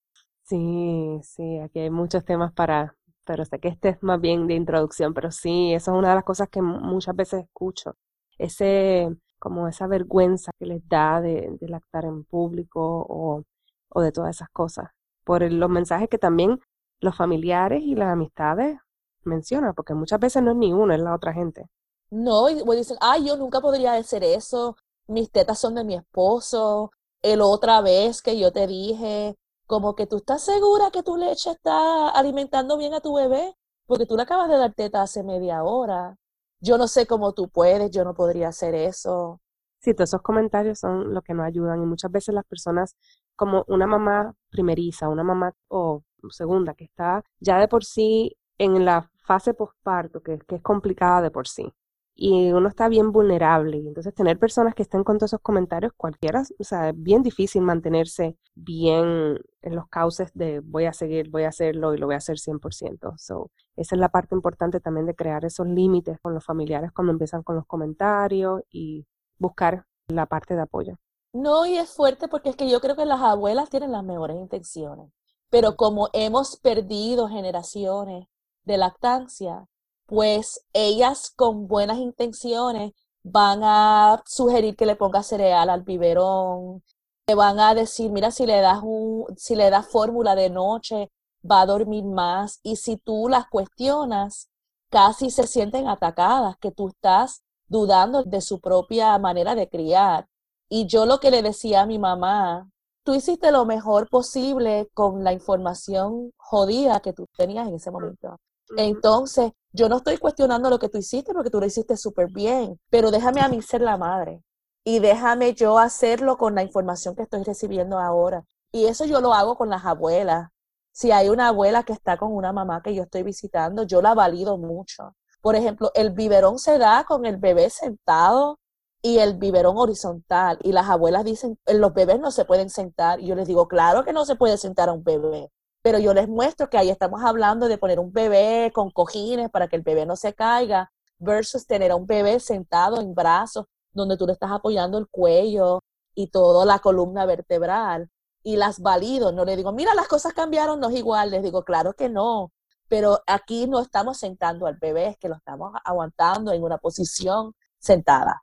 Sí, 0.44 1.20
sí, 1.22 1.58
aquí 1.60 1.80
hay 1.80 1.90
muchos 1.90 2.24
temas 2.24 2.52
para, 2.52 2.96
pero 3.24 3.44
sé 3.44 3.58
que 3.58 3.68
este 3.68 3.90
es 3.90 4.02
más 4.02 4.20
bien 4.20 4.46
de 4.46 4.54
introducción, 4.54 5.14
pero 5.14 5.30
sí, 5.30 5.72
eso 5.72 5.92
es 5.92 5.98
una 5.98 6.10
de 6.10 6.14
las 6.16 6.24
cosas 6.24 6.48
que 6.48 6.60
muchas 6.62 7.16
veces 7.16 7.44
escucho, 7.44 7.96
ese, 8.38 9.08
como 9.42 9.66
esa 9.66 9.88
vergüenza 9.88 10.52
que 10.56 10.66
les 10.66 10.88
da 10.88 11.20
de, 11.20 11.58
de 11.60 11.80
en 12.06 12.22
público 12.22 13.04
o, 13.08 13.42
o 13.88 14.00
de 14.00 14.12
todas 14.12 14.36
esas 14.36 14.48
cosas, 14.50 14.90
por 15.24 15.42
los 15.42 15.68
mensajes 15.68 16.08
que 16.08 16.16
también 16.16 16.60
los 17.00 17.16
familiares 17.16 17.82
y 17.82 17.96
las 17.96 18.12
amistades 18.12 18.78
mencionan, 19.24 19.74
porque 19.74 19.94
muchas 19.94 20.20
veces 20.20 20.44
no 20.44 20.52
es 20.52 20.56
ni 20.58 20.72
uno, 20.72 20.94
es 20.94 21.00
la 21.00 21.12
otra 21.12 21.32
gente. 21.32 21.66
No, 22.08 22.48
y 22.50 22.62
dicen, 22.76 22.96
ay, 23.00 23.26
yo 23.26 23.36
nunca 23.36 23.60
podría 23.60 23.94
hacer 23.94 24.22
eso, 24.22 24.76
mis 25.08 25.28
tetas 25.32 25.58
son 25.58 25.74
de 25.74 25.82
mi 25.82 25.96
esposo, 25.96 26.92
el 27.20 27.40
otra 27.40 27.80
vez 27.80 28.22
que 28.22 28.38
yo 28.38 28.52
te 28.52 28.68
dije, 28.68 29.34
como 29.66 29.96
que 29.96 30.06
tú 30.06 30.18
estás 30.18 30.42
segura 30.42 30.92
que 30.92 31.02
tu 31.02 31.16
leche 31.16 31.50
está 31.50 32.10
alimentando 32.10 32.78
bien 32.78 32.94
a 32.94 33.00
tu 33.00 33.14
bebé, 33.14 33.56
porque 33.86 34.06
tú 34.06 34.16
le 34.16 34.22
acabas 34.22 34.48
de 34.48 34.58
dar 34.58 34.72
teta 34.72 35.02
hace 35.02 35.24
media 35.24 35.64
hora. 35.64 36.16
Yo 36.62 36.78
no 36.78 36.88
sé 36.88 37.06
cómo 37.06 37.34
tú 37.34 37.48
puedes, 37.50 37.90
yo 37.90 38.04
no 38.04 38.14
podría 38.14 38.48
hacer 38.48 38.74
eso. 38.74 39.40
Sí, 39.80 39.94
todos 39.94 40.10
esos 40.10 40.22
comentarios 40.22 40.78
son 40.78 41.12
lo 41.12 41.20
que 41.22 41.34
nos 41.34 41.44
ayudan 41.46 41.82
y 41.82 41.86
muchas 41.86 42.10
veces 42.10 42.34
las 42.34 42.44
personas, 42.46 42.96
como 43.36 43.64
una 43.68 43.86
mamá 43.86 44.34
primeriza, 44.50 45.08
una 45.08 45.24
mamá 45.24 45.52
o 45.68 46.02
segunda 46.30 46.74
que 46.74 46.84
está 46.84 47.22
ya 47.40 47.58
de 47.58 47.68
por 47.68 47.84
sí 47.84 48.36
en 48.58 48.84
la 48.84 49.10
fase 49.26 49.54
postparto, 49.54 50.22
que 50.22 50.38
es 50.48 50.62
complicada 50.62 51.20
de 51.22 51.30
por 51.32 51.48
sí, 51.48 51.72
y 52.14 52.52
uno 52.52 52.68
está 52.68 52.88
bien 52.88 53.12
vulnerable. 53.12 53.78
Entonces 53.78 54.14
tener 54.14 54.38
personas 54.38 54.74
que 54.74 54.82
estén 54.82 55.04
con 55.04 55.18
todos 55.18 55.30
esos 55.30 55.40
comentarios, 55.40 55.92
cualquiera, 55.96 56.42
o 56.58 56.64
sea, 56.64 56.90
es 56.90 56.94
bien 56.96 57.22
difícil 57.22 57.62
mantenerse 57.62 58.36
bien 58.54 59.40
en 59.62 59.74
los 59.74 59.88
cauces 59.88 60.30
de 60.34 60.60
voy 60.60 60.84
a 60.84 60.92
seguir, 60.92 61.30
voy 61.30 61.44
a 61.44 61.48
hacerlo 61.48 61.94
y 61.94 61.98
lo 61.98 62.06
voy 62.06 62.14
a 62.14 62.18
hacer 62.18 62.38
100%. 62.38 63.14
So, 63.16 63.50
esa 63.76 63.94
es 63.94 64.00
la 64.00 64.10
parte 64.10 64.34
importante 64.34 64.80
también 64.80 65.06
de 65.06 65.14
crear 65.14 65.44
esos 65.44 65.66
límites 65.66 66.18
con 66.20 66.34
los 66.34 66.44
familiares 66.44 66.92
cuando 66.92 67.12
empiezan 67.12 67.42
con 67.42 67.56
los 67.56 67.66
comentarios 67.66 68.62
y 68.70 69.06
buscar 69.38 69.86
la 70.08 70.26
parte 70.26 70.54
de 70.54 70.62
apoyo. 70.62 70.98
No, 71.32 71.64
y 71.64 71.78
es 71.78 71.90
fuerte 71.90 72.28
porque 72.28 72.50
es 72.50 72.56
que 72.56 72.68
yo 72.68 72.80
creo 72.80 72.94
que 72.94 73.06
las 73.06 73.22
abuelas 73.22 73.70
tienen 73.70 73.92
las 73.92 74.04
mejores 74.04 74.36
intenciones, 74.36 75.10
pero 75.48 75.76
como 75.76 76.10
hemos 76.12 76.56
perdido 76.56 77.28
generaciones 77.28 78.28
de 78.64 78.76
lactancia, 78.76 79.66
pues 80.06 80.64
ellas 80.72 81.32
con 81.34 81.68
buenas 81.68 81.98
intenciones 81.98 82.92
van 83.22 83.60
a 83.62 84.22
sugerir 84.26 84.76
que 84.76 84.86
le 84.86 84.96
ponga 84.96 85.22
cereal 85.22 85.70
al 85.70 85.82
biberón, 85.82 86.82
te 87.24 87.34
van 87.34 87.60
a 87.60 87.74
decir, 87.74 88.10
mira, 88.10 88.30
si 88.30 88.46
le 88.46 88.60
das 88.60 88.80
un, 88.82 89.26
si 89.36 89.54
le 89.54 89.70
das 89.70 89.88
fórmula 89.88 90.34
de 90.34 90.50
noche, 90.50 91.10
va 91.48 91.62
a 91.62 91.66
dormir 91.66 92.04
más. 92.04 92.60
Y 92.62 92.76
si 92.76 92.96
tú 92.96 93.28
las 93.28 93.46
cuestionas, 93.48 94.48
casi 94.90 95.30
se 95.30 95.46
sienten 95.46 95.88
atacadas, 95.88 96.56
que 96.58 96.72
tú 96.72 96.88
estás 96.88 97.42
dudando 97.66 98.22
de 98.24 98.40
su 98.40 98.60
propia 98.60 99.18
manera 99.18 99.54
de 99.54 99.68
criar. 99.68 100.28
Y 100.68 100.86
yo 100.86 101.06
lo 101.06 101.20
que 101.20 101.30
le 101.30 101.42
decía 101.42 101.82
a 101.82 101.86
mi 101.86 101.98
mamá, 101.98 102.68
tú 103.04 103.14
hiciste 103.14 103.50
lo 103.52 103.64
mejor 103.64 104.08
posible 104.08 104.88
con 104.94 105.24
la 105.24 105.32
información 105.32 106.32
jodida 106.36 107.00
que 107.00 107.12
tú 107.12 107.26
tenías 107.36 107.68
en 107.68 107.74
ese 107.74 107.90
momento. 107.90 108.38
Entonces, 108.76 109.52
yo 109.72 109.88
no 109.88 109.98
estoy 109.98 110.18
cuestionando 110.18 110.70
lo 110.70 110.78
que 110.78 110.88
tú 110.88 110.98
hiciste 110.98 111.32
porque 111.32 111.50
tú 111.50 111.60
lo 111.60 111.66
hiciste 111.66 111.96
súper 111.96 112.28
bien, 112.28 112.78
pero 112.90 113.10
déjame 113.10 113.40
a 113.40 113.48
mí 113.48 113.62
ser 113.62 113.80
la 113.80 113.96
madre 113.96 114.42
y 114.84 114.98
déjame 114.98 115.54
yo 115.54 115.78
hacerlo 115.78 116.36
con 116.36 116.54
la 116.54 116.62
información 116.62 117.14
que 117.14 117.22
estoy 117.22 117.42
recibiendo 117.44 117.98
ahora. 117.98 118.44
Y 118.70 118.86
eso 118.86 119.04
yo 119.04 119.20
lo 119.20 119.32
hago 119.34 119.56
con 119.56 119.70
las 119.70 119.84
abuelas. 119.84 120.48
Si 120.92 121.10
hay 121.10 121.28
una 121.28 121.48
abuela 121.48 121.84
que 121.84 121.92
está 121.92 122.16
con 122.16 122.32
una 122.32 122.52
mamá 122.52 122.82
que 122.82 122.94
yo 122.94 123.04
estoy 123.04 123.22
visitando, 123.22 123.84
yo 123.84 124.02
la 124.02 124.14
valido 124.14 124.58
mucho. 124.58 125.14
Por 125.40 125.56
ejemplo, 125.56 125.90
el 125.94 126.10
biberón 126.10 126.58
se 126.58 126.78
da 126.78 127.04
con 127.04 127.24
el 127.24 127.36
bebé 127.38 127.70
sentado 127.70 128.58
y 129.00 129.18
el 129.18 129.36
biberón 129.38 129.76
horizontal. 129.78 130.58
Y 130.62 130.72
las 130.72 130.88
abuelas 130.88 131.24
dicen, 131.24 131.58
los 131.66 131.94
bebés 131.94 132.20
no 132.20 132.30
se 132.30 132.44
pueden 132.44 132.70
sentar. 132.70 133.20
Y 133.20 133.26
yo 133.26 133.34
les 133.34 133.48
digo, 133.48 133.68
claro 133.68 134.04
que 134.04 134.12
no 134.12 134.24
se 134.24 134.36
puede 134.36 134.58
sentar 134.58 134.88
a 134.88 134.92
un 134.92 135.02
bebé 135.02 135.50
pero 135.82 135.98
yo 135.98 136.14
les 136.14 136.28
muestro 136.28 136.70
que 136.70 136.78
ahí 136.78 136.90
estamos 136.90 137.22
hablando 137.22 137.68
de 137.68 137.76
poner 137.76 137.98
un 137.98 138.12
bebé 138.12 138.70
con 138.72 138.90
cojines 138.90 139.50
para 139.50 139.68
que 139.68 139.76
el 139.76 139.82
bebé 139.82 140.06
no 140.06 140.16
se 140.16 140.32
caiga, 140.32 140.90
versus 141.18 141.66
tener 141.66 141.90
a 141.90 141.96
un 141.96 142.06
bebé 142.06 142.40
sentado 142.40 143.00
en 143.00 143.14
brazos, 143.14 143.66
donde 143.92 144.16
tú 144.16 144.26
le 144.26 144.32
estás 144.32 144.50
apoyando 144.50 144.98
el 144.98 145.08
cuello 145.08 145.80
y 146.14 146.28
toda 146.28 146.64
la 146.64 146.78
columna 146.78 147.26
vertebral. 147.26 148.08
Y 148.44 148.56
las 148.56 148.80
valido, 148.80 149.32
no 149.32 149.44
le 149.44 149.56
digo, 149.56 149.72
mira, 149.72 149.94
las 149.94 150.08
cosas 150.08 150.32
cambiaron, 150.32 150.80
no 150.80 150.88
es 150.88 150.96
igual, 150.96 151.30
les 151.30 151.42
digo, 151.42 151.64
claro 151.64 151.92
que 151.92 152.08
no, 152.08 152.52
pero 152.88 153.20
aquí 153.26 153.68
no 153.68 153.80
estamos 153.80 154.18
sentando 154.18 154.66
al 154.66 154.76
bebé, 154.80 155.08
es 155.08 155.16
que 155.16 155.28
lo 155.28 155.36
estamos 155.36 155.72
aguantando 155.84 156.52
en 156.52 156.62
una 156.62 156.78
posición 156.78 157.52
sentada. 157.78 158.42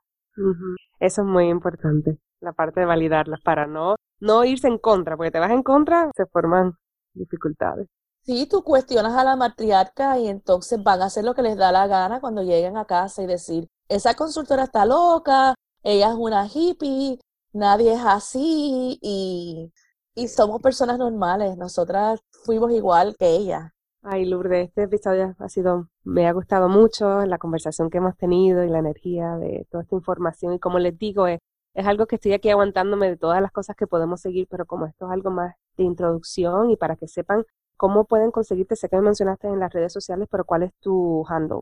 Eso 1.00 1.22
es 1.22 1.26
muy 1.26 1.48
importante, 1.48 2.18
la 2.40 2.52
parte 2.52 2.80
de 2.80 2.86
validarlas 2.86 3.40
para 3.42 3.66
no, 3.66 3.96
no 4.20 4.44
irse 4.44 4.68
en 4.68 4.78
contra, 4.78 5.18
porque 5.18 5.30
te 5.30 5.38
vas 5.38 5.50
en 5.50 5.62
contra, 5.62 6.10
se 6.16 6.24
forman 6.26 6.72
dificultades. 7.14 7.88
Sí, 8.22 8.46
tú 8.46 8.62
cuestionas 8.62 9.14
a 9.14 9.24
la 9.24 9.36
matriarca 9.36 10.18
y 10.18 10.28
entonces 10.28 10.82
van 10.82 11.02
a 11.02 11.06
hacer 11.06 11.24
lo 11.24 11.34
que 11.34 11.42
les 11.42 11.56
da 11.56 11.72
la 11.72 11.86
gana 11.86 12.20
cuando 12.20 12.42
lleguen 12.42 12.76
a 12.76 12.84
casa 12.84 13.22
y 13.22 13.26
decir, 13.26 13.66
esa 13.88 14.14
consultora 14.14 14.64
está 14.64 14.84
loca, 14.84 15.54
ella 15.82 16.10
es 16.10 16.14
una 16.14 16.46
hippie, 16.46 17.18
nadie 17.52 17.94
es 17.94 18.00
así 18.04 18.98
y, 19.00 19.72
y 20.14 20.28
somos 20.28 20.60
personas 20.60 20.98
normales, 20.98 21.56
nosotras 21.56 22.20
fuimos 22.44 22.72
igual 22.72 23.16
que 23.18 23.30
ella. 23.30 23.72
Ay, 24.02 24.24
Lourdes, 24.24 24.68
este 24.68 24.84
episodio 24.84 25.34
ha 25.38 25.48
sido, 25.48 25.88
me 26.04 26.26
ha 26.26 26.32
gustado 26.32 26.68
mucho 26.68 27.26
la 27.26 27.38
conversación 27.38 27.90
que 27.90 27.98
hemos 27.98 28.16
tenido 28.16 28.64
y 28.64 28.70
la 28.70 28.78
energía 28.78 29.36
de 29.36 29.66
toda 29.70 29.82
esta 29.82 29.94
información. 29.94 30.54
Y 30.54 30.58
como 30.58 30.78
les 30.78 30.96
digo, 30.98 31.26
es, 31.26 31.38
es 31.74 31.86
algo 31.86 32.06
que 32.06 32.16
estoy 32.16 32.32
aquí 32.32 32.48
aguantándome 32.48 33.08
de 33.10 33.16
todas 33.18 33.42
las 33.42 33.52
cosas 33.52 33.76
que 33.76 33.86
podemos 33.86 34.20
seguir, 34.22 34.46
pero 34.50 34.64
como 34.64 34.86
esto 34.86 35.06
es 35.06 35.12
algo 35.12 35.30
más 35.30 35.54
de 35.80 35.88
introducción 35.88 36.70
y 36.70 36.76
para 36.76 36.96
que 36.96 37.08
sepan 37.08 37.44
cómo 37.76 38.04
pueden 38.04 38.30
conseguirte. 38.30 38.76
Sé 38.76 38.88
que 38.88 38.96
me 38.96 39.02
mencionaste 39.02 39.48
en 39.48 39.58
las 39.58 39.72
redes 39.72 39.92
sociales, 39.92 40.28
pero 40.30 40.44
¿cuál 40.44 40.62
es 40.64 40.72
tu 40.80 41.24
handle? 41.28 41.60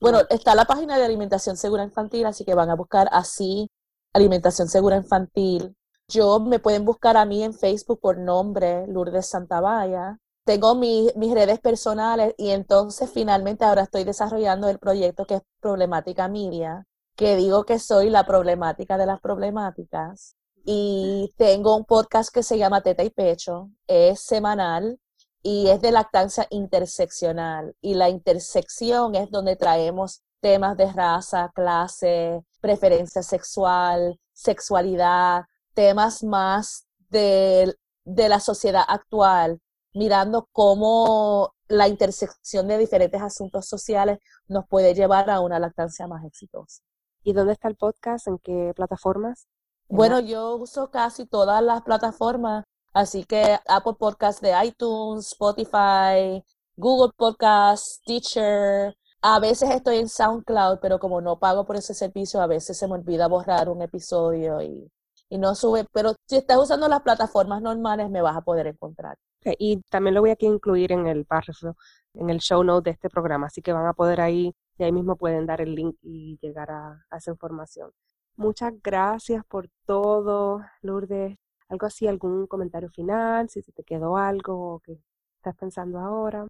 Bueno, 0.00 0.20
está 0.28 0.54
la 0.54 0.66
página 0.66 0.98
de 0.98 1.04
Alimentación 1.04 1.56
Segura 1.56 1.82
Infantil, 1.82 2.26
así 2.26 2.44
que 2.44 2.54
van 2.54 2.70
a 2.70 2.76
buscar 2.76 3.08
así 3.10 3.70
Alimentación 4.12 4.68
Segura 4.68 4.96
Infantil. 4.96 5.74
Yo 6.08 6.38
me 6.38 6.58
pueden 6.58 6.84
buscar 6.84 7.16
a 7.16 7.24
mí 7.24 7.42
en 7.42 7.54
Facebook 7.54 8.00
por 8.00 8.18
nombre 8.18 8.86
Lourdes 8.86 9.26
Santavalla. 9.26 10.18
Tengo 10.44 10.74
mis 10.76 11.34
redes 11.34 11.58
personales 11.58 12.34
y 12.36 12.50
entonces 12.50 13.10
finalmente 13.10 13.64
ahora 13.64 13.82
estoy 13.82 14.04
desarrollando 14.04 14.68
el 14.68 14.78
proyecto 14.78 15.24
que 15.24 15.36
es 15.36 15.42
Problemática 15.60 16.28
Media, 16.28 16.84
que 17.16 17.34
digo 17.34 17.64
que 17.64 17.78
soy 17.80 18.10
la 18.10 18.26
problemática 18.26 18.98
de 18.98 19.06
las 19.06 19.20
problemáticas 19.20 20.35
y 20.68 21.32
tengo 21.36 21.76
un 21.76 21.84
podcast 21.84 22.34
que 22.34 22.42
se 22.42 22.58
llama 22.58 22.80
Teta 22.80 23.04
y 23.04 23.10
Pecho, 23.10 23.70
es 23.86 24.18
semanal 24.20 24.98
y 25.40 25.68
es 25.68 25.80
de 25.80 25.92
lactancia 25.92 26.48
interseccional. 26.50 27.76
Y 27.80 27.94
la 27.94 28.08
intersección 28.08 29.14
es 29.14 29.30
donde 29.30 29.54
traemos 29.54 30.24
temas 30.40 30.76
de 30.76 30.92
raza, 30.92 31.52
clase, 31.54 32.42
preferencia 32.60 33.22
sexual, 33.22 34.18
sexualidad, 34.32 35.44
temas 35.74 36.24
más 36.24 36.88
de, 37.10 37.76
de 38.04 38.28
la 38.28 38.40
sociedad 38.40 38.82
actual, 38.88 39.60
mirando 39.94 40.48
cómo 40.50 41.54
la 41.68 41.86
intersección 41.86 42.66
de 42.66 42.78
diferentes 42.78 43.22
asuntos 43.22 43.68
sociales 43.68 44.18
nos 44.48 44.66
puede 44.66 44.94
llevar 44.94 45.30
a 45.30 45.38
una 45.40 45.60
lactancia 45.60 46.08
más 46.08 46.24
exitosa. 46.24 46.82
¿Y 47.22 47.34
dónde 47.34 47.52
está 47.52 47.68
el 47.68 47.76
podcast? 47.76 48.26
¿En 48.26 48.38
qué 48.38 48.72
plataformas? 48.74 49.46
Bueno, 49.88 50.18
yo 50.18 50.56
uso 50.56 50.90
casi 50.90 51.26
todas 51.26 51.62
las 51.62 51.82
plataformas, 51.82 52.64
así 52.92 53.24
que 53.24 53.58
Apple 53.68 53.94
Podcast 53.98 54.42
de 54.42 54.52
iTunes, 54.64 55.28
Spotify, 55.28 56.42
Google 56.76 57.12
Podcast, 57.16 58.04
Teacher. 58.04 58.96
A 59.22 59.38
veces 59.38 59.70
estoy 59.70 59.98
en 59.98 60.08
SoundCloud, 60.08 60.80
pero 60.80 60.98
como 60.98 61.20
no 61.20 61.38
pago 61.38 61.64
por 61.64 61.76
ese 61.76 61.94
servicio, 61.94 62.40
a 62.40 62.48
veces 62.48 62.76
se 62.76 62.88
me 62.88 62.94
olvida 62.94 63.28
borrar 63.28 63.68
un 63.68 63.80
episodio 63.80 64.60
y, 64.60 64.90
y 65.28 65.38
no 65.38 65.54
sube. 65.54 65.86
Pero 65.92 66.14
si 66.26 66.36
estás 66.36 66.58
usando 66.58 66.88
las 66.88 67.02
plataformas 67.02 67.62
normales, 67.62 68.10
me 68.10 68.22
vas 68.22 68.36
a 68.36 68.42
poder 68.42 68.66
encontrar. 68.66 69.16
y 69.44 69.80
también 69.88 70.14
lo 70.14 70.20
voy 70.20 70.30
aquí 70.30 70.46
a 70.46 70.50
incluir 70.50 70.90
en 70.90 71.06
el 71.06 71.26
párrafo, 71.26 71.76
en 72.14 72.30
el 72.30 72.40
show 72.40 72.64
note 72.64 72.90
de 72.90 72.94
este 72.94 73.08
programa, 73.08 73.46
así 73.46 73.62
que 73.62 73.72
van 73.72 73.86
a 73.86 73.92
poder 73.92 74.20
ahí, 74.20 74.52
y 74.78 74.82
ahí 74.82 74.90
mismo 74.92 75.14
pueden 75.16 75.46
dar 75.46 75.60
el 75.60 75.74
link 75.76 75.96
y 76.02 76.38
llegar 76.42 76.70
a 76.72 77.06
esa 77.16 77.30
información. 77.30 77.92
Muchas 78.36 78.72
gracias 78.82 79.44
por 79.46 79.68
todo, 79.86 80.60
Lourdes. 80.82 81.36
Algo 81.68 81.86
así, 81.86 82.06
algún 82.06 82.46
comentario 82.46 82.90
final, 82.90 83.48
si 83.48 83.62
se 83.62 83.72
te 83.72 83.82
quedó 83.82 84.16
algo 84.16 84.80
que 84.84 84.98
estás 85.36 85.56
pensando 85.56 85.98
ahora. 85.98 86.46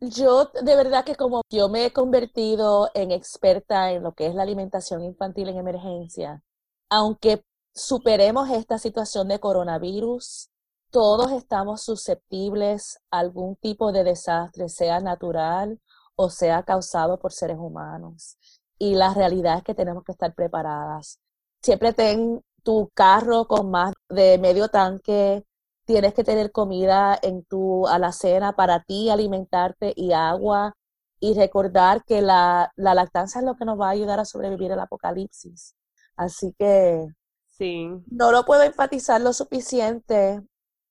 Yo 0.00 0.46
de 0.62 0.76
verdad 0.76 1.04
que 1.04 1.16
como 1.16 1.42
yo 1.50 1.68
me 1.68 1.86
he 1.86 1.92
convertido 1.92 2.90
en 2.94 3.10
experta 3.10 3.92
en 3.92 4.02
lo 4.02 4.12
que 4.12 4.26
es 4.26 4.34
la 4.34 4.42
alimentación 4.42 5.02
infantil 5.02 5.48
en 5.48 5.58
emergencia, 5.58 6.42
aunque 6.88 7.42
superemos 7.74 8.50
esta 8.50 8.78
situación 8.78 9.28
de 9.28 9.40
coronavirus, 9.40 10.48
todos 10.90 11.32
estamos 11.32 11.82
susceptibles 11.82 12.98
a 13.10 13.20
algún 13.20 13.56
tipo 13.56 13.92
de 13.92 14.04
desastre, 14.04 14.68
sea 14.68 15.00
natural 15.00 15.80
o 16.16 16.28
sea 16.28 16.62
causado 16.64 17.18
por 17.18 17.32
seres 17.32 17.56
humanos. 17.58 18.36
Y 18.78 18.94
la 18.94 19.14
realidad 19.14 19.58
es 19.58 19.64
que 19.64 19.74
tenemos 19.74 20.04
que 20.04 20.12
estar 20.12 20.34
preparadas. 20.34 21.18
Siempre 21.62 21.92
ten 21.92 22.42
tu 22.62 22.90
carro 22.94 23.46
con 23.46 23.70
más 23.70 23.92
de 24.08 24.38
medio 24.38 24.68
tanque, 24.68 25.44
tienes 25.84 26.14
que 26.14 26.24
tener 26.24 26.52
comida 26.52 27.18
en 27.22 27.44
tu 27.44 27.86
alacena 27.88 28.54
para 28.54 28.82
ti, 28.84 29.10
alimentarte 29.10 29.92
y 29.96 30.12
agua 30.12 30.74
y 31.20 31.34
recordar 31.34 32.04
que 32.04 32.22
la, 32.22 32.72
la 32.76 32.94
lactancia 32.94 33.40
es 33.40 33.44
lo 33.46 33.56
que 33.56 33.64
nos 33.64 33.78
va 33.80 33.88
a 33.88 33.90
ayudar 33.90 34.20
a 34.20 34.24
sobrevivir 34.24 34.72
el 34.72 34.80
apocalipsis. 34.80 35.74
Así 36.16 36.54
que 36.58 37.06
sí. 37.46 37.88
no 38.06 38.32
lo 38.32 38.44
puedo 38.44 38.62
enfatizar 38.62 39.20
lo 39.20 39.32
suficiente 39.32 40.42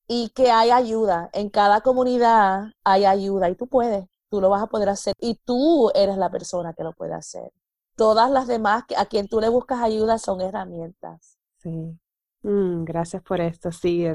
y 0.08 0.30
que 0.30 0.50
hay 0.50 0.70
ayuda. 0.70 1.30
En 1.32 1.50
cada 1.50 1.80
comunidad 1.82 2.72
hay 2.84 3.04
ayuda 3.04 3.50
y 3.50 3.56
tú 3.56 3.68
puedes, 3.68 4.06
tú 4.30 4.40
lo 4.40 4.50
vas 4.50 4.62
a 4.62 4.66
poder 4.68 4.88
hacer 4.90 5.14
y 5.20 5.36
tú 5.44 5.90
eres 5.94 6.16
la 6.16 6.30
persona 6.30 6.74
que 6.74 6.84
lo 6.84 6.92
puede 6.92 7.14
hacer. 7.14 7.52
Todas 8.00 8.30
las 8.30 8.46
demás 8.46 8.84
a 8.96 9.04
quien 9.04 9.28
tú 9.28 9.42
le 9.42 9.50
buscas 9.50 9.82
ayuda 9.82 10.16
son 10.16 10.40
herramientas. 10.40 11.36
Sí. 11.58 12.00
Mm, 12.40 12.84
gracias 12.84 13.22
por 13.22 13.42
esto, 13.42 13.72
sí, 13.72 14.06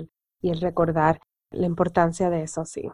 y 0.42 0.50
el 0.50 0.60
recordar 0.60 1.20
la 1.52 1.68
importancia 1.68 2.32
de 2.32 2.42
eso, 2.42 2.66
sí. 2.66 2.90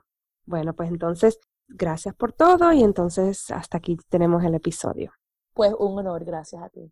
Bueno, 0.45 0.73
pues 0.73 0.89
entonces, 0.89 1.39
gracias 1.69 2.13
por 2.13 2.33
todo 2.33 2.73
y 2.73 2.83
entonces 2.83 3.51
hasta 3.51 3.77
aquí 3.77 3.95
tenemos 4.09 4.43
el 4.43 4.53
episodio. 4.53 5.13
Pues 5.53 5.73
un 5.79 5.97
honor, 5.97 6.25
gracias 6.25 6.61
a 6.61 6.67
ti. 6.67 6.91